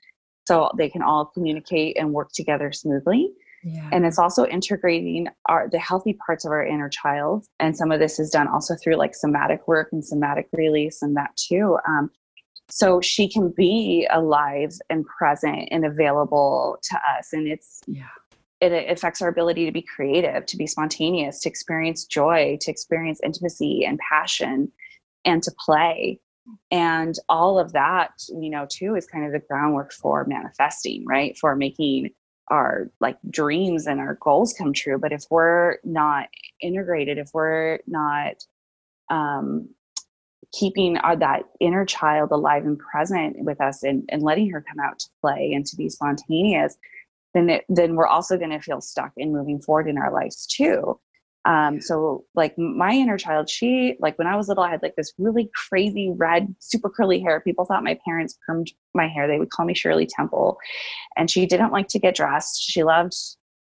so 0.53 0.71
they 0.77 0.91
can 0.91 1.03
all 1.03 1.25
communicate 1.25 1.97
and 1.99 2.13
work 2.13 2.31
together 2.33 2.73
smoothly. 2.73 3.33
Yeah. 3.65 3.89
And 3.93 4.05
it's 4.05 4.19
also 4.19 4.45
integrating 4.45 5.29
our 5.47 5.69
the 5.71 5.79
healthy 5.79 6.19
parts 6.27 6.45
of 6.45 6.51
our 6.51 6.67
inner 6.67 6.89
child. 6.91 7.47
And 7.59 7.77
some 7.77 7.91
of 7.91 8.01
this 8.01 8.19
is 8.19 8.29
done 8.29 8.49
also 8.49 8.75
through 8.75 8.97
like 8.97 9.15
somatic 9.15 9.67
work 9.67 9.89
and 9.93 10.05
somatic 10.05 10.49
release 10.53 11.01
and 11.01 11.17
that 11.17 11.31
too. 11.37 11.79
Um, 11.89 12.11
so 12.69 13.01
she 13.01 13.29
can 13.29 13.53
be 13.57 14.07
alive 14.11 14.73
and 14.91 15.07
present 15.07 15.69
and 15.71 15.85
available 15.85 16.79
to 16.83 16.97
us 17.19 17.33
and 17.33 17.47
it's 17.47 17.83
yeah 17.87 18.07
it, 18.61 18.91
affects 18.91 19.21
our 19.21 19.29
ability 19.29 19.67
to 19.67 19.73
be 19.73 19.83
creative 19.83 20.47
to 20.47 20.57
be 20.57 20.67
spontaneous 20.67 21.41
to 21.41 21.49
experience 21.49 22.05
joy 22.05 22.57
to 22.61 22.71
experience 22.71 23.21
intimacy 23.23 23.85
and 23.85 23.99
passion 24.09 24.71
and 25.25 25.43
to 25.43 25.53
play 25.67 26.19
and 26.71 27.17
all 27.29 27.59
of 27.59 27.73
that 27.73 28.13
you 28.29 28.51
know 28.51 28.67
too 28.69 28.95
is 28.95 29.07
kind 29.07 29.25
of 29.25 29.33
the 29.33 29.47
groundwork 29.49 29.93
for 29.93 30.25
manifesting 30.27 31.05
right? 31.07 31.37
For 31.39 31.55
making 31.57 32.11
our 32.49 32.91
like 33.01 33.17
dreams 33.31 33.87
and 33.87 34.01
our 34.01 34.19
goals 34.21 34.53
come 34.53 34.73
true. 34.73 34.99
But 34.99 35.13
if 35.13 35.25
we're 35.31 35.79
not 35.85 36.29
integrated 36.61 37.19
if 37.19 37.31
we're 37.33 37.79
not 37.87 38.45
um, 39.11 39.69
keeping 40.53 40.99
our, 40.99 41.17
that 41.17 41.45
inner 41.61 41.85
child 41.85 42.31
alive 42.31 42.65
and 42.65 42.79
present 42.79 43.37
with 43.39 43.61
us 43.61 43.83
and, 43.83 44.05
and 44.11 44.23
letting 44.23 44.51
her 44.51 44.61
come 44.61 44.81
out 44.85 44.99
to 44.99 45.09
play 45.21 45.53
and 45.55 45.65
to 45.67 45.77
be 45.77 45.89
spontaneous 45.89 46.77
then 47.35 47.49
it, 47.49 47.65
then 47.69 47.95
we're 47.95 48.07
also 48.07 48.37
going 48.37 48.51
to 48.51 48.61
feel 48.61 48.81
stuck 48.81 49.13
in 49.17 49.33
moving 49.33 49.61
forward 49.61 49.89
in 49.89 49.99
our 49.99 50.13
lives 50.13 50.47
too 50.47 50.99
um, 51.45 51.81
so 51.81 52.25
like 52.35 52.57
my 52.57 52.93
inner 52.93 53.19
child 53.19 53.49
she 53.49 53.97
like 54.01 54.17
when 54.19 54.29
i 54.29 54.37
was 54.37 54.49
little 54.49 54.65
i 54.65 54.71
had 54.71 54.83
like 54.83 54.95
this 54.97 55.13
really 55.19 55.51
crazy 55.69 56.13
red 56.17 56.55
super 56.61 56.89
curly 56.89 57.21
hair 57.21 57.41
people 57.41 57.65
thought 57.65 57.83
my 57.83 57.99
parents 58.05 58.39
permed 58.49 58.69
my 58.95 59.09
hair 59.09 59.27
they 59.27 59.39
would 59.39 59.51
call 59.51 59.67
me 59.67 59.75
shirley 59.75 60.07
temple 60.07 60.59
and 61.17 61.31
she 61.31 61.47
didn't 61.47 61.73
like 61.73 61.89
to 61.89 61.99
get 61.99 62.15
dressed 62.15 62.63
she 62.63 62.83
loved 62.83 63.15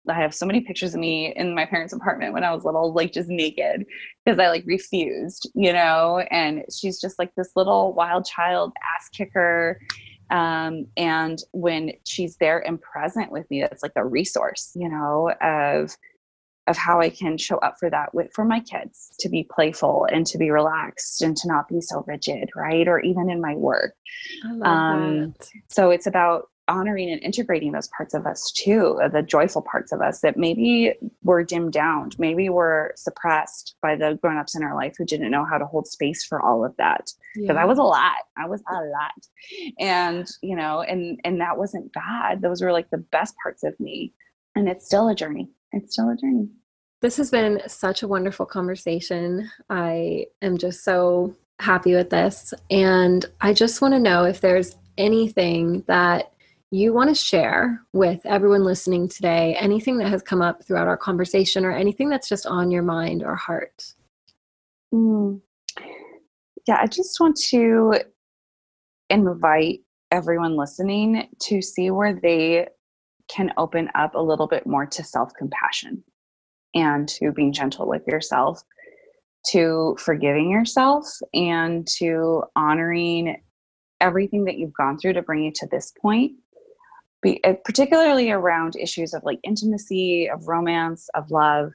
I 0.08 0.14
have 0.14 0.34
so 0.34 0.46
many 0.46 0.60
pictures 0.60 0.94
of 0.94 1.00
me 1.00 1.32
in 1.36 1.54
my 1.54 1.64
parents' 1.64 1.92
apartment 1.92 2.32
when 2.32 2.42
I 2.42 2.52
was 2.52 2.64
little, 2.64 2.92
like 2.92 3.12
just 3.12 3.28
naked 3.28 3.86
because 4.24 4.38
I 4.38 4.48
like 4.48 4.64
refused, 4.66 5.48
you 5.54 5.72
know. 5.72 6.24
And 6.30 6.64
she's 6.72 7.00
just 7.00 7.18
like 7.18 7.32
this 7.36 7.50
little 7.54 7.92
wild 7.92 8.24
child 8.24 8.72
ass 8.96 9.08
kicker. 9.10 9.80
Um, 10.30 10.86
and 10.96 11.38
when 11.52 11.92
she's 12.04 12.36
there 12.38 12.66
and 12.66 12.80
present 12.80 13.30
with 13.30 13.48
me, 13.50 13.60
that's 13.60 13.82
like 13.82 13.92
a 13.96 14.04
resource, 14.04 14.72
you 14.74 14.88
know, 14.88 15.32
of 15.40 15.96
of 16.68 16.76
how 16.76 17.00
I 17.00 17.10
can 17.10 17.36
show 17.36 17.56
up 17.58 17.76
for 17.78 17.90
that 17.90 18.14
with 18.14 18.32
for 18.32 18.44
my 18.44 18.60
kids 18.60 19.12
to 19.18 19.28
be 19.28 19.48
playful 19.50 20.06
and 20.12 20.26
to 20.28 20.38
be 20.38 20.50
relaxed 20.50 21.22
and 21.22 21.36
to 21.38 21.48
not 21.48 21.68
be 21.68 21.80
so 21.80 22.04
rigid, 22.06 22.50
right? 22.54 22.86
Or 22.86 23.00
even 23.00 23.30
in 23.30 23.40
my 23.40 23.54
work. 23.54 23.94
Um, 24.62 25.34
so 25.68 25.90
it's 25.90 26.06
about 26.06 26.48
honoring 26.68 27.10
and 27.10 27.20
integrating 27.22 27.72
those 27.72 27.88
parts 27.88 28.14
of 28.14 28.24
us 28.24 28.52
too, 28.52 28.98
uh, 29.02 29.08
the 29.08 29.20
joyful 29.20 29.62
parts 29.62 29.90
of 29.90 30.00
us 30.00 30.20
that 30.20 30.36
maybe 30.36 30.94
were 31.24 31.42
dimmed 31.42 31.72
down, 31.72 32.10
maybe 32.18 32.48
were 32.48 32.92
suppressed 32.96 33.74
by 33.82 33.96
the 33.96 34.16
grown-ups 34.22 34.54
in 34.54 34.62
our 34.62 34.76
life 34.76 34.94
who 34.96 35.04
didn't 35.04 35.32
know 35.32 35.44
how 35.44 35.58
to 35.58 35.66
hold 35.66 35.88
space 35.88 36.24
for 36.24 36.40
all 36.40 36.64
of 36.64 36.74
that. 36.76 37.10
Because 37.34 37.56
yeah. 37.56 37.62
I 37.62 37.64
was 37.64 37.78
a 37.78 37.82
lot. 37.82 38.22
I 38.38 38.46
was 38.46 38.62
a 38.70 38.74
lot. 38.74 39.26
And, 39.80 40.28
you 40.40 40.54
know, 40.54 40.82
and 40.82 41.20
and 41.24 41.40
that 41.40 41.58
wasn't 41.58 41.92
bad. 41.92 42.40
Those 42.40 42.62
were 42.62 42.72
like 42.72 42.90
the 42.90 42.98
best 42.98 43.34
parts 43.42 43.64
of 43.64 43.78
me. 43.80 44.14
And 44.54 44.68
it's 44.68 44.86
still 44.86 45.08
a 45.08 45.14
journey. 45.14 45.48
It's 45.72 45.94
still 45.94 46.10
a 46.10 46.16
journey. 46.16 46.48
This 47.00 47.16
has 47.16 47.30
been 47.30 47.60
such 47.66 48.02
a 48.02 48.08
wonderful 48.08 48.46
conversation. 48.46 49.50
I 49.68 50.26
am 50.40 50.56
just 50.56 50.84
so 50.84 51.34
happy 51.58 51.94
with 51.94 52.10
this. 52.10 52.54
And 52.70 53.24
I 53.40 53.52
just 53.52 53.82
want 53.82 53.94
to 53.94 54.00
know 54.00 54.24
if 54.24 54.40
there's 54.40 54.76
anything 54.98 55.82
that 55.88 56.32
you 56.70 56.92
want 56.94 57.10
to 57.10 57.14
share 57.14 57.82
with 57.92 58.20
everyone 58.24 58.64
listening 58.64 59.06
today 59.06 59.54
anything 59.60 59.98
that 59.98 60.08
has 60.08 60.22
come 60.22 60.40
up 60.40 60.64
throughout 60.64 60.88
our 60.88 60.96
conversation 60.96 61.64
or 61.64 61.70
anything 61.70 62.08
that's 62.08 62.28
just 62.28 62.46
on 62.46 62.70
your 62.70 62.82
mind 62.82 63.22
or 63.22 63.34
heart? 63.34 63.94
Mm. 64.92 65.40
yeah, 66.66 66.78
I 66.80 66.86
just 66.86 67.18
want 67.18 67.36
to 67.48 67.94
invite 69.10 69.80
everyone 70.10 70.56
listening 70.56 71.28
to 71.40 71.62
see 71.62 71.90
where 71.90 72.14
they 72.14 72.68
can 73.34 73.52
open 73.56 73.88
up 73.94 74.14
a 74.14 74.20
little 74.20 74.46
bit 74.46 74.66
more 74.66 74.86
to 74.86 75.04
self 75.04 75.32
compassion 75.34 76.02
and 76.74 77.08
to 77.08 77.32
being 77.32 77.52
gentle 77.52 77.86
with 77.86 78.06
yourself, 78.06 78.62
to 79.50 79.96
forgiving 79.98 80.50
yourself, 80.50 81.06
and 81.34 81.86
to 81.86 82.42
honoring 82.56 83.42
everything 84.00 84.44
that 84.44 84.58
you've 84.58 84.74
gone 84.74 84.98
through 84.98 85.12
to 85.14 85.22
bring 85.22 85.44
you 85.44 85.52
to 85.54 85.66
this 85.70 85.92
point. 86.00 86.32
Be, 87.22 87.42
uh, 87.44 87.54
particularly 87.64 88.30
around 88.30 88.74
issues 88.76 89.14
of 89.14 89.22
like 89.24 89.38
intimacy, 89.44 90.28
of 90.28 90.48
romance, 90.48 91.08
of 91.14 91.30
love. 91.30 91.72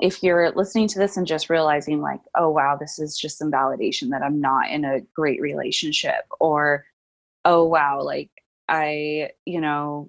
If 0.00 0.22
you're 0.22 0.50
listening 0.52 0.88
to 0.88 0.98
this 0.98 1.18
and 1.18 1.26
just 1.26 1.50
realizing, 1.50 2.00
like, 2.00 2.20
oh, 2.34 2.48
wow, 2.48 2.78
this 2.80 2.98
is 2.98 3.18
just 3.18 3.36
some 3.36 3.52
validation 3.52 4.08
that 4.10 4.22
I'm 4.22 4.40
not 4.40 4.70
in 4.70 4.86
a 4.86 5.02
great 5.14 5.42
relationship, 5.42 6.24
or 6.40 6.86
oh, 7.44 7.66
wow, 7.66 8.02
like 8.02 8.30
I, 8.68 9.30
you 9.44 9.60
know, 9.60 10.08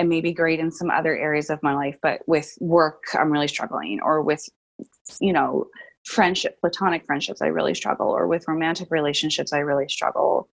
and 0.00 0.08
maybe 0.08 0.32
great 0.32 0.58
in 0.58 0.70
some 0.70 0.90
other 0.90 1.14
areas 1.14 1.50
of 1.50 1.62
my 1.62 1.74
life 1.74 1.96
but 2.02 2.20
with 2.26 2.56
work 2.60 3.04
i'm 3.14 3.30
really 3.30 3.46
struggling 3.46 4.00
or 4.02 4.22
with 4.22 4.48
you 5.20 5.32
know 5.32 5.66
friendship 6.06 6.58
platonic 6.60 7.04
friendships 7.04 7.42
i 7.42 7.46
really 7.46 7.74
struggle 7.74 8.08
or 8.08 8.26
with 8.26 8.48
romantic 8.48 8.90
relationships 8.90 9.52
i 9.52 9.58
really 9.58 9.88
struggle 9.88 10.48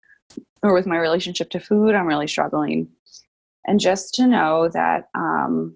or 0.64 0.74
with 0.74 0.88
my 0.88 0.98
relationship 0.98 1.50
to 1.50 1.60
food 1.60 1.94
i'm 1.94 2.08
really 2.08 2.28
struggling. 2.28 2.88
And 3.66 3.80
just 3.80 4.14
to 4.16 4.28
know 4.28 4.70
that 4.74 5.10
um, 5.16 5.76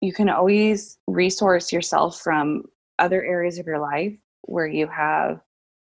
you 0.00 0.12
can 0.12 0.28
always 0.28 0.98
resource 1.06 1.72
yourself 1.72 2.20
from 2.20 2.64
other 2.98 3.24
areas 3.24 3.58
of 3.58 3.66
your 3.66 3.78
life 3.78 4.16
where 4.42 4.66
you 4.66 4.88
have 4.88 5.40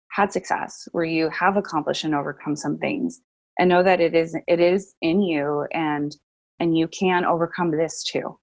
had 0.09 0.31
success 0.31 0.87
where 0.91 1.03
you 1.03 1.29
have 1.29 1.57
accomplished 1.57 2.03
and 2.03 2.13
overcome 2.13 2.55
some 2.55 2.77
things 2.77 3.19
and 3.57 3.69
know 3.69 3.81
that 3.83 3.99
it 3.99 4.13
is 4.13 4.37
it 4.47 4.59
is 4.59 4.93
in 5.01 5.21
you 5.21 5.65
and 5.73 6.15
and 6.59 6.77
you 6.77 6.87
can 6.87 7.25
overcome 7.25 7.71
this 7.71 8.03
too. 8.03 8.37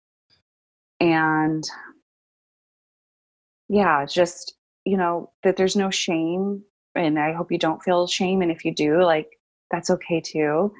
And 1.00 1.64
yeah 3.70 4.04
just 4.04 4.54
you 4.84 4.96
know 4.96 5.30
that 5.44 5.56
there's 5.56 5.76
no 5.76 5.90
shame 5.90 6.62
and 6.96 7.18
i 7.18 7.32
hope 7.32 7.52
you 7.52 7.58
don't 7.58 7.82
feel 7.82 8.06
shame 8.06 8.42
and 8.42 8.50
if 8.50 8.64
you 8.64 8.74
do 8.74 9.02
like 9.02 9.28
that's 9.70 9.88
okay 9.88 10.20
too. 10.20 10.72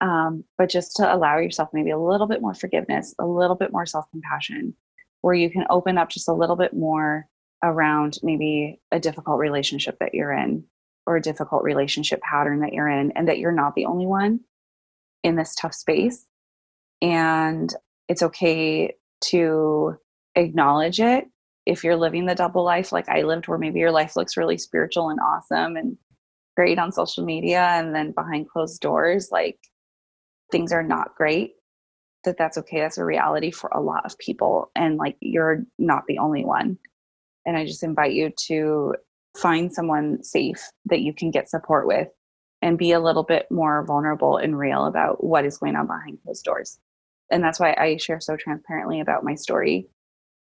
Um, 0.00 0.42
but 0.58 0.68
just 0.68 0.96
to 0.96 1.14
allow 1.14 1.38
yourself 1.38 1.68
maybe 1.72 1.90
a 1.90 1.98
little 1.98 2.26
bit 2.26 2.42
more 2.42 2.54
forgiveness 2.54 3.14
a 3.20 3.24
little 3.24 3.54
bit 3.54 3.70
more 3.70 3.86
self-compassion 3.86 4.74
where 5.20 5.34
you 5.34 5.48
can 5.48 5.64
open 5.70 5.96
up 5.96 6.08
just 6.08 6.28
a 6.28 6.32
little 6.32 6.56
bit 6.56 6.74
more 6.74 7.28
around 7.62 8.18
maybe 8.24 8.80
a 8.90 8.98
difficult 8.98 9.38
relationship 9.38 9.96
that 10.00 10.12
you're 10.12 10.32
in 10.32 10.64
or 11.06 11.14
a 11.14 11.22
difficult 11.22 11.62
relationship 11.62 12.20
pattern 12.22 12.58
that 12.62 12.72
you're 12.72 12.88
in 12.88 13.12
and 13.12 13.28
that 13.28 13.38
you're 13.38 13.52
not 13.52 13.76
the 13.76 13.84
only 13.84 14.06
one 14.06 14.40
in 15.22 15.36
this 15.36 15.54
tough 15.54 15.72
space 15.72 16.26
and 17.02 17.74
it's 18.08 18.22
okay 18.22 18.94
to 19.22 19.96
acknowledge 20.36 21.00
it 21.00 21.26
if 21.66 21.84
you're 21.84 21.96
living 21.96 22.26
the 22.26 22.34
double 22.34 22.64
life 22.64 22.92
like 22.92 23.08
I 23.08 23.22
lived, 23.22 23.48
where 23.48 23.58
maybe 23.58 23.80
your 23.80 23.90
life 23.90 24.16
looks 24.16 24.36
really 24.36 24.58
spiritual 24.58 25.10
and 25.10 25.20
awesome 25.20 25.76
and 25.76 25.96
great 26.56 26.78
on 26.78 26.92
social 26.92 27.24
media, 27.24 27.60
and 27.60 27.94
then 27.94 28.12
behind 28.12 28.48
closed 28.48 28.80
doors, 28.80 29.28
like 29.30 29.58
things 30.50 30.72
are 30.72 30.82
not 30.82 31.14
great, 31.16 31.54
that 32.24 32.36
that's 32.36 32.58
okay. 32.58 32.80
That's 32.80 32.98
a 32.98 33.04
reality 33.04 33.50
for 33.50 33.70
a 33.72 33.80
lot 33.80 34.04
of 34.04 34.18
people. 34.18 34.70
And 34.74 34.96
like 34.96 35.16
you're 35.20 35.64
not 35.78 36.04
the 36.08 36.18
only 36.18 36.44
one. 36.44 36.78
And 37.46 37.56
I 37.56 37.64
just 37.64 37.82
invite 37.82 38.12
you 38.12 38.30
to 38.48 38.94
find 39.36 39.72
someone 39.72 40.22
safe 40.22 40.62
that 40.86 41.00
you 41.00 41.14
can 41.14 41.30
get 41.30 41.48
support 41.48 41.86
with 41.86 42.08
and 42.60 42.78
be 42.78 42.92
a 42.92 43.00
little 43.00 43.24
bit 43.24 43.46
more 43.50 43.84
vulnerable 43.84 44.36
and 44.36 44.58
real 44.58 44.86
about 44.86 45.24
what 45.24 45.44
is 45.44 45.58
going 45.58 45.74
on 45.74 45.86
behind 45.86 46.18
closed 46.22 46.44
doors 46.44 46.78
and 47.32 47.42
that's 47.42 47.58
why 47.58 47.74
I 47.76 47.96
share 47.96 48.20
so 48.20 48.36
transparently 48.36 49.00
about 49.00 49.24
my 49.24 49.34
story, 49.34 49.88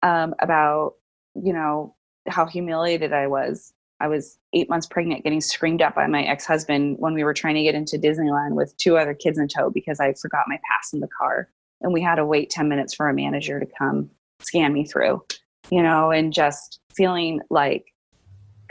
um, 0.01 0.33
about 0.39 0.93
you 1.35 1.53
know 1.53 1.95
how 2.27 2.45
humiliated 2.45 3.13
I 3.13 3.27
was. 3.27 3.73
I 3.99 4.07
was 4.07 4.37
eight 4.53 4.69
months 4.69 4.85
pregnant, 4.85 5.23
getting 5.23 5.41
screamed 5.41 5.81
at 5.81 5.95
by 5.95 6.07
my 6.07 6.23
ex 6.23 6.45
husband 6.45 6.97
when 6.99 7.13
we 7.13 7.23
were 7.23 7.33
trying 7.33 7.55
to 7.55 7.63
get 7.63 7.75
into 7.75 7.97
Disneyland 7.97 8.53
with 8.53 8.75
two 8.77 8.97
other 8.97 9.13
kids 9.13 9.37
in 9.37 9.47
tow 9.47 9.69
because 9.69 9.99
I 9.99 10.13
forgot 10.13 10.45
my 10.47 10.59
pass 10.69 10.93
in 10.93 11.01
the 11.01 11.09
car, 11.15 11.49
and 11.81 11.93
we 11.93 12.01
had 12.01 12.15
to 12.15 12.25
wait 12.25 12.49
ten 12.49 12.69
minutes 12.69 12.95
for 12.95 13.09
a 13.09 13.13
manager 13.13 13.59
to 13.59 13.67
come 13.77 14.09
scan 14.41 14.73
me 14.73 14.85
through, 14.85 15.21
you 15.69 15.83
know, 15.83 16.11
and 16.11 16.31
just 16.31 16.79
feeling 16.95 17.41
like, 17.49 17.85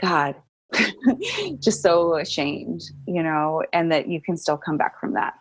God, 0.01 0.35
just 1.59 1.81
so 1.81 2.15
ashamed, 2.15 2.81
you 3.05 3.21
know, 3.21 3.63
and 3.73 3.91
that 3.91 4.07
you 4.07 4.21
can 4.21 4.37
still 4.37 4.57
come 4.57 4.77
back 4.77 4.99
from 4.99 5.13
that 5.13 5.33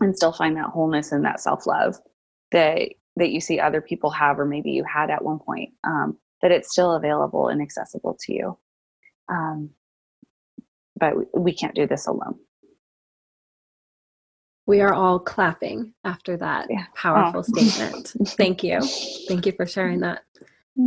and 0.00 0.16
still 0.16 0.32
find 0.32 0.56
that 0.56 0.66
wholeness 0.66 1.12
and 1.12 1.24
that 1.24 1.40
self-love 1.40 1.96
that 2.52 2.88
that 3.16 3.30
you 3.30 3.40
see 3.40 3.60
other 3.60 3.80
people 3.80 4.10
have 4.10 4.38
or 4.38 4.44
maybe 4.44 4.72
you 4.72 4.84
had 4.84 5.10
at 5.10 5.24
one 5.24 5.38
point 5.38 5.72
um, 5.84 6.16
that 6.42 6.50
it's 6.50 6.72
still 6.72 6.94
available 6.94 7.48
and 7.48 7.62
accessible 7.62 8.16
to 8.20 8.32
you 8.32 8.58
um, 9.28 9.70
but 10.98 11.14
we 11.38 11.52
can't 11.52 11.74
do 11.74 11.86
this 11.86 12.06
alone 12.06 12.38
we 14.66 14.80
are 14.80 14.94
all 14.94 15.18
clapping 15.18 15.92
after 16.04 16.36
that 16.36 16.66
yeah. 16.70 16.86
powerful 16.94 17.44
oh. 17.46 17.60
statement 17.60 18.12
thank 18.36 18.64
you 18.64 18.80
thank 19.28 19.46
you 19.46 19.52
for 19.52 19.66
sharing 19.66 20.00
that 20.00 20.22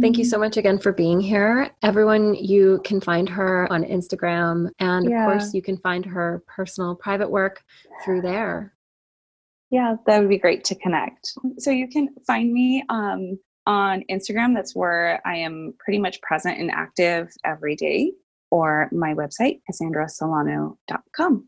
Thank 0.01 0.17
you 0.17 0.25
mm-hmm. 0.25 0.29
so 0.31 0.37
much 0.37 0.57
again 0.57 0.79
for 0.79 0.91
being 0.91 1.21
here. 1.21 1.71
Everyone, 1.81 2.35
you 2.35 2.81
can 2.83 2.99
find 2.99 3.29
her 3.29 3.71
on 3.71 3.85
Instagram, 3.85 4.69
and 4.79 5.09
yeah. 5.09 5.25
of 5.25 5.31
course, 5.31 5.53
you 5.53 5.61
can 5.61 5.77
find 5.77 6.05
her 6.05 6.43
personal 6.45 6.93
private 6.93 7.31
work 7.31 7.63
through 8.03 8.21
there. 8.21 8.73
Yeah, 9.69 9.95
that 10.05 10.19
would 10.19 10.29
be 10.29 10.37
great 10.37 10.63
to 10.65 10.75
connect. 10.75 11.33
So 11.57 11.71
you 11.71 11.87
can 11.89 12.09
find 12.25 12.53
me 12.53 12.83
um, 12.89 13.37
on 13.65 14.03
Instagram. 14.09 14.55
That's 14.55 14.75
where 14.75 15.21
I 15.25 15.35
am 15.35 15.73
pretty 15.79 15.99
much 15.99 16.21
present 16.21 16.57
and 16.57 16.71
active 16.71 17.29
every 17.43 17.75
day, 17.75 18.13
or 18.49 18.89
my 18.91 19.13
website, 19.13 19.61
cassandrasolano.com. 19.69 21.47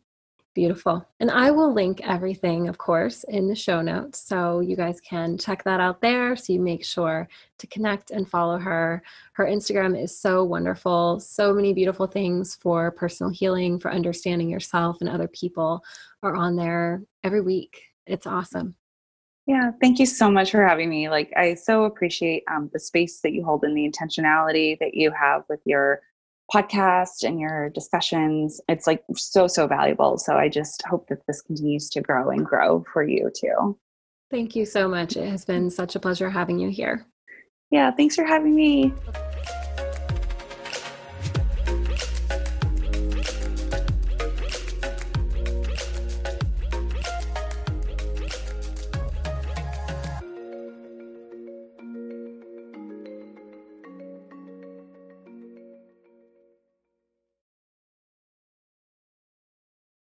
Beautiful. 0.55 1.07
And 1.21 1.31
I 1.31 1.51
will 1.51 1.71
link 1.71 2.01
everything, 2.03 2.67
of 2.67 2.77
course, 2.77 3.23
in 3.29 3.47
the 3.47 3.55
show 3.55 3.81
notes. 3.81 4.19
So 4.19 4.59
you 4.59 4.75
guys 4.75 4.99
can 4.99 5.37
check 5.37 5.63
that 5.63 5.79
out 5.79 6.01
there. 6.01 6.35
So 6.35 6.51
you 6.51 6.59
make 6.59 6.83
sure 6.83 7.29
to 7.59 7.67
connect 7.67 8.11
and 8.11 8.27
follow 8.27 8.57
her. 8.57 9.01
Her 9.33 9.45
Instagram 9.45 9.97
is 9.97 10.19
so 10.19 10.43
wonderful. 10.43 11.21
So 11.21 11.53
many 11.53 11.71
beautiful 11.71 12.07
things 12.07 12.55
for 12.55 12.91
personal 12.91 13.31
healing, 13.31 13.79
for 13.79 13.91
understanding 13.91 14.49
yourself 14.49 14.97
and 14.99 15.09
other 15.09 15.29
people 15.29 15.81
are 16.23 16.35
on 16.35 16.57
there 16.57 17.03
every 17.23 17.41
week 17.41 17.88
it's 18.09 18.27
awesome. 18.27 18.75
Yeah, 19.47 19.71
thank 19.81 19.99
you 19.99 20.05
so 20.05 20.29
much 20.29 20.51
for 20.51 20.65
having 20.65 20.89
me. 20.89 21.09
Like, 21.09 21.31
I 21.35 21.55
so 21.55 21.85
appreciate 21.85 22.43
um, 22.51 22.69
the 22.71 22.79
space 22.79 23.21
that 23.21 23.33
you 23.33 23.43
hold 23.43 23.63
and 23.63 23.75
the 23.75 23.89
intentionality 23.89 24.77
that 24.79 24.93
you 24.93 25.11
have 25.11 25.43
with 25.49 25.59
your 25.65 26.01
podcast 26.53 27.23
and 27.23 27.39
your 27.39 27.69
discussions. 27.69 28.61
It's 28.67 28.85
like 28.85 29.03
so, 29.15 29.47
so 29.47 29.65
valuable. 29.65 30.17
So 30.17 30.35
I 30.35 30.49
just 30.49 30.83
hope 30.85 31.07
that 31.09 31.25
this 31.27 31.41
continues 31.41 31.89
to 31.91 32.01
grow 32.01 32.29
and 32.29 32.45
grow 32.45 32.85
for 32.91 33.03
you 33.03 33.31
too. 33.35 33.77
Thank 34.29 34.55
you 34.55 34.65
so 34.65 34.87
much. 34.87 35.17
It 35.17 35.27
has 35.27 35.45
been 35.45 35.71
such 35.71 35.95
a 35.95 35.99
pleasure 35.99 36.29
having 36.29 36.59
you 36.59 36.69
here. 36.69 37.07
Yeah, 37.71 37.91
thanks 37.91 38.15
for 38.15 38.25
having 38.25 38.55
me. 38.55 38.93